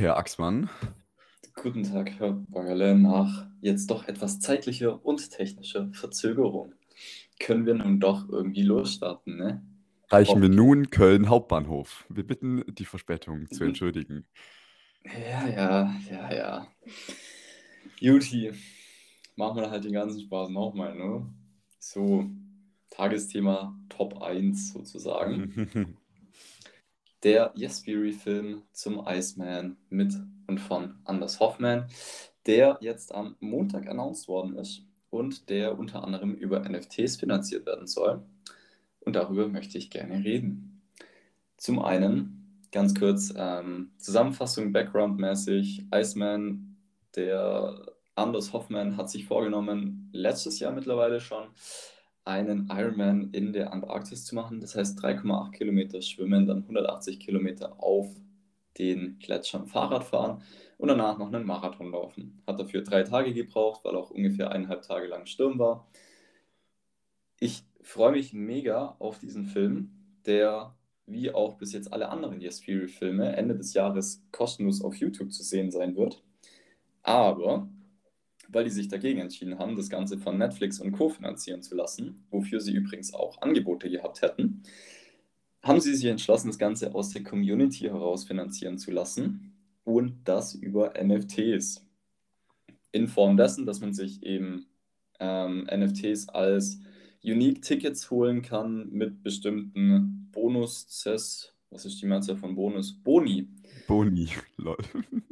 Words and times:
Herr 0.00 0.16
Axmann. 0.16 0.70
Guten 1.54 1.82
Tag, 1.82 2.18
Herr 2.18 2.32
Beuerle. 2.32 2.94
Nach 2.96 3.46
jetzt 3.60 3.90
doch 3.90 4.08
etwas 4.08 4.40
zeitlicher 4.40 5.04
und 5.04 5.30
technischer 5.30 5.90
Verzögerung 5.92 6.72
können 7.38 7.66
wir 7.66 7.74
nun 7.74 8.00
doch 8.00 8.26
irgendwie 8.30 8.62
losstarten, 8.62 9.36
ne? 9.36 9.62
Reichen 10.08 10.40
wir 10.40 10.48
nun 10.48 10.88
Köln 10.88 11.28
Hauptbahnhof. 11.28 12.06
Wir 12.08 12.26
bitten, 12.26 12.64
die 12.66 12.86
Verspätung 12.86 13.50
zu 13.50 13.62
Mhm. 13.62 13.68
entschuldigen. 13.68 14.26
Ja, 15.04 15.46
ja, 15.46 15.94
ja, 16.10 16.34
ja. 16.34 16.66
Juti, 17.98 18.52
machen 19.36 19.60
wir 19.60 19.70
halt 19.70 19.84
den 19.84 19.92
ganzen 19.92 20.22
Spaß 20.22 20.48
nochmal, 20.48 20.94
ne? 20.96 21.28
So, 21.78 22.24
Tagesthema 22.88 23.78
Top 23.90 24.22
1 24.22 24.72
sozusagen. 24.72 25.98
Der 27.22 27.52
Yes 27.54 27.80
Fury-Film 27.84 28.62
zum 28.72 29.06
Iceman 29.06 29.76
mit 29.90 30.14
und 30.46 30.58
von 30.58 30.94
Anders 31.04 31.38
Hoffman, 31.40 31.86
der 32.46 32.78
jetzt 32.80 33.14
am 33.14 33.36
Montag 33.40 33.88
announced 33.88 34.28
worden 34.28 34.56
ist 34.56 34.82
und 35.10 35.50
der 35.50 35.78
unter 35.78 36.02
anderem 36.02 36.34
über 36.34 36.60
NFTs 36.60 37.16
finanziert 37.16 37.66
werden 37.66 37.86
soll. 37.86 38.22
Und 39.00 39.16
darüber 39.16 39.48
möchte 39.48 39.78
ich 39.78 39.90
gerne 39.90 40.24
reden. 40.24 40.82
Zum 41.56 41.78
einen, 41.78 42.64
ganz 42.72 42.94
kurz, 42.94 43.32
ähm, 43.36 43.90
Zusammenfassung, 43.98 44.72
Background-mäßig, 44.72 45.86
Iceman, 45.94 46.76
der 47.16 47.86
Anders 48.14 48.52
Hoffman 48.52 48.96
hat 48.96 49.10
sich 49.10 49.26
vorgenommen, 49.26 50.10
letztes 50.12 50.58
Jahr 50.58 50.72
mittlerweile 50.72 51.20
schon, 51.20 51.48
einen 52.30 52.68
Ironman 52.70 53.30
in 53.32 53.52
der 53.52 53.72
Antarktis 53.72 54.24
zu 54.24 54.36
machen. 54.36 54.60
Das 54.60 54.76
heißt 54.76 54.98
3,8 55.00 55.50
Kilometer 55.50 56.00
schwimmen, 56.00 56.46
dann 56.46 56.58
180 56.58 57.18
Kilometer 57.18 57.82
auf 57.82 58.08
den 58.78 59.18
Gletschern 59.18 59.66
Fahrrad 59.66 60.04
fahren 60.04 60.42
und 60.78 60.88
danach 60.88 61.18
noch 61.18 61.26
einen 61.26 61.44
Marathon 61.44 61.90
laufen. 61.90 62.40
Hat 62.46 62.60
dafür 62.60 62.82
drei 62.82 63.02
Tage 63.02 63.34
gebraucht, 63.34 63.84
weil 63.84 63.96
auch 63.96 64.10
ungefähr 64.10 64.52
eineinhalb 64.52 64.82
Tage 64.82 65.08
lang 65.08 65.26
Sturm 65.26 65.58
war. 65.58 65.88
Ich 67.40 67.64
freue 67.82 68.12
mich 68.12 68.32
mega 68.32 68.94
auf 69.00 69.18
diesen 69.18 69.46
Film, 69.46 69.90
der 70.24 70.76
wie 71.06 71.32
auch 71.32 71.54
bis 71.54 71.72
jetzt 71.72 71.92
alle 71.92 72.10
anderen 72.10 72.40
Yes 72.40 72.62
Fury 72.64 72.86
Filme 72.86 73.34
Ende 73.34 73.56
des 73.56 73.74
Jahres 73.74 74.22
kostenlos 74.30 74.82
auf 74.82 74.94
YouTube 74.94 75.32
zu 75.32 75.42
sehen 75.42 75.72
sein 75.72 75.96
wird. 75.96 76.22
Aber 77.02 77.68
weil 78.52 78.64
die 78.64 78.70
sich 78.70 78.88
dagegen 78.88 79.20
entschieden 79.20 79.58
haben, 79.58 79.76
das 79.76 79.90
Ganze 79.90 80.18
von 80.18 80.38
Netflix 80.38 80.80
und 80.80 80.92
Co. 80.92 81.08
finanzieren 81.08 81.62
zu 81.62 81.74
lassen, 81.74 82.26
wofür 82.30 82.60
sie 82.60 82.74
übrigens 82.74 83.14
auch 83.14 83.40
Angebote 83.42 83.90
gehabt 83.90 84.22
hätten, 84.22 84.62
haben 85.62 85.80
sie 85.80 85.94
sich 85.94 86.06
entschlossen, 86.06 86.48
das 86.48 86.58
Ganze 86.58 86.94
aus 86.94 87.10
der 87.10 87.22
Community 87.22 87.84
heraus 87.84 88.24
finanzieren 88.24 88.78
zu 88.78 88.90
lassen 88.90 89.52
und 89.84 90.20
das 90.24 90.54
über 90.54 90.94
NFTs. 91.02 91.86
In 92.92 93.08
Form 93.08 93.36
dessen, 93.36 93.66
dass 93.66 93.80
man 93.80 93.92
sich 93.92 94.22
eben 94.22 94.66
ähm, 95.20 95.68
NFTs 95.72 96.28
als 96.28 96.80
Unique 97.22 97.62
Tickets 97.62 98.10
holen 98.10 98.42
kann 98.42 98.88
mit 98.90 99.22
bestimmten 99.22 100.28
Bonus-Cess, 100.32 101.54
was 101.70 101.84
ist 101.84 102.00
die 102.02 102.06
Mehrzahl 102.06 102.36
von 102.36 102.54
Bonus? 102.56 102.92
Boni. 102.92 103.48
Boni, 103.90 104.28
lol. 104.56 104.76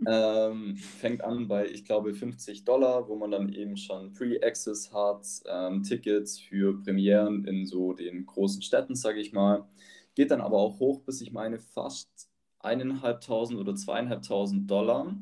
Ähm, 0.04 0.74
fängt 0.74 1.22
an 1.22 1.46
bei, 1.46 1.68
ich 1.68 1.84
glaube, 1.84 2.12
50 2.12 2.64
Dollar, 2.64 3.08
wo 3.08 3.14
man 3.14 3.30
dann 3.30 3.52
eben 3.52 3.76
schon 3.76 4.12
Pre-Access 4.14 4.92
hat, 4.92 5.24
ähm, 5.46 5.84
Tickets 5.84 6.40
für 6.40 6.76
Premieren 6.82 7.44
in 7.44 7.66
so 7.66 7.92
den 7.92 8.26
großen 8.26 8.60
Städten, 8.62 8.96
sage 8.96 9.20
ich 9.20 9.32
mal. 9.32 9.68
Geht 10.16 10.32
dann 10.32 10.40
aber 10.40 10.56
auch 10.56 10.80
hoch 10.80 11.02
bis, 11.02 11.20
ich 11.20 11.30
meine, 11.30 11.60
fast 11.60 12.10
eineinhalbtausend 12.58 13.60
oder 13.60 13.76
zweieinhalbtausend 13.76 14.68
Dollar, 14.68 15.16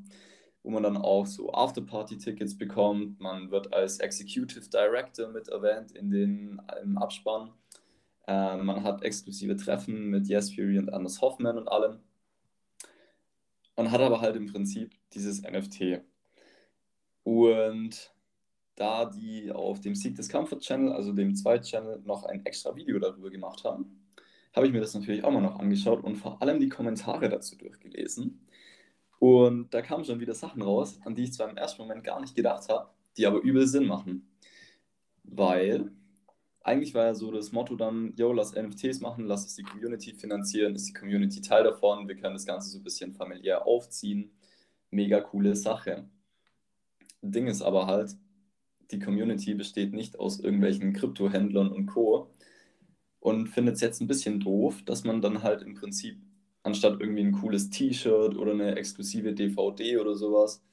wo 0.62 0.70
man 0.70 0.83
dann 0.83 0.97
auch 0.97 1.27
so 1.27 1.53
Afterparty-Tickets 1.53 2.57
bekommt. 2.57 3.20
Man 3.20 3.51
wird 3.51 3.75
als 3.75 3.98
Executive 3.98 4.70
Director 4.70 5.29
mit 5.29 5.48
erwähnt 5.48 5.92
in 5.92 6.11
den, 6.11 6.62
im 6.83 6.97
Abspann. 6.97 7.51
Ähm, 8.27 8.64
man 8.64 8.83
hat 8.83 9.03
exklusive 9.03 9.57
Treffen 9.57 10.08
mit 10.08 10.27
Yes 10.27 10.55
Fury 10.55 10.79
und 10.79 10.91
Anders 10.91 11.20
Hoffman 11.20 11.58
und 11.58 11.68
allem. 11.68 11.98
Man 13.77 13.91
hat 13.91 14.01
aber 14.01 14.20
halt 14.20 14.37
im 14.37 14.47
Prinzip 14.47 14.95
dieses 15.13 15.42
NFT. 15.42 16.01
Und 17.25 18.14
da 18.75 19.05
die 19.07 19.51
auf 19.53 19.81
dem 19.81 19.95
Seek 19.95 20.14
Discomfort 20.14 20.61
Channel, 20.61 20.92
also 20.92 21.13
dem 21.13 21.35
Zweit-Channel, 21.35 22.03
noch 22.05 22.25
ein 22.25 22.45
extra 22.47 22.75
Video 22.77 22.98
darüber 22.98 23.31
gemacht 23.31 23.65
haben, 23.65 24.07
habe 24.55 24.67
ich 24.67 24.73
mir 24.73 24.81
das 24.81 24.95
natürlich 24.95 25.25
auch 25.25 25.31
mal 25.31 25.42
noch 25.42 25.59
angeschaut 25.59 26.03
und 26.03 26.17
vor 26.17 26.41
allem 26.41 26.61
die 26.61 26.69
Kommentare 26.69 27.29
dazu 27.29 27.57
durchgelesen. 27.57 28.47
Und 29.19 29.73
da 29.73 29.83
kamen 29.83 30.05
schon 30.05 30.20
wieder 30.20 30.35
Sachen 30.35 30.63
raus, 30.63 30.98
an 31.05 31.15
die 31.15 31.25
ich 31.25 31.33
zwar 31.33 31.48
im 31.48 31.57
ersten 31.57 31.83
Moment 31.83 32.05
gar 32.05 32.20
nicht 32.20 32.35
gedacht 32.35 32.69
habe, 32.69 32.91
die 33.17 33.27
aber 33.27 33.41
übel 33.41 33.67
Sinn 33.67 33.86
machen. 33.86 34.31
Weil 35.25 35.91
eigentlich 36.67 36.95
war 36.95 37.05
ja 37.05 37.15
so 37.15 37.31
das 37.31 37.53
Motto 37.53 37.77
dann, 37.77 38.13
yo, 38.17 38.33
lass 38.33 38.55
NFTs 38.55 39.01
machen, 39.01 39.27
lass 39.27 39.47
es 39.47 39.55
die 39.55 39.63
Community 39.63 40.13
finanzieren, 40.13 40.75
ist 40.75 40.89
die 40.89 40.93
Community 40.93 41.41
Teil 41.41 41.63
davon, 41.63 42.09
wir 42.09 42.17
können 42.17 42.35
das 42.35 42.45
Ganze 42.45 42.71
so 42.71 42.79
ein 42.79 42.83
bisschen 42.83 43.15
familiär 43.15 43.67
aufziehen. 43.67 44.33
Mega 44.91 45.21
coole 45.21 45.55
Sache. 45.55 46.09
Ding 47.23 47.47
ist 47.47 47.63
aber 47.63 47.87
halt, 47.87 48.17
die 48.91 48.99
Community 48.99 49.55
besteht 49.55 49.93
nicht 49.93 50.19
aus 50.19 50.41
irgendwelchen 50.41 50.93
Kryptohändlern 50.93 51.71
und 51.71 51.87
Co. 51.87 52.35
Und 53.21 53.48
findet 53.48 53.77
es 53.77 53.81
jetzt 53.81 54.01
ein 54.01 54.09
bisschen 54.09 54.41
doof, 54.41 54.83
dass 54.85 55.05
man 55.05 55.21
dann 55.21 55.43
halt 55.45 55.63
im 55.63 55.75
Prinzip 55.75 56.19
anstatt 56.65 57.01
irgendwie 57.01 57.23
ein 57.23 57.33
cooles 57.33 57.71
T-Shirt 57.71 58.37
oder 58.37 58.53
eine 58.53 58.75
exklusive 58.77 59.35
DVD 59.35 59.98
oder 59.98 60.17
sowas, 60.17 60.65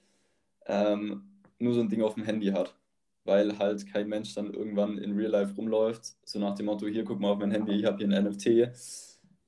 ähm, 0.65 1.39
nur 1.59 1.73
so 1.75 1.81
ein 1.81 1.89
Ding 1.89 2.01
auf 2.01 2.15
dem 2.15 2.23
Handy 2.23 2.47
hat 2.47 2.75
weil 3.25 3.57
halt 3.57 3.87
kein 3.87 4.09
Mensch 4.09 4.33
dann 4.35 4.53
irgendwann 4.53 4.97
in 4.97 5.15
Real 5.15 5.31
Life 5.31 5.55
rumläuft, 5.55 6.15
so 6.25 6.39
nach 6.39 6.55
dem 6.55 6.65
Motto, 6.65 6.87
hier 6.87 7.03
guck 7.03 7.19
mal 7.19 7.31
auf 7.31 7.39
mein 7.39 7.51
Handy, 7.51 7.73
ich 7.73 7.85
habe 7.85 7.97
hier 7.97 8.07
ein 8.07 8.25
NFT, 8.25 8.75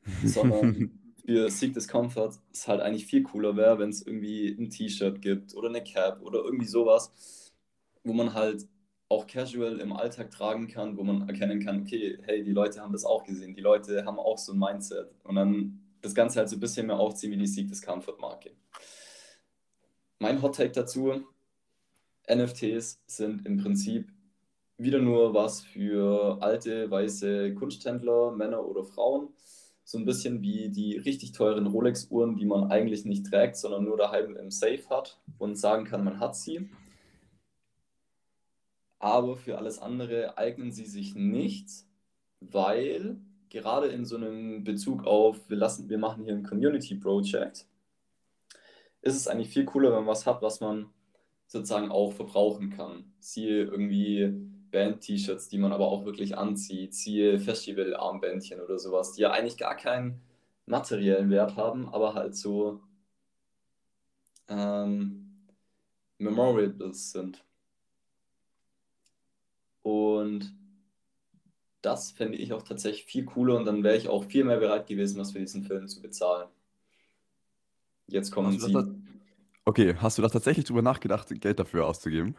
sondern 0.23 0.91
für 1.25 1.49
Seek 1.49 1.73
Discomfort 1.73 2.39
es 2.53 2.67
halt 2.67 2.81
eigentlich 2.81 3.05
viel 3.05 3.23
cooler 3.23 3.55
wäre, 3.55 3.79
wenn 3.79 3.89
es 3.89 4.05
irgendwie 4.05 4.49
ein 4.49 4.69
T-Shirt 4.69 5.21
gibt 5.21 5.55
oder 5.55 5.69
eine 5.69 5.83
Cap 5.83 6.21
oder 6.21 6.43
irgendwie 6.43 6.67
sowas, 6.67 7.53
wo 8.03 8.13
man 8.13 8.33
halt 8.33 8.67
auch 9.09 9.27
casual 9.27 9.79
im 9.79 9.93
Alltag 9.93 10.31
tragen 10.31 10.67
kann, 10.67 10.97
wo 10.97 11.03
man 11.03 11.27
erkennen 11.27 11.59
kann, 11.63 11.81
okay, 11.81 12.17
hey, 12.23 12.43
die 12.43 12.51
Leute 12.51 12.81
haben 12.81 12.93
das 12.93 13.05
auch 13.05 13.23
gesehen, 13.23 13.53
die 13.53 13.61
Leute 13.61 14.05
haben 14.05 14.19
auch 14.19 14.37
so 14.37 14.53
ein 14.53 14.59
Mindset 14.59 15.13
und 15.23 15.35
dann 15.35 15.79
das 16.01 16.15
Ganze 16.15 16.39
halt 16.39 16.49
so 16.49 16.55
ein 16.55 16.59
bisschen 16.59 16.87
mehr 16.87 16.97
aufziehen 16.97 17.31
wie 17.31 17.37
die 17.37 17.47
Seek 17.47 17.67
Discomfort 17.67 18.19
Marke. 18.19 18.51
Mein 20.19 20.41
Hot 20.41 20.55
Take 20.55 20.71
dazu, 20.71 21.23
NFTs 22.29 23.01
sind 23.05 23.45
im 23.45 23.57
Prinzip 23.57 24.11
wieder 24.77 24.99
nur 24.99 25.33
was 25.33 25.61
für 25.61 26.37
alte, 26.41 26.89
weiße 26.89 27.53
Kunsthändler, 27.55 28.31
Männer 28.31 28.65
oder 28.65 28.83
Frauen. 28.83 29.29
So 29.83 29.97
ein 29.97 30.05
bisschen 30.05 30.41
wie 30.41 30.69
die 30.69 30.97
richtig 30.97 31.31
teuren 31.31 31.67
Rolex-Uhren, 31.67 32.35
die 32.35 32.45
man 32.45 32.71
eigentlich 32.71 33.05
nicht 33.05 33.27
trägt, 33.27 33.55
sondern 33.55 33.83
nur 33.83 33.97
daheim 33.97 34.35
im 34.35 34.49
Safe 34.49 34.83
hat 34.89 35.21
und 35.37 35.55
sagen 35.55 35.85
kann, 35.85 36.03
man 36.03 36.19
hat 36.19 36.35
sie. 36.35 36.69
Aber 38.97 39.35
für 39.35 39.57
alles 39.59 39.77
andere 39.77 40.37
eignen 40.37 40.71
sie 40.71 40.85
sich 40.85 41.13
nicht, 41.13 41.69
weil 42.39 43.17
gerade 43.49 43.87
in 43.87 44.05
so 44.05 44.15
einem 44.15 44.63
Bezug 44.63 45.05
auf, 45.05 45.49
wir, 45.49 45.57
lassen, 45.57 45.89
wir 45.89 45.99
machen 45.99 46.23
hier 46.23 46.33
ein 46.33 46.43
Community 46.43 46.95
Project, 46.95 47.67
ist 49.01 49.15
es 49.15 49.27
eigentlich 49.27 49.49
viel 49.49 49.65
cooler, 49.65 49.89
wenn 49.89 49.99
man 49.99 50.07
was 50.07 50.25
hat, 50.25 50.41
was 50.41 50.59
man 50.59 50.89
sozusagen 51.55 51.89
auch 51.89 52.11
verbrauchen 52.11 52.69
kann. 52.69 53.13
Siehe 53.19 53.63
irgendwie 53.63 54.33
Band-T-Shirts, 54.71 55.47
die 55.47 55.57
man 55.57 55.71
aber 55.71 55.87
auch 55.87 56.05
wirklich 56.05 56.37
anzieht, 56.37 56.93
siehe 56.93 57.39
Festival-Armbändchen 57.39 58.59
oder 58.59 58.77
sowas, 58.77 59.13
die 59.13 59.21
ja 59.21 59.31
eigentlich 59.31 59.57
gar 59.57 59.75
keinen 59.75 60.21
materiellen 60.65 61.29
Wert 61.29 61.55
haben, 61.55 61.87
aber 61.87 62.13
halt 62.13 62.35
so 62.35 62.81
ähm, 64.49 65.45
Memorables 66.17 67.11
sind. 67.11 67.43
Und 69.81 70.53
das 71.81 72.11
fände 72.11 72.37
ich 72.37 72.51
auch 72.51 72.63
tatsächlich 72.63 73.05
viel 73.05 73.25
cooler 73.25 73.55
und 73.55 73.65
dann 73.65 73.83
wäre 73.83 73.95
ich 73.95 74.09
auch 74.09 74.25
viel 74.25 74.43
mehr 74.43 74.57
bereit 74.57 74.87
gewesen, 74.87 75.19
was 75.19 75.31
für 75.31 75.39
diesen 75.39 75.63
Film 75.63 75.87
zu 75.87 76.01
bezahlen. 76.01 76.49
Jetzt 78.07 78.31
kommen 78.31 78.53
Hast 78.53 78.61
du 78.61 78.67
Sie. 78.67 79.04
Okay, 79.65 79.95
hast 79.97 80.17
du 80.17 80.21
da 80.21 80.29
tatsächlich 80.29 80.65
drüber 80.65 80.81
nachgedacht, 80.81 81.29
Geld 81.41 81.59
dafür 81.59 81.87
auszugeben? 81.87 82.35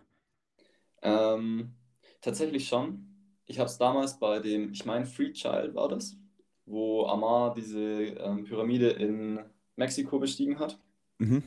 Ähm, 1.02 1.74
tatsächlich 2.20 2.68
schon. 2.68 3.06
Ich 3.46 3.58
habe 3.58 3.68
es 3.68 3.78
damals 3.78 4.18
bei 4.18 4.40
dem, 4.40 4.72
ich 4.72 4.84
meine, 4.84 5.06
Free 5.06 5.32
Child 5.32 5.74
war 5.74 5.88
das, 5.88 6.16
wo 6.64 7.06
Amar 7.06 7.54
diese 7.54 7.80
ähm, 7.80 8.44
Pyramide 8.44 8.90
in 8.90 9.40
Mexiko 9.76 10.18
bestiegen 10.18 10.58
hat. 10.58 10.78
Mhm. 11.18 11.42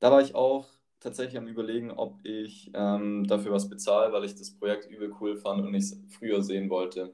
Da 0.00 0.10
war 0.10 0.20
ich 0.20 0.34
auch 0.34 0.66
tatsächlich 1.00 1.36
am 1.38 1.48
Überlegen, 1.48 1.90
ob 1.90 2.24
ich 2.24 2.70
ähm, 2.74 3.26
dafür 3.26 3.52
was 3.52 3.68
bezahle, 3.68 4.12
weil 4.12 4.24
ich 4.24 4.34
das 4.34 4.50
Projekt 4.50 4.90
übel 4.90 5.12
cool 5.20 5.36
fand 5.36 5.64
und 5.64 5.74
ich 5.74 5.84
es 5.84 6.00
früher 6.08 6.42
sehen 6.42 6.70
wollte. 6.70 7.12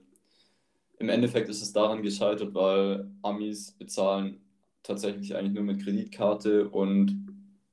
Im 0.99 1.08
Endeffekt 1.08 1.49
ist 1.49 1.62
es 1.62 1.73
daran 1.73 2.02
gescheitert, 2.02 2.55
weil 2.55 3.11
Amis 3.23 3.73
bezahlen 3.73 4.41
tatsächlich 4.82 5.35
eigentlich 5.35 5.55
nur 5.55 5.64
mit 5.64 5.82
Kreditkarte 5.82 6.69
und 6.69 7.24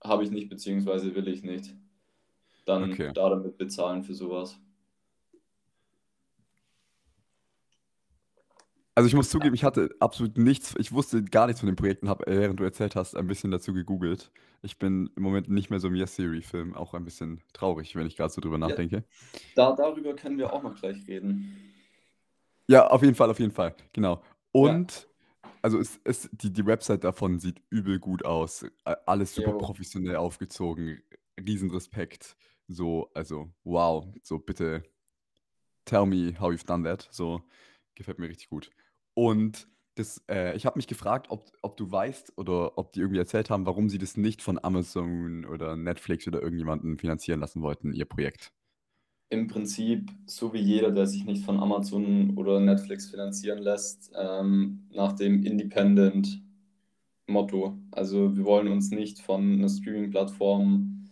habe 0.04 0.24
ich 0.24 0.32
nicht, 0.32 0.50
beziehungsweise 0.50 1.14
will 1.16 1.28
ich 1.28 1.44
nicht. 1.44 1.76
Dann 2.66 2.92
Okay. 2.92 3.12
da 3.14 3.30
damit 3.30 3.58
bezahlen 3.58 4.04
für 4.04 4.14
sowas. 4.14 4.60
Also 8.94 9.08
ich 9.08 9.16
muss 9.16 9.30
zugeben, 9.30 9.56
ich 9.56 9.64
hatte 9.64 9.90
absolut 10.00 10.38
nichts, 10.38 10.76
ich 10.78 10.92
wusste 10.92 11.24
gar 11.24 11.48
nichts 11.48 11.62
von 11.62 11.68
den 11.68 11.78
Projekten, 11.78 12.10
habe, 12.10 12.28
äh, 12.28 12.38
während 12.40 12.60
du 12.60 12.64
erzählt 12.64 12.96
hast, 12.96 13.16
ein 13.16 13.26
bisschen 13.26 13.50
dazu 13.50 13.74
gegoogelt. 13.74 14.32
Ich 14.64 14.78
bin 14.78 15.10
im 15.16 15.24
Moment 15.24 15.50
nicht 15.50 15.70
mehr 15.70 15.80
so 15.80 15.88
im 15.88 15.96
Yes-Theory-Film, 15.96 16.76
auch 16.76 16.94
ein 16.94 17.06
bisschen 17.06 17.42
traurig, 17.54 17.96
wenn 17.96 18.06
ich 18.06 18.18
gerade 18.18 18.32
so 18.34 18.42
drüber 18.42 18.58
Ja, 18.58 18.68
nachdenke. 18.68 19.04
da, 19.56 19.74
darüber 19.74 20.14
können 20.14 20.38
wir 20.38 20.52
auch 20.54 20.62
noch 20.62 20.76
gleich 20.80 21.08
reden. 21.08 21.58
Ja, 22.68 22.88
auf 22.88 23.02
jeden 23.02 23.16
Fall, 23.16 23.30
auf 23.30 23.40
jeden 23.40 23.52
Fall, 23.52 23.76
genau. 23.94 24.22
Ja, 24.62 24.62
Und, 24.62 25.08
also 25.62 25.80
es, 25.80 26.00
es, 26.04 26.30
die, 26.32 26.52
die 26.52 26.66
Website 26.66 27.04
davon 27.04 27.40
sieht 27.40 27.62
übel 27.70 28.00
gut 28.00 28.26
aus, 28.26 28.66
alles 29.06 29.36
super 29.36 29.52
jo. 29.52 29.58
professionell 29.58 30.16
aufgezogen, 30.16 31.02
Riesenrespekt, 31.40 32.36
so, 32.68 33.10
also 33.14 33.52
wow, 33.64 34.08
so 34.24 34.40
bitte 34.40 34.84
tell 35.86 36.06
me 36.06 36.34
how 36.40 36.52
you've 36.52 36.66
done 36.66 36.84
that, 36.84 37.08
so, 37.12 37.42
gefällt 37.96 38.20
mir 38.20 38.30
richtig 38.30 38.50
gut. 38.50 38.70
Und 39.14 39.68
das, 39.96 40.24
äh, 40.30 40.56
ich 40.56 40.66
habe 40.66 40.80
mich 40.80 40.88
gefragt, 40.88 41.28
ob, 41.30 41.52
ob 41.62 41.76
du 41.78 41.92
weißt 41.92 42.38
oder 42.38 42.78
ob 42.78 42.94
die 42.94 43.02
irgendwie 43.02 43.20
erzählt 43.20 43.50
haben, 43.50 43.66
warum 43.66 43.90
sie 43.90 43.98
das 43.98 44.16
nicht 44.18 44.42
von 44.42 44.64
Amazon 44.64 45.46
oder 45.46 45.76
Netflix 45.76 46.28
oder 46.28 46.42
irgendjemanden 46.42 46.98
finanzieren 46.98 47.40
lassen 47.40 47.62
wollten, 47.62 47.94
ihr 47.94 48.06
Projekt. 48.06 48.54
Im 49.32 49.48
Prinzip, 49.48 50.12
so 50.26 50.54
wie 50.54 50.60
jeder, 50.60 50.92
der 50.92 51.08
sich 51.08 51.24
nicht 51.24 51.46
von 51.46 51.62
Amazon 51.62 52.38
oder 52.38 52.60
Netflix 52.60 53.10
finanzieren 53.10 53.60
lässt, 53.60 54.12
ähm, 54.14 54.82
nach 54.94 55.14
dem 55.14 55.46
Independent-Motto. 55.46 57.78
Also 57.92 58.36
wir 58.36 58.44
wollen 58.44 58.68
uns 58.68 58.92
nicht 58.92 59.20
von 59.20 59.54
einer 59.54 59.70
Streaming-Plattform 59.70 61.08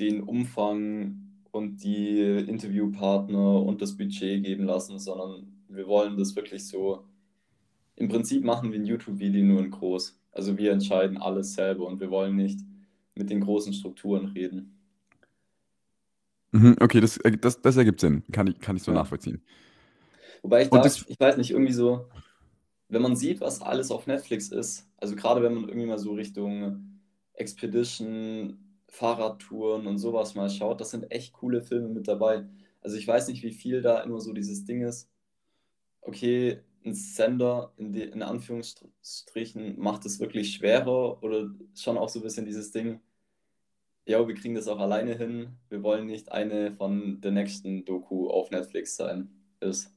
den 0.00 0.20
Umfang 0.20 1.28
und 1.52 1.84
die 1.84 2.22
Interviewpartner 2.22 3.62
und 3.62 3.82
das 3.82 3.96
Budget 3.96 4.42
geben 4.42 4.64
lassen, 4.64 4.98
sondern 4.98 5.46
wir 5.68 5.86
wollen 5.86 6.16
das 6.16 6.34
wirklich 6.34 6.66
so. 6.66 7.04
Im 7.94 8.08
Prinzip 8.08 8.42
machen 8.42 8.72
wir 8.72 8.80
ein 8.80 8.84
YouTube-Video 8.84 9.44
nur 9.44 9.60
in 9.60 9.70
groß. 9.70 10.18
Also 10.32 10.58
wir 10.58 10.72
entscheiden 10.72 11.18
alles 11.18 11.54
selber 11.54 11.86
und 11.86 12.00
wir 12.00 12.10
wollen 12.10 12.34
nicht 12.34 12.58
mit 13.14 13.30
den 13.30 13.42
großen 13.42 13.72
Strukturen 13.72 14.26
reden. 14.26 14.77
Mhm, 16.52 16.76
okay, 16.80 17.00
das, 17.00 17.18
äh, 17.18 17.36
das, 17.36 17.60
das 17.60 17.76
ergibt 17.76 18.00
Sinn. 18.00 18.22
Kann 18.32 18.46
ich, 18.46 18.58
kann 18.60 18.76
ich 18.76 18.82
so 18.82 18.92
Ja. 18.92 19.02
nachvollziehen. 19.02 19.42
Wobei 20.42 20.62
ich 20.62 20.70
da, 20.70 20.80
das, 20.80 21.04
ich 21.08 21.18
weiß 21.20 21.36
nicht, 21.36 21.50
irgendwie 21.50 21.72
so, 21.72 22.06
wenn 22.88 23.02
man 23.02 23.16
sieht, 23.16 23.40
was 23.40 23.60
alles 23.62 23.90
auf 23.90 24.06
Netflix 24.06 24.48
ist, 24.50 24.88
also 24.98 25.16
gerade 25.16 25.42
wenn 25.42 25.54
man 25.54 25.68
irgendwie 25.68 25.86
mal 25.86 25.98
so 25.98 26.14
Richtung 26.14 27.00
Expedition, 27.34 28.58
Fahrradtouren 28.88 29.86
und 29.86 29.98
sowas 29.98 30.34
mal 30.34 30.48
schaut, 30.50 30.80
das 30.80 30.90
sind 30.90 31.10
echt 31.10 31.34
coole 31.34 31.62
Filme 31.62 31.88
mit 31.88 32.08
dabei. 32.08 32.46
Also 32.80 32.96
ich 32.96 33.06
weiß 33.06 33.28
nicht, 33.28 33.42
wie 33.42 33.52
viel 33.52 33.82
da 33.82 34.00
immer 34.02 34.20
so 34.20 34.32
dieses 34.32 34.64
Ding 34.64 34.82
ist, 34.82 35.10
okay, 36.00 36.60
ein 36.84 36.94
Sender 36.94 37.72
in, 37.76 37.92
die, 37.92 38.02
in 38.02 38.22
Anführungsstrichen 38.22 39.78
macht 39.78 40.06
es 40.06 40.20
wirklich 40.20 40.54
schwerer 40.54 41.22
oder 41.22 41.50
schon 41.74 41.98
auch 41.98 42.08
so 42.08 42.20
ein 42.20 42.22
bisschen 42.22 42.46
dieses 42.46 42.70
Ding, 42.72 43.00
ja, 44.08 44.26
wir 44.26 44.34
kriegen 44.34 44.54
das 44.54 44.68
auch 44.68 44.80
alleine 44.80 45.14
hin, 45.14 45.58
wir 45.68 45.82
wollen 45.82 46.06
nicht 46.06 46.32
eine 46.32 46.72
von 46.72 47.20
der 47.20 47.30
nächsten 47.30 47.84
Doku 47.84 48.28
auf 48.28 48.50
Netflix 48.50 48.96
sein, 48.96 49.28
ist. 49.60 49.94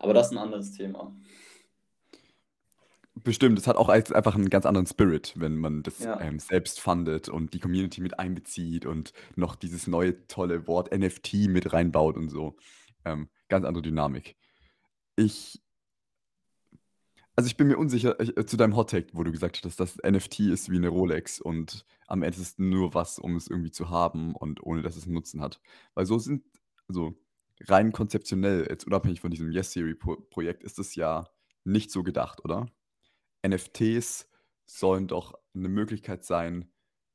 Aber 0.00 0.12
das 0.12 0.26
ist 0.26 0.32
ein 0.32 0.38
anderes 0.38 0.72
Thema. 0.72 1.16
bestimmt, 3.14 3.56
es 3.60 3.68
hat 3.68 3.76
auch 3.76 3.88
einfach 3.88 4.34
einen 4.34 4.50
ganz 4.50 4.66
anderen 4.66 4.88
Spirit, 4.88 5.34
wenn 5.36 5.56
man 5.56 5.84
das 5.84 6.00
Ja, 6.00 6.20
ähm, 6.20 6.40
selbst 6.40 6.80
fundet 6.80 7.28
und 7.28 7.54
die 7.54 7.60
Community 7.60 8.00
mit 8.00 8.18
einbezieht 8.18 8.84
und 8.84 9.12
noch 9.36 9.54
dieses 9.54 9.86
neue 9.86 10.26
tolle 10.26 10.66
Wort 10.66 10.92
NFT 10.92 11.46
mit 11.46 11.72
reinbaut 11.72 12.16
und 12.16 12.30
so. 12.30 12.56
Ähm, 13.04 13.28
ganz 13.48 13.64
andere 13.64 13.82
Dynamik. 13.82 14.36
Ich, 15.14 15.62
also 17.42 17.50
ich 17.50 17.56
bin 17.56 17.66
mir 17.66 17.76
unsicher, 17.76 18.20
ich, 18.20 18.36
äh, 18.36 18.46
zu 18.46 18.56
deinem 18.56 18.76
Hot 18.76 18.90
Take, 18.90 19.08
wo 19.14 19.24
du 19.24 19.32
gesagt 19.32 19.56
hast, 19.56 19.80
dass 19.80 19.96
das 19.96 19.96
NFT 20.08 20.40
ist 20.52 20.70
wie 20.70 20.76
eine 20.76 20.90
Rolex 20.90 21.40
und 21.40 21.84
am 22.06 22.22
Ende 22.22 22.36
ist 22.36 22.42
es 22.52 22.58
nur 22.58 22.94
was, 22.94 23.18
um 23.18 23.34
es 23.34 23.48
irgendwie 23.48 23.72
zu 23.72 23.90
haben 23.90 24.36
und 24.36 24.62
ohne 24.62 24.80
dass 24.80 24.94
es 24.94 25.06
einen 25.06 25.14
Nutzen 25.14 25.40
hat. 25.40 25.60
Weil 25.94 26.06
so 26.06 26.20
sind, 26.20 26.44
also 26.86 27.20
rein 27.62 27.90
konzeptionell, 27.90 28.68
jetzt 28.70 28.86
unabhängig 28.86 29.20
von 29.20 29.32
diesem 29.32 29.50
Yes-Theory-Projekt, 29.50 30.62
ist 30.62 30.78
es 30.78 30.94
ja 30.94 31.26
nicht 31.64 31.90
so 31.90 32.04
gedacht, 32.04 32.44
oder? 32.44 32.66
NFTs 33.44 34.28
sollen 34.64 35.08
doch 35.08 35.34
eine 35.52 35.68
Möglichkeit 35.68 36.24
sein, 36.24 36.70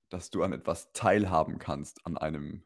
dass 0.10 0.30
du 0.30 0.44
an 0.44 0.52
etwas 0.52 0.92
teilhaben 0.92 1.58
kannst, 1.58 2.06
an 2.06 2.18
einem 2.18 2.64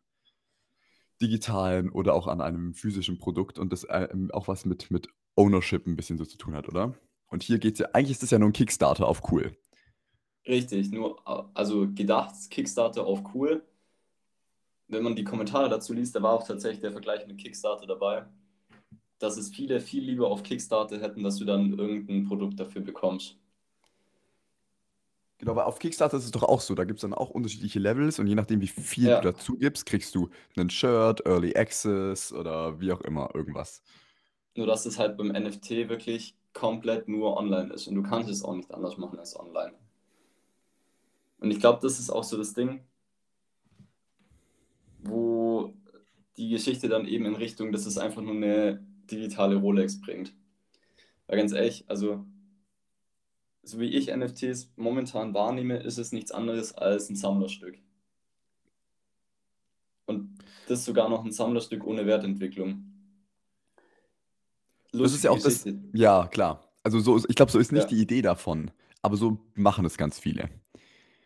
digitalen 1.22 1.92
oder 1.92 2.16
auch 2.16 2.26
an 2.26 2.42
einem 2.42 2.74
physischen 2.74 3.20
Produkt 3.20 3.60
und 3.60 3.72
das 3.72 3.86
ähm, 3.88 4.32
auch 4.32 4.48
was 4.48 4.66
mit, 4.66 4.90
mit 4.90 5.10
Ownership 5.36 5.86
ein 5.86 5.96
bisschen 5.96 6.18
so 6.18 6.26
zu 6.26 6.40
tun 6.40 6.56
hat, 6.56 6.68
oder? 6.68 7.00
Und 7.32 7.42
hier 7.44 7.58
geht 7.60 7.74
es 7.76 7.80
ja, 7.80 7.88
eigentlich 7.94 8.12
ist 8.12 8.24
das 8.24 8.30
ja 8.32 8.38
nur 8.40 8.50
ein 8.50 8.54
Kickstarter 8.54 9.08
auf 9.08 9.32
cool. 9.32 9.58
richtig. 10.48 10.92
Nur, 10.92 11.20
also 11.58 11.88
gedacht, 11.94 12.36
Kickstarter 12.52 13.06
auf 13.06 13.24
cool. 13.36 13.64
Wenn 14.88 15.02
man 15.04 15.16
die 15.16 15.24
Kommentare 15.24 15.70
dazu 15.70 15.92
liest, 15.92 16.16
da 16.16 16.22
war 16.22 16.34
auch 16.34 16.46
tatsächlich 16.46 16.82
der 16.82 16.92
Vergleich 16.92 17.26
mit 17.26 17.40
Kickstarter 17.40 17.88
dabei, 17.88 18.28
dass 19.20 19.38
es 19.38 19.50
viele 19.50 19.80
viel 19.82 20.04
lieber 20.04 20.30
auf 20.32 20.44
Kickstarter 20.44 21.00
hätten, 21.02 21.24
dass 21.24 21.38
du 21.38 21.46
dann 21.46 21.78
irgendein 21.80 22.26
Produkt 22.26 22.60
dafür 22.60 22.82
bekommst. 22.82 23.38
Genau, 25.40 25.52
aber 25.54 25.66
auf 25.66 25.80
Kickstarter 25.80 26.18
ist 26.18 26.26
es 26.26 26.32
doch 26.32 26.44
auch 26.44 26.62
so. 26.62 26.76
Da 26.76 26.84
gibt 26.84 27.00
es 27.00 27.02
dann 27.02 27.14
auch 27.16 27.32
unterschiedliche 27.32 27.80
Levels 27.80 28.20
und 28.20 28.28
je 28.28 28.36
nachdem, 28.36 28.62
wie 28.62 28.68
viel 28.68 29.10
Ja, 29.10 29.20
du 29.20 29.22
dazu 29.22 29.58
gibst, 29.58 29.88
kriegst 29.88 30.14
du 30.14 30.30
einen 30.56 30.70
Shirt, 30.70 31.26
Early 31.26 31.56
Access 31.56 32.32
oder 32.32 32.80
wie 32.80 32.92
auch 32.92 33.02
immer, 33.02 33.34
irgendwas. 33.34 33.82
nur 34.56 34.66
dass 34.68 34.86
es 34.86 34.98
halt 35.00 35.18
beim 35.18 35.28
NFT 35.32 35.90
wirklich 35.90 36.36
komplett 36.54 37.08
nur 37.08 37.38
online 37.38 37.74
ist 37.74 37.88
und 37.88 37.96
du 37.96 38.04
kannst 38.04 38.30
es 38.30 38.44
auch 38.44 38.56
nicht 38.56 38.74
anders 38.74 38.98
machen 38.98 39.20
als 39.20 39.40
online. 39.40 39.74
Und 41.40 41.52
ich 41.52 41.60
glaube, 41.60 41.80
das 41.82 42.00
ist 42.00 42.10
auch 42.10 42.24
so 42.24 42.38
das 42.38 42.54
Ding, 42.54 42.84
wo 45.00 45.74
die 46.38 46.50
Geschichte 46.50 46.88
dann 46.88 47.08
eben 47.08 47.26
in 47.26 47.36
Richtung, 47.36 47.72
dass 47.72 47.86
es 47.86 47.98
einfach 47.98 48.22
nur 48.22 48.36
eine 48.36 48.86
digitale 49.10 49.56
Rolex 49.56 50.00
bringt. 50.00 50.34
Weil 51.28 51.38
ganz 51.38 51.52
ehrlich, 51.52 51.86
also 51.88 52.26
so 53.64 53.80
wie 53.80 53.90
ich 53.90 54.16
NFTs 54.16 54.72
momentan 54.76 55.34
wahrnehme, 55.34 55.78
ist 55.78 55.98
es 55.98 56.12
nichts 56.12 56.32
anderes 56.32 56.74
als 56.74 57.10
ein 57.10 57.16
Sammlerstück. 57.16 57.80
Und 60.06 60.38
das 60.68 60.84
sogar 60.86 61.10
noch 61.10 61.24
ein 61.24 61.32
Sammlerstück 61.32 61.86
ohne 61.86 62.06
Wertentwicklung. 62.06 62.91
Das 64.92 65.14
ist 65.14 65.24
ja 65.24 65.32
auch 65.32 65.40
das, 65.40 65.66
ja, 65.94 66.28
klar. 66.28 66.68
Also 66.84 67.00
so 67.00 67.16
ist, 67.16 67.26
ich 67.30 67.36
glaube, 67.36 67.52
so 67.52 67.60
ist 67.60 67.72
nicht 67.72 67.84
Ja. 67.84 67.88
die 67.90 68.02
Idee 68.02 68.22
davon. 68.22 68.72
Aber 69.02 69.16
so 69.18 69.40
machen 69.56 69.86
es 69.86 69.98
ganz 69.98 70.20
viele. 70.20 70.50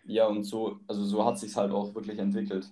Ja, 0.05 0.27
und 0.27 0.43
so, 0.43 0.79
also 0.88 1.03
so 1.03 1.25
hat 1.25 1.39
sich 1.39 1.55
halt 1.55 1.72
auch 1.72 1.95
wirklich 1.95 2.19
entwickelt. 2.19 2.72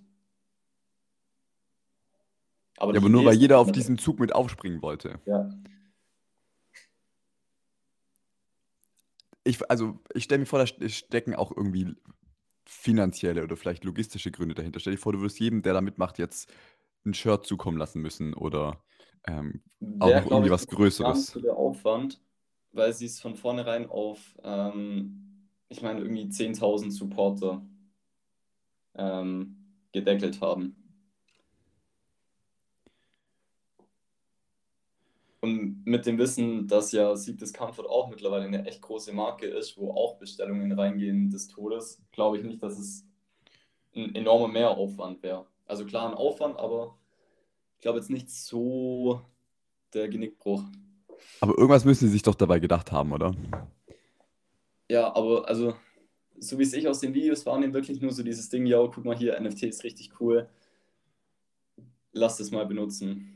Aber 2.77 2.93
Ja, 2.93 2.99
aber 2.99 3.09
nur 3.09 3.25
weil 3.25 3.35
jeder 3.35 3.59
auf 3.59 3.71
diesen 3.71 3.97
Zug 3.97 4.19
mit 4.19 4.33
aufspringen 4.33 4.81
wollte. 4.81 5.19
Ja, 5.25 5.49
Ich, 9.45 9.69
also 9.69 9.99
ich 10.13 10.23
stelle 10.23 10.39
mir 10.39 10.45
vor, 10.45 10.59
da 10.59 10.67
ste- 10.67 10.89
stecken 10.89 11.35
auch 11.35 11.51
irgendwie 11.55 11.95
finanzielle 12.65 13.43
oder 13.43 13.57
vielleicht 13.57 13.83
logistische 13.83 14.31
Gründe 14.31 14.55
dahinter. 14.55 14.79
Stell 14.79 14.93
dir 14.93 14.99
vor, 14.99 15.11
du 15.11 15.19
würdest 15.19 15.39
jedem, 15.39 15.61
der 15.61 15.73
da 15.73 15.81
mitmacht, 15.81 16.17
jetzt 16.17 16.51
ein 17.05 17.13
Shirt 17.13 17.45
zukommen 17.45 17.77
lassen 17.77 18.01
müssen 18.01 18.33
oder 18.33 18.81
ähm, 19.27 19.61
auch 19.99 20.09
noch 20.09 20.31
irgendwie 20.31 20.51
was 20.51 20.67
Größeres. 20.67 21.33
der 21.43 21.55
Aufwand, 21.55 22.21
weil 22.71 22.93
sie 22.93 23.05
es 23.05 23.19
von 23.19 23.35
vornherein 23.35 23.89
auf, 23.89 24.19
ähm, 24.43 25.47
ich 25.69 25.81
meine, 25.81 26.01
irgendwie 26.01 26.25
10.000 26.25 26.91
Supporter 26.91 27.61
ähm, 28.95 29.57
gedeckelt 29.91 30.41
haben. 30.41 30.75
Und 35.43 35.85
mit 35.85 36.05
dem 36.05 36.17
Wissen, 36.17 36.69
dass 36.69 36.93
ja 36.93 37.13
Seek 37.17 37.37
Discomfort 37.37 37.85
auch 37.85 38.09
mittlerweile 38.09 38.45
eine 38.45 38.65
echt 38.65 38.81
große 38.81 39.11
Marke 39.11 39.45
ist, 39.45 39.77
wo 39.77 39.91
auch 39.91 40.17
Bestellungen 40.17 40.71
reingehen 40.71 41.29
des 41.29 41.49
Todes, 41.49 42.01
glaube 42.13 42.37
ich 42.37 42.45
nicht, 42.45 42.63
dass 42.63 42.79
es 42.79 43.05
ein 43.93 44.15
enormer 44.15 44.47
Mehraufwand 44.47 45.21
wäre. 45.21 45.45
Also 45.65 45.85
klar 45.85 46.07
ein 46.07 46.13
Aufwand, 46.13 46.57
aber 46.57 46.97
glaube 47.83 47.99
jetzt 47.99 48.09
nicht 48.09 48.31
so 48.31 49.21
der 49.93 50.07
Genickbruch. 50.07 50.63
Aber 51.41 51.55
irgendwas 51.55 51.85
müssen 51.85 52.07
sie 52.07 52.13
sich 52.13 52.23
doch 52.23 52.33
dabei 52.33 52.59
gedacht 52.59 52.91
haben, 52.91 53.11
oder? 53.11 53.35
Ja, 54.89 55.15
aber 55.15 55.47
also, 55.47 55.75
so 56.39 56.57
wie 56.57 56.63
es 56.63 56.73
ich 56.73 56.87
aus 56.87 57.01
den 57.01 57.13
Videos 57.13 57.45
wahrnehme, 57.45 57.73
wirklich 57.73 58.01
nur 58.01 58.11
so 58.11 58.23
dieses 58.23 58.49
Ding, 58.49 58.65
ja, 58.65 58.79
guck 58.87 59.05
mal 59.05 59.17
hier, 59.17 59.39
NFT 59.39 59.63
ist 59.63 59.83
richtig 59.83 60.19
cool, 60.19 60.49
lass 62.13 62.37
das 62.37 62.51
mal 62.51 62.65
benutzen. 62.65 63.29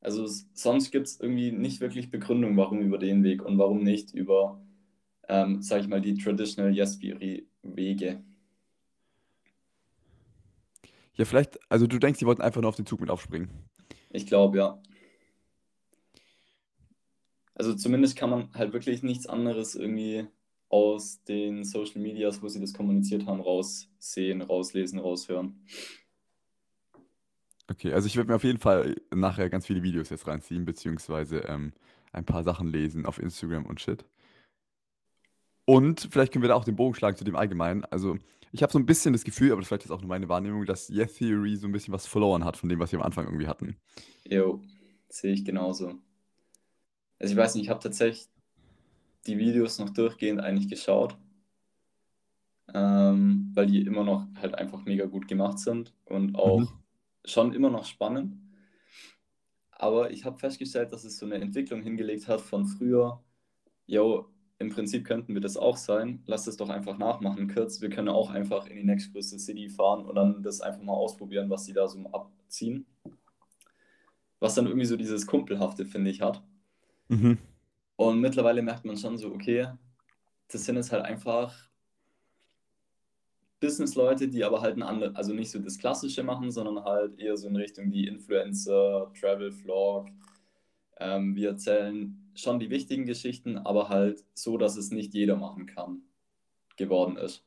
Also 0.00 0.26
sonst 0.52 0.90
gibt 0.90 1.08
es 1.08 1.18
irgendwie 1.18 1.50
nicht 1.50 1.80
wirklich 1.80 2.10
Begründung, 2.10 2.56
warum 2.56 2.80
über 2.80 2.98
den 2.98 3.24
Weg 3.24 3.42
und 3.44 3.58
warum 3.58 3.82
nicht 3.82 4.14
über, 4.14 4.60
ähm, 5.26 5.62
sag 5.62 5.80
ich 5.80 5.88
mal, 5.88 6.00
die 6.02 6.14
Traditional 6.14 6.72
Yes-Wege. 6.72 8.22
Ja, 11.16 11.24
vielleicht, 11.24 11.58
also 11.70 11.86
du 11.86 11.98
denkst, 11.98 12.18
die 12.18 12.26
wollten 12.26 12.42
einfach 12.42 12.60
nur 12.60 12.68
auf 12.68 12.76
den 12.76 12.86
Zug 12.86 13.00
mit 13.00 13.10
aufspringen. 13.10 13.50
Ich 14.10 14.26
glaube, 14.26 14.58
ja. 14.58 14.82
Also 17.54 17.74
zumindest 17.74 18.16
kann 18.16 18.30
man 18.30 18.52
halt 18.54 18.72
wirklich 18.74 19.02
nichts 19.02 19.26
anderes 19.26 19.74
irgendwie 19.74 20.26
aus 20.68 21.22
den 21.24 21.64
Social 21.64 22.02
Medias, 22.02 22.42
wo 22.42 22.48
sie 22.48 22.60
das 22.60 22.74
kommuniziert 22.74 23.26
haben, 23.26 23.40
raussehen, 23.40 24.42
rauslesen, 24.42 24.98
raushören. 24.98 25.64
Okay, 27.68 27.92
also 27.92 28.06
ich 28.06 28.16
werde 28.16 28.28
mir 28.30 28.36
auf 28.36 28.44
jeden 28.44 28.58
Fall 28.58 28.96
nachher 29.12 29.48
ganz 29.48 29.66
viele 29.66 29.82
Videos 29.82 30.10
jetzt 30.10 30.26
reinziehen, 30.26 30.64
beziehungsweise 30.64 31.38
ähm, 31.40 31.72
ein 32.12 32.24
paar 32.24 32.44
Sachen 32.44 32.68
lesen 32.68 33.06
auf 33.06 33.18
Instagram 33.18 33.66
und 33.66 33.80
shit. 33.80 34.04
Und 35.64 36.08
vielleicht 36.10 36.32
können 36.32 36.42
wir 36.42 36.48
da 36.48 36.54
auch 36.54 36.64
den 36.64 36.76
Bogen 36.76 36.94
schlagen 36.94 37.16
zu 37.16 37.24
dem 37.24 37.36
Allgemeinen. 37.36 37.84
Also 37.86 38.18
ich 38.56 38.62
habe 38.62 38.72
so 38.72 38.78
ein 38.78 38.86
bisschen 38.86 39.12
das 39.12 39.24
Gefühl, 39.24 39.52
aber 39.52 39.62
vielleicht 39.62 39.84
ist 39.84 39.90
auch 39.90 40.00
nur 40.00 40.08
meine 40.08 40.28
Wahrnehmung, 40.28 40.66
dass 40.66 40.88
Yes 40.88 41.14
Theory 41.14 41.56
so 41.56 41.66
ein 41.68 41.72
bisschen 41.72 41.94
was 41.94 42.06
verloren 42.06 42.44
hat 42.44 42.56
von 42.56 42.68
dem, 42.68 42.78
was 42.80 42.92
wir 42.92 42.98
am 43.00 43.06
Anfang 43.06 43.26
irgendwie 43.26 43.46
hatten. 43.48 43.76
Jo, 44.24 44.60
sehe 45.08 45.32
ich 45.32 45.44
genauso. 45.44 45.98
Also 47.18 47.32
ich 47.32 47.36
weiß 47.38 47.54
nicht, 47.54 47.64
ich 47.64 47.68
habe 47.70 47.80
tatsächlich 47.82 48.28
die 49.26 49.38
Videos 49.38 49.78
noch 49.78 49.90
durchgehend 49.90 50.40
eigentlich 50.40 50.68
geschaut, 50.70 51.16
ähm, 52.74 53.50
weil 53.54 53.66
die 53.66 53.82
immer 53.82 54.04
noch 54.04 54.26
halt 54.40 54.54
einfach 54.54 54.84
mega 54.84 55.06
gut 55.06 55.28
gemacht 55.28 55.58
sind 55.58 55.94
und 56.04 56.36
auch 56.36 56.62
Mhm. 56.62 56.80
schon 57.24 57.52
immer 57.54 57.70
noch 57.70 57.84
spannend. 57.84 58.34
Aber 59.70 60.10
ich 60.10 60.24
habe 60.24 60.38
festgestellt, 60.38 60.92
dass 60.92 61.04
es 61.04 61.18
so 61.18 61.26
eine 61.26 61.36
Entwicklung 61.36 61.82
hingelegt 61.82 62.26
hat 62.28 62.40
von 62.40 62.66
früher, 62.66 63.22
yo, 63.86 64.30
im 64.58 64.70
Prinzip 64.70 65.04
könnten 65.04 65.34
wir 65.34 65.40
das 65.40 65.56
auch 65.56 65.76
sein, 65.76 66.22
lass 66.26 66.46
es 66.46 66.56
doch 66.56 66.70
einfach 66.70 66.96
nachmachen, 66.96 67.52
Kurz, 67.52 67.80
wir 67.80 67.90
können 67.90 68.08
auch 68.08 68.30
einfach 68.30 68.66
in 68.66 68.76
die 68.76 68.84
nächstgrößte 68.84 69.38
City 69.38 69.68
fahren 69.68 70.06
und 70.06 70.14
dann 70.14 70.42
das 70.42 70.60
einfach 70.60 70.82
mal 70.82 70.94
ausprobieren, 70.94 71.50
was 71.50 71.64
die 71.64 71.74
da 71.74 71.86
so 71.86 72.06
abziehen. 72.10 72.86
Was 74.40 74.54
dann 74.54 74.66
irgendwie 74.66 74.86
so 74.86 74.96
dieses 74.96 75.26
Kumpelhafte, 75.26 75.84
finde 75.84 76.10
ich, 76.10 76.22
hat. 76.22 76.42
Mhm. 77.08 77.38
Und 77.96 78.20
mittlerweile 78.20 78.62
merkt 78.62 78.84
man 78.84 78.96
schon 78.96 79.18
so, 79.18 79.32
okay, 79.32 79.68
das 80.48 80.64
sind 80.64 80.76
jetzt 80.76 80.92
halt 80.92 81.04
einfach 81.04 81.54
Businessleute, 83.60 84.28
die 84.28 84.44
aber 84.44 84.60
halt 84.60 84.76
ein 84.76 84.82
anderes, 84.82 85.16
also 85.16 85.32
nicht 85.32 85.50
so 85.50 85.58
das 85.58 85.78
Klassische 85.78 86.22
machen, 86.22 86.50
sondern 86.50 86.84
halt 86.84 87.18
eher 87.18 87.36
so 87.36 87.48
in 87.48 87.56
Richtung 87.56 87.90
wie 87.90 88.06
Influencer, 88.06 89.10
Travel 89.18 89.50
Vlog. 89.50 90.08
Ähm, 90.98 91.34
wir 91.34 91.50
erzählen 91.50 92.25
schon 92.36 92.60
die 92.60 92.70
wichtigen 92.70 93.06
Geschichten, 93.06 93.58
aber 93.58 93.88
halt 93.88 94.24
so, 94.34 94.58
dass 94.58 94.76
es 94.76 94.90
nicht 94.90 95.14
jeder 95.14 95.36
machen 95.36 95.66
kann, 95.66 96.02
geworden 96.76 97.16
ist. 97.16 97.44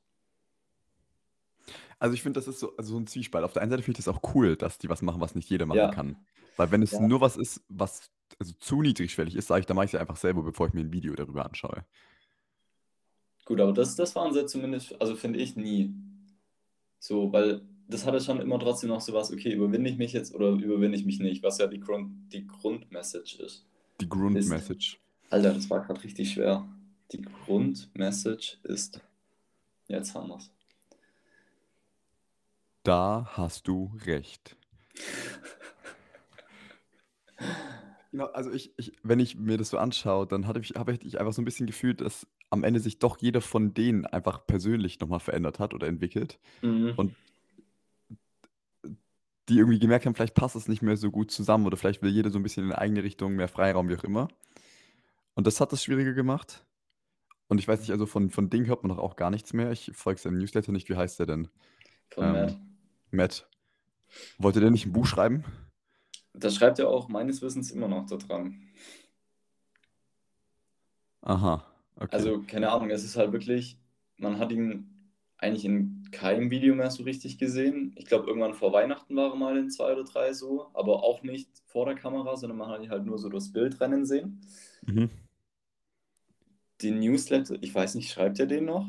Also 2.00 2.14
ich 2.14 2.22
finde, 2.22 2.40
das 2.40 2.48
ist 2.48 2.60
so, 2.60 2.76
also 2.78 2.94
so 2.94 3.00
ein 3.00 3.08
Zwiespalt. 3.08 3.44
Auf 3.44 3.54
der 3.54 3.62
einen 3.62 3.72
Seite 3.72 3.84
finde 3.84 4.00
ich 4.00 4.06
das 4.06 4.14
auch 4.14 4.34
cool, 4.34 4.56
dass 4.56 4.78
die 4.78 4.90
was 4.90 5.02
machen, 5.02 5.22
was 5.22 5.36
nicht 5.36 5.50
jeder 5.50 5.66
machen 5.66 5.78
Ja, 5.78 5.92
kann. 5.92 6.18
Weil 6.56 6.72
wenn 6.72 6.82
es 6.82 6.92
ja. 6.92 7.02
nur 7.02 7.22
was 7.22 7.38
ist, 7.38 7.62
was 7.68 8.10
also 8.40 8.54
zu 8.60 8.82
niedrigschwellig 8.82 9.36
ist, 9.36 9.48
sage 9.48 9.62
ich, 9.62 9.66
dann 9.66 9.76
mache 9.76 9.86
ich 9.86 9.94
es 9.94 10.00
einfach 10.00 10.18
selber, 10.18 10.44
bevor 10.44 10.68
ich 10.68 10.74
mir 10.74 10.82
ein 10.82 10.94
Video 10.94 11.14
darüber 11.16 11.46
anschaue. 11.46 11.86
Gut, 13.46 13.60
aber 13.60 13.74
das, 13.74 13.96
das 13.96 14.16
waren 14.16 14.34
sie 14.34 14.46
zumindest, 14.46 15.00
also 15.02 15.16
finde 15.16 15.40
ich 15.40 15.56
nie. 15.56 15.94
So, 17.00 17.32
weil 17.34 17.62
das 17.88 18.06
hatte 18.06 18.22
schon 18.22 18.40
immer 18.40 18.60
trotzdem 18.60 18.90
noch 18.90 19.02
sowas, 19.02 19.32
okay, 19.32 19.52
überwinde 19.54 19.90
ich 19.90 19.98
mich 19.98 20.14
jetzt 20.14 20.34
oder 20.36 20.50
überwinde 20.50 20.98
ich 20.98 21.06
mich 21.06 21.20
nicht, 21.20 21.44
was 21.44 21.58
ja 21.58 21.68
die, 21.68 21.80
Grund, 21.80 22.32
die 22.32 22.46
Grundmessage 22.46 23.42
ist. 23.42 23.69
Die 24.02 24.10
Grundmessage. 24.10 24.98
Alter, 25.30 25.54
das 25.54 25.70
war 25.70 25.82
gerade 25.82 26.04
richtig 26.04 26.34
schwer. 26.34 26.68
Die 27.12 27.22
Grundmessage 27.22 28.58
ist, 28.64 29.02
jetzt 29.88 30.14
haben 30.16 30.30
wir 30.30 30.38
es. 30.38 30.52
Da 32.84 33.30
hast 33.34 33.68
du 33.68 33.92
recht. 34.06 34.56
Genau, 38.12 38.26
also 38.26 38.52
ich, 38.52 38.74
ich, 38.78 38.94
wenn 39.04 39.20
ich 39.20 39.36
mir 39.36 39.58
das 39.58 39.70
so 39.70 39.78
anschaue, 39.78 40.26
dann 40.26 40.48
habe 40.48 40.60
ich, 40.60 40.72
habe 40.72 40.98
ich 41.00 41.20
einfach 41.20 41.34
so 41.34 41.42
ein 41.42 41.46
bisschen 41.46 41.68
gefühlt, 41.68 42.02
dass 42.02 42.26
am 42.50 42.64
Ende 42.64 42.80
sich 42.80 42.98
doch 42.98 43.20
jeder 43.20 43.42
von 43.42 43.74
denen 43.74 44.06
einfach 44.06 44.46
persönlich 44.48 45.00
nochmal 45.00 45.20
verändert 45.20 45.60
hat 45.60 45.74
oder 45.74 45.88
entwickelt. 45.88 46.40
Mhm. 46.62 46.94
Und 46.96 47.16
die 49.50 49.58
irgendwie 49.58 49.80
gemerkt 49.80 50.06
haben, 50.06 50.16
vielleicht 50.16 50.36
passt 50.36 50.56
es 50.56 50.68
nicht 50.68 50.82
mehr 50.82 50.98
so 50.98 51.12
gut 51.12 51.32
zusammen 51.32 51.66
oder 51.66 51.78
vielleicht 51.78 52.02
will 52.02 52.12
jeder 52.12 52.30
so 52.30 52.40
ein 52.40 52.44
bisschen 52.44 52.64
in 52.66 52.72
eine 52.72 52.80
eigene 52.80 53.04
Richtung, 53.04 53.36
mehr 53.36 53.48
Freiraum, 53.48 53.90
wie 53.90 53.96
auch 53.96 54.04
immer. 54.04 54.30
Und 55.36 55.48
das 55.48 55.60
hat 55.60 55.74
es 55.74 55.84
schwieriger 55.84 56.14
gemacht. 56.14 56.66
Und 57.48 57.58
ich 57.58 57.68
weiß 57.68 57.80
nicht, 57.80 57.92
also 57.92 58.06
von, 58.06 58.30
von 58.30 58.50
Ding 58.50 58.68
hört 58.68 58.84
man 58.84 58.96
doch 58.96 59.04
auch 59.04 59.16
gar 59.16 59.32
nichts 59.32 59.54
mehr. 59.54 59.72
Ich 59.72 59.92
folge 59.96 60.22
seinem 60.22 60.38
Newsletter 60.38 60.72
nicht. 60.72 60.88
Wie 60.90 60.96
heißt 60.96 61.20
der 61.20 61.26
denn? 61.26 61.48
Von 62.10 62.32
Matt. 62.32 62.52
Ähm, 62.52 62.78
Matt. 63.12 63.50
Wollte 64.38 64.60
der 64.60 64.70
nicht 64.70 64.86
ein 64.86 64.94
Buch 64.94 65.06
schreiben? 65.06 65.44
Das 66.34 66.56
schreibt 66.56 66.80
er 66.80 66.90
auch 66.90 67.10
meines 67.10 67.42
Wissens 67.42 67.72
immer 67.72 67.88
noch 67.88 68.06
da 68.06 68.18
dran. 68.18 68.62
Aha, 71.22 71.66
okay. 71.96 72.10
Also, 72.12 72.42
keine 72.44 72.72
Ahnung, 72.72 72.90
es 72.92 73.04
ist 73.04 73.18
halt 73.18 73.32
wirklich, 73.32 73.78
man 74.18 74.40
hat 74.40 74.52
ihn 74.52 75.12
eigentlich 75.38 75.66
in 75.66 75.99
keinem 76.12 76.52
Video 76.52 76.76
mehr 76.76 76.92
so 76.92 77.04
richtig 77.04 77.38
gesehen. 77.38 77.94
Ich 77.98 78.06
glaube, 78.06 78.28
irgendwann 78.28 78.54
vor 78.54 78.74
Weihnachten 78.74 79.16
war 79.16 79.32
er 79.32 79.36
mal 79.36 79.58
in 79.58 79.70
zwei 79.70 79.94
oder 79.94 80.04
drei 80.04 80.34
so, 80.34 80.68
aber 80.74 81.04
auch 81.04 81.24
nicht 81.24 81.50
vor 81.66 81.86
der 81.86 81.96
Kamera, 81.96 82.36
sondern 82.36 82.58
man 82.58 82.70
hat 82.70 82.90
halt 82.90 83.06
nur 83.06 83.18
so 83.20 83.30
das 83.30 83.52
Bild 83.52 83.80
rennen 83.82 84.06
sehen. 84.06 84.42
Mhm. 84.86 85.10
Den 86.82 87.00
Newsletter, 87.00 87.58
ich 87.62 87.74
weiß 87.76 87.96
nicht, 87.96 88.12
schreibt 88.12 88.40
er 88.40 88.48
den 88.48 88.66
noch? 88.66 88.88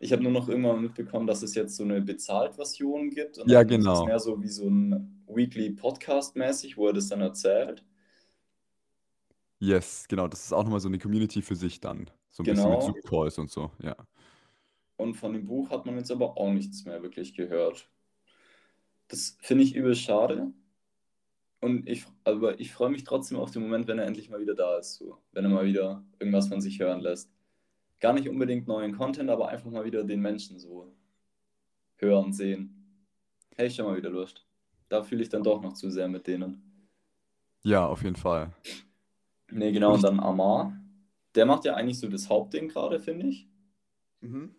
Ich 0.00 0.12
habe 0.12 0.22
nur 0.22 0.32
noch 0.32 0.48
irgendwann 0.48 0.80
mitbekommen, 0.80 1.26
dass 1.26 1.42
es 1.42 1.54
jetzt 1.54 1.76
so 1.76 1.82
eine 1.82 2.00
Bezahlt-Version 2.00 3.10
gibt 3.10 3.36
Ja, 3.46 3.64
dann 3.64 3.80
ist 3.80 3.86
es 3.86 4.00
genau. 4.00 4.06
mehr 4.06 4.20
so 4.20 4.40
wie 4.42 4.48
so 4.48 4.68
ein 4.68 5.24
Weekly 5.26 5.70
Podcast 5.70 6.36
mäßig, 6.36 6.76
wo 6.76 6.86
er 6.86 6.92
das 6.92 7.08
dann 7.08 7.20
erzählt. 7.20 7.84
Yes, 9.60 10.06
genau. 10.08 10.28
Das 10.28 10.44
ist 10.44 10.52
auch 10.52 10.62
nochmal 10.62 10.80
so 10.80 10.88
eine 10.88 10.98
Community 10.98 11.42
für 11.42 11.56
sich 11.56 11.80
dann. 11.80 12.08
So 12.30 12.42
ein 12.42 12.46
bisschen 12.46 12.70
mit 12.70 12.80
Genau. 12.80 12.92
Zoom-Calls 12.92 13.38
und 13.38 13.50
so, 13.50 13.72
ja. 13.82 13.96
Und 14.98 15.14
von 15.14 15.32
dem 15.32 15.46
Buch 15.46 15.70
hat 15.70 15.86
man 15.86 15.96
jetzt 15.96 16.10
aber 16.10 16.36
auch 16.36 16.50
nichts 16.52 16.84
mehr 16.84 17.02
wirklich 17.02 17.32
gehört. 17.32 17.88
Das 19.06 19.38
finde 19.40 19.62
ich 19.62 19.74
übel 19.74 19.94
schade. 19.94 20.52
Und 21.60 21.88
ich, 21.88 22.04
aber 22.24 22.58
ich 22.58 22.72
freue 22.72 22.90
mich 22.90 23.04
trotzdem 23.04 23.38
auf 23.38 23.52
den 23.52 23.62
Moment, 23.62 23.86
wenn 23.86 23.98
er 23.98 24.06
endlich 24.06 24.28
mal 24.28 24.40
wieder 24.40 24.56
da 24.56 24.76
ist. 24.76 24.96
So. 24.96 25.16
Wenn 25.32 25.44
er 25.44 25.50
mal 25.50 25.64
wieder 25.64 26.04
irgendwas 26.18 26.48
von 26.48 26.60
sich 26.60 26.80
hören 26.80 27.00
lässt. 27.00 27.30
Gar 28.00 28.12
nicht 28.12 28.28
unbedingt 28.28 28.66
neuen 28.66 28.96
Content, 28.96 29.30
aber 29.30 29.48
einfach 29.48 29.70
mal 29.70 29.84
wieder 29.84 30.02
den 30.02 30.20
Menschen 30.20 30.58
so 30.58 30.92
hören, 31.96 32.32
sehen. 32.32 32.74
Hey, 33.56 33.68
ich 33.68 33.78
habe 33.78 33.90
mal 33.90 33.96
wieder 33.96 34.10
Lust. 34.10 34.46
Da 34.88 35.02
fühle 35.02 35.22
ich 35.22 35.28
dann 35.28 35.44
doch 35.44 35.62
noch 35.62 35.74
zu 35.74 35.90
sehr 35.90 36.08
mit 36.08 36.26
denen. 36.26 36.90
Ja, 37.62 37.86
auf 37.86 38.02
jeden 38.02 38.16
Fall. 38.16 38.52
Nee, 39.50 39.70
genau, 39.70 39.94
Und 39.94 40.02
dann 40.02 40.18
Amar. 40.18 40.76
Der 41.36 41.46
macht 41.46 41.64
ja 41.64 41.74
eigentlich 41.74 42.00
so 42.00 42.08
das 42.08 42.28
Hauptding 42.28 42.68
gerade, 42.68 42.98
finde 42.98 43.28
ich. 43.28 43.48
mhm. 44.20 44.57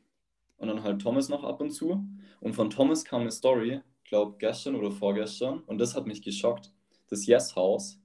Und 0.60 0.68
dann 0.68 0.84
halt 0.84 1.02
Thomas 1.02 1.30
noch 1.30 1.44
ab 1.44 1.62
und 1.62 1.72
zu. 1.72 2.06
Und 2.40 2.54
von 2.54 2.70
Thomas 2.70 3.04
kam 3.04 3.22
eine 3.22 3.32
Story, 3.32 3.82
glaube 4.04 4.36
gestern 4.38 4.76
oder 4.76 4.92
vorgestern. 4.92 5.60
Und 5.62 5.80
das 5.80 5.96
hat 5.96 6.06
mich 6.06 6.22
geschockt. 6.22 6.72
Das 7.10 7.26
Yes-Haus 7.26 8.00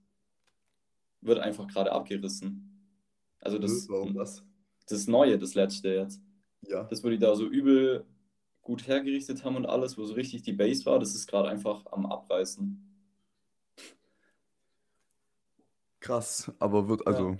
wird 1.21 1.39
einfach 1.41 1.67
gerade 1.67 1.93
abgerissen. 1.93 2.71
Also 3.41 3.59
das, 3.59 3.89
warum 3.89 4.15
das? 4.15 4.43
das 4.87 5.07
Neue, 5.07 5.39
das 5.39 5.55
letzte 5.55 5.89
jetzt. 5.91 6.23
Ja. 6.63 6.85
Das, 6.85 7.05
wo 7.05 7.11
die 7.11 7.19
da 7.19 7.35
so 7.35 7.47
übel 7.47 8.07
gut 8.63 8.87
hergerichtet 8.87 9.45
haben 9.45 9.57
und 9.57 9.67
alles, 9.67 9.99
wo 9.99 10.05
so 10.05 10.15
richtig 10.15 10.43
die 10.43 10.53
Base 10.53 10.87
war, 10.87 10.99
das 10.99 11.15
ist 11.15 11.27
gerade 11.27 11.49
einfach 11.49 11.85
am 11.93 12.07
Abreißen. 12.07 12.81
Krass, 16.01 16.53
aber 16.59 16.89
wird 16.89 17.01
Ja. 17.01 17.07
also 17.07 17.37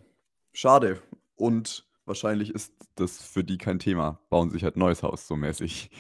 schade. 0.53 1.03
Und 1.37 1.87
wahrscheinlich 2.05 2.51
ist 2.51 2.75
das 2.97 3.23
für 3.23 3.45
die 3.45 3.59
kein 3.59 3.79
Thema. 3.79 4.21
Bauen 4.31 4.51
sich 4.51 4.65
halt 4.65 4.77
neues 4.77 5.03
Haus, 5.03 5.27
so 5.27 5.37
mäßig. 5.37 5.91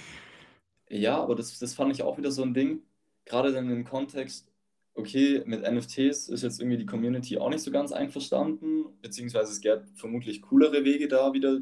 Ja, 0.88 1.20
aber 1.22 1.34
das, 1.34 1.58
das 1.58 1.74
fand 1.74 1.92
ich 1.92 2.02
auch 2.02 2.18
wieder 2.18 2.30
so 2.30 2.42
ein 2.42 2.54
Ding. 2.54 2.82
Gerade 3.24 3.52
dann 3.52 3.70
im 3.70 3.84
Kontext, 3.84 4.46
okay, 4.94 5.42
mit 5.46 5.62
NFTs 5.62 6.28
ist 6.28 6.42
jetzt 6.42 6.60
irgendwie 6.60 6.78
die 6.78 6.86
Community 6.86 7.38
auch 7.38 7.50
nicht 7.50 7.62
so 7.62 7.70
ganz 7.70 7.92
einverstanden, 7.92 8.86
beziehungsweise 9.02 9.52
es 9.52 9.60
gäbe 9.60 9.86
vermutlich 9.94 10.42
coolere 10.42 10.84
Wege 10.84 11.08
da 11.08 11.32
wieder 11.32 11.60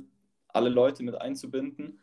alle 0.49 0.71
Leute 0.71 1.03
mit 1.03 1.15
einzubinden. 1.15 2.01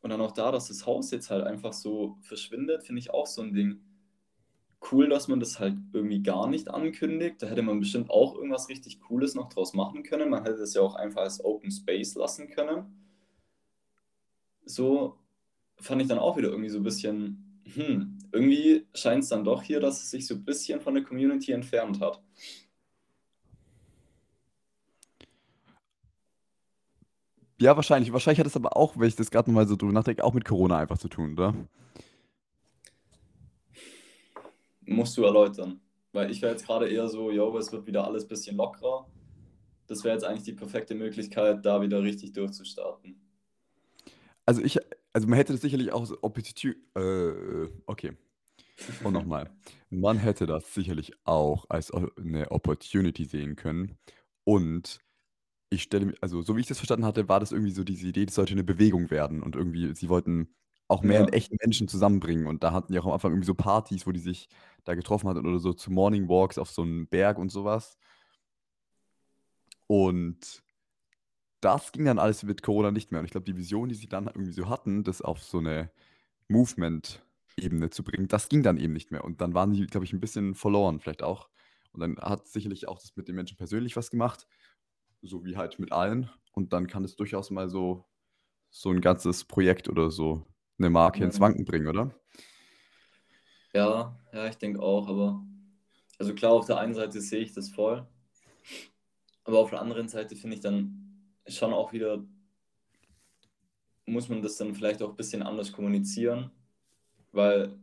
Und 0.00 0.10
dann 0.10 0.20
auch 0.20 0.32
da, 0.32 0.52
dass 0.52 0.68
das 0.68 0.86
Haus 0.86 1.10
jetzt 1.10 1.30
halt 1.30 1.44
einfach 1.44 1.72
so 1.72 2.16
verschwindet, 2.22 2.84
finde 2.84 3.00
ich 3.00 3.10
auch 3.10 3.26
so 3.26 3.42
ein 3.42 3.52
Ding. 3.52 3.80
Cool, 4.80 5.08
dass 5.08 5.26
man 5.28 5.40
das 5.40 5.58
halt 5.58 5.76
irgendwie 5.92 6.22
gar 6.22 6.48
nicht 6.48 6.70
ankündigt. 6.70 7.42
Da 7.42 7.48
hätte 7.48 7.62
man 7.62 7.80
bestimmt 7.80 8.10
auch 8.10 8.36
irgendwas 8.36 8.68
richtig 8.68 9.00
Cooles 9.00 9.34
noch 9.34 9.48
draus 9.48 9.74
machen 9.74 10.02
können. 10.04 10.30
Man 10.30 10.44
hätte 10.44 10.62
es 10.62 10.74
ja 10.74 10.82
auch 10.82 10.94
einfach 10.94 11.22
als 11.22 11.44
Open 11.44 11.70
Space 11.70 12.14
lassen 12.14 12.48
können. 12.48 12.84
So 14.64 15.18
fand 15.80 16.02
ich 16.02 16.08
dann 16.08 16.18
auch 16.18 16.36
wieder 16.36 16.48
irgendwie 16.48 16.68
so 16.68 16.78
ein 16.78 16.84
bisschen, 16.84 17.62
hm, 17.74 18.18
irgendwie 18.32 18.86
scheint 18.94 19.24
es 19.24 19.30
dann 19.30 19.44
doch 19.44 19.62
hier, 19.62 19.80
dass 19.80 20.02
es 20.02 20.10
sich 20.10 20.26
so 20.26 20.34
ein 20.34 20.44
bisschen 20.44 20.80
von 20.80 20.94
der 20.94 21.02
Community 21.02 21.52
entfernt 21.52 22.00
hat. 22.00 22.22
Ja, 27.60 27.74
wahrscheinlich. 27.74 28.12
Wahrscheinlich 28.12 28.38
hat 28.38 28.46
es 28.46 28.56
aber 28.56 28.76
auch, 28.76 28.96
wenn 28.96 29.08
ich 29.08 29.16
das 29.16 29.30
gerade 29.30 29.50
nochmal 29.50 29.66
so 29.66 29.74
drüber 29.74 29.92
nachdenke, 29.92 30.22
auch 30.22 30.34
mit 30.34 30.44
Corona 30.44 30.78
einfach 30.78 30.98
zu 30.98 31.08
tun, 31.08 31.32
oder? 31.32 31.54
Musst 34.88 35.16
du 35.16 35.24
erläutern. 35.24 35.80
Weil 36.12 36.30
ich 36.30 36.40
wäre 36.40 36.52
jetzt 36.52 36.66
gerade 36.66 36.88
eher 36.88 37.08
so, 37.08 37.30
yo, 37.30 37.56
es 37.58 37.70
wird 37.70 37.86
wieder 37.86 38.04
alles 38.04 38.24
ein 38.24 38.28
bisschen 38.28 38.56
lockerer. 38.56 39.06
Das 39.86 40.04
wäre 40.04 40.14
jetzt 40.14 40.24
eigentlich 40.24 40.44
die 40.44 40.52
perfekte 40.52 40.94
Möglichkeit, 40.94 41.64
da 41.64 41.80
wieder 41.80 42.02
richtig 42.02 42.32
durchzustarten. 42.32 43.20
Also 44.46 44.62
ich, 44.62 44.78
also 45.12 45.28
man 45.28 45.36
hätte 45.36 45.52
das 45.52 45.62
sicherlich 45.62 45.92
auch 45.92 46.10
Opportunity, 46.22 46.76
äh, 46.94 47.68
okay. 47.86 48.12
Und 49.02 49.12
nochmal. 49.12 49.50
Man 49.90 50.18
hätte 50.18 50.46
das 50.46 50.74
sicherlich 50.74 51.12
auch 51.24 51.64
als 51.68 51.90
eine 51.90 52.50
Opportunity 52.50 53.24
sehen 53.24 53.56
können. 53.56 53.96
Und 54.44 55.00
ich 55.70 55.82
stelle 55.82 56.06
mir, 56.06 56.14
also 56.20 56.42
so 56.42 56.56
wie 56.56 56.60
ich 56.60 56.66
das 56.66 56.78
verstanden 56.78 57.06
hatte, 57.06 57.28
war 57.28 57.40
das 57.40 57.52
irgendwie 57.52 57.72
so 57.72 57.84
diese 57.84 58.06
Idee, 58.06 58.26
das 58.26 58.34
sollte 58.34 58.52
eine 58.52 58.64
Bewegung 58.64 59.10
werden. 59.10 59.42
Und 59.42 59.56
irgendwie, 59.56 59.94
sie 59.94 60.08
wollten 60.08 60.54
auch 60.88 61.02
mehr 61.02 61.20
in 61.20 61.28
Ja, 61.28 61.28
echten 61.28 61.56
Menschen 61.62 61.88
zusammenbringen. 61.88 62.46
Und 62.46 62.62
da 62.64 62.72
hatten 62.72 62.92
die 62.92 62.98
auch 62.98 63.06
am 63.06 63.12
Anfang 63.12 63.32
irgendwie 63.32 63.46
so 63.46 63.54
Partys, 63.54 64.06
wo 64.06 64.12
die 64.12 64.20
sich 64.20 64.48
da 64.84 64.94
getroffen 64.94 65.28
hatten 65.28 65.46
oder 65.46 65.58
so 65.58 65.72
zu 65.74 65.92
Morning 65.92 66.28
Walks 66.28 66.58
auf 66.58 66.70
so 66.70 66.82
einen 66.82 67.08
Berg 67.08 67.38
und 67.38 67.50
sowas. 67.50 67.98
Und 69.86 70.62
das 71.60 71.92
ging 71.92 72.04
dann 72.04 72.18
alles 72.18 72.42
mit 72.42 72.62
Corona 72.62 72.90
nicht 72.90 73.10
mehr. 73.10 73.20
Und 73.20 73.26
ich 73.26 73.32
glaube, 73.32 73.46
die 73.46 73.56
Vision, 73.56 73.88
die 73.88 73.94
sie 73.94 74.08
dann 74.08 74.26
irgendwie 74.26 74.52
so 74.52 74.68
hatten, 74.68 75.04
das 75.04 75.22
auf 75.22 75.42
so 75.42 75.58
eine 75.58 75.90
Movement-Ebene 76.48 77.90
zu 77.90 78.04
bringen, 78.04 78.28
das 78.28 78.48
ging 78.48 78.62
dann 78.62 78.78
eben 78.78 78.92
nicht 78.92 79.10
mehr. 79.10 79.24
Und 79.24 79.40
dann 79.40 79.54
waren 79.54 79.72
die, 79.72 79.86
glaube 79.86 80.04
ich, 80.06 80.12
ein 80.12 80.20
bisschen 80.20 80.54
verloren, 80.54 81.00
vielleicht 81.00 81.22
auch. 81.22 81.48
Und 81.92 82.00
dann 82.00 82.18
hat 82.18 82.48
sicherlich 82.48 82.88
auch 82.88 82.98
das 83.00 83.16
mit 83.16 83.28
den 83.28 83.34
Menschen 83.36 83.56
persönlich 83.56 83.96
was 83.96 84.10
gemacht, 84.10 84.46
so 85.22 85.44
wie 85.44 85.56
halt 85.56 85.78
mit 85.78 85.92
allen. 85.92 86.30
Und 86.52 86.72
dann 86.72 86.86
kann 86.86 87.04
es 87.04 87.16
durchaus 87.16 87.50
mal 87.50 87.68
so, 87.68 88.06
so 88.70 88.90
ein 88.90 89.00
ganzes 89.00 89.44
Projekt 89.44 89.88
oder 89.88 90.10
so 90.10 90.46
eine 90.78 90.90
Marke 90.90 91.24
ins 91.24 91.40
Wanken 91.40 91.64
bringen, 91.64 91.88
oder? 91.88 92.14
ja, 93.74 94.16
ja, 94.32 94.46
ich 94.48 94.56
denke 94.56 94.80
auch, 94.82 95.08
aber 95.08 95.44
also 96.18 96.34
klar, 96.34 96.52
auf 96.52 96.66
der 96.66 96.78
einen 96.78 96.94
Seite 96.94 97.20
sehe 97.20 97.40
ich 97.40 97.52
das 97.52 97.68
voll, 97.68 98.06
aber 99.44 99.58
auf 99.58 99.70
der 99.70 99.80
anderen 99.80 100.08
Seite 100.08 100.36
finde 100.36 100.56
ich 100.56 100.62
dann 100.62 101.32
schon 101.46 101.72
auch 101.72 101.92
wieder, 101.92 102.24
muss 104.06 104.28
man 104.28 104.42
das 104.42 104.56
dann 104.56 104.74
vielleicht 104.74 105.02
auch 105.02 105.10
ein 105.10 105.16
bisschen 105.16 105.42
anders 105.42 105.72
kommunizieren, 105.72 106.50
weil 107.32 107.78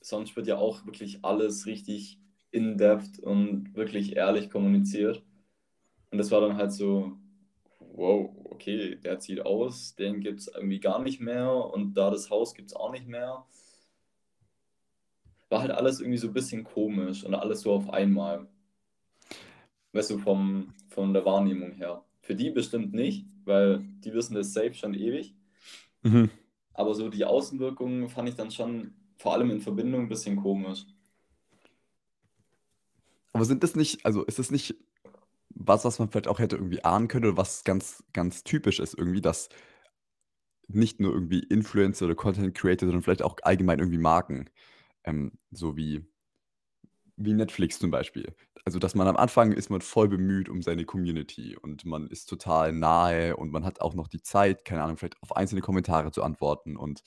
sonst 0.00 0.36
wird 0.36 0.46
ja 0.46 0.56
auch 0.56 0.84
wirklich 0.86 1.24
alles 1.24 1.66
richtig 1.66 2.18
in-depth 2.50 3.20
und 3.20 3.74
wirklich 3.74 4.16
ehrlich 4.16 4.50
kommuniziert. 4.50 5.22
Und 6.10 6.18
das 6.18 6.30
war 6.30 6.40
dann 6.40 6.56
halt 6.56 6.72
so, 6.72 7.16
wow, 8.00 8.34
okay, 8.44 8.96
der 8.96 9.20
zieht 9.20 9.44
aus, 9.44 9.94
den 9.94 10.20
gibt 10.20 10.40
es 10.40 10.48
irgendwie 10.48 10.80
gar 10.80 11.02
nicht 11.02 11.20
mehr 11.20 11.52
und 11.52 11.94
da 11.94 12.10
das 12.10 12.30
Haus 12.30 12.54
gibt 12.54 12.70
es 12.70 12.76
auch 12.76 12.90
nicht 12.90 13.06
mehr. 13.06 13.44
War 15.50 15.60
halt 15.60 15.70
alles 15.70 16.00
irgendwie 16.00 16.18
so 16.18 16.28
ein 16.28 16.32
bisschen 16.32 16.64
komisch 16.64 17.24
und 17.24 17.34
alles 17.34 17.60
so 17.60 17.72
auf 17.72 17.90
einmal. 17.90 18.48
Weißt 19.92 20.10
du, 20.10 20.18
vom, 20.18 20.72
von 20.88 21.12
der 21.12 21.24
Wahrnehmung 21.24 21.72
her. 21.72 22.02
Für 22.22 22.34
die 22.34 22.50
bestimmt 22.50 22.94
nicht, 22.94 23.26
weil 23.44 23.80
die 24.02 24.14
wissen 24.14 24.34
das 24.34 24.54
safe 24.54 24.74
schon 24.74 24.94
ewig. 24.94 25.34
Mhm. 26.02 26.30
Aber 26.72 26.94
so 26.94 27.10
die 27.10 27.24
Außenwirkungen 27.24 28.08
fand 28.08 28.28
ich 28.28 28.36
dann 28.36 28.50
schon 28.50 28.94
vor 29.16 29.34
allem 29.34 29.50
in 29.50 29.60
Verbindung 29.60 30.02
ein 30.02 30.08
bisschen 30.08 30.36
komisch. 30.36 30.86
Aber 33.32 33.44
sind 33.44 33.62
das 33.62 33.76
nicht, 33.76 34.06
also 34.06 34.24
ist 34.24 34.38
das 34.38 34.50
nicht 34.50 34.76
was, 35.60 35.84
was 35.84 35.98
man 35.98 36.08
vielleicht 36.10 36.28
auch 36.28 36.38
hätte 36.38 36.56
irgendwie 36.56 36.84
ahnen 36.84 37.08
können 37.08 37.26
oder 37.26 37.36
was 37.36 37.64
ganz, 37.64 38.02
ganz 38.12 38.44
typisch 38.44 38.80
ist 38.80 38.94
irgendwie, 38.94 39.20
dass 39.20 39.50
nicht 40.68 41.00
nur 41.00 41.12
irgendwie 41.12 41.40
Influencer 41.40 42.06
oder 42.06 42.14
Content 42.14 42.54
Creator, 42.54 42.86
sondern 42.86 43.02
vielleicht 43.02 43.22
auch 43.22 43.36
allgemein 43.42 43.78
irgendwie 43.80 43.98
Marken, 43.98 44.48
ähm, 45.04 45.32
so 45.50 45.76
wie, 45.76 46.06
wie 47.16 47.34
Netflix 47.34 47.78
zum 47.78 47.90
Beispiel. 47.90 48.34
Also, 48.64 48.78
dass 48.78 48.94
man 48.94 49.08
am 49.08 49.16
Anfang 49.16 49.52
ist 49.52 49.70
man 49.70 49.80
voll 49.80 50.08
bemüht 50.08 50.48
um 50.48 50.62
seine 50.62 50.84
Community 50.84 51.56
und 51.56 51.84
man 51.84 52.06
ist 52.08 52.26
total 52.26 52.72
nahe 52.72 53.36
und 53.36 53.50
man 53.50 53.64
hat 53.64 53.80
auch 53.80 53.94
noch 53.94 54.08
die 54.08 54.22
Zeit, 54.22 54.64
keine 54.64 54.82
Ahnung, 54.82 54.96
vielleicht 54.96 55.22
auf 55.22 55.36
einzelne 55.36 55.60
Kommentare 55.62 56.12
zu 56.12 56.22
antworten 56.22 56.76
und 56.76 57.02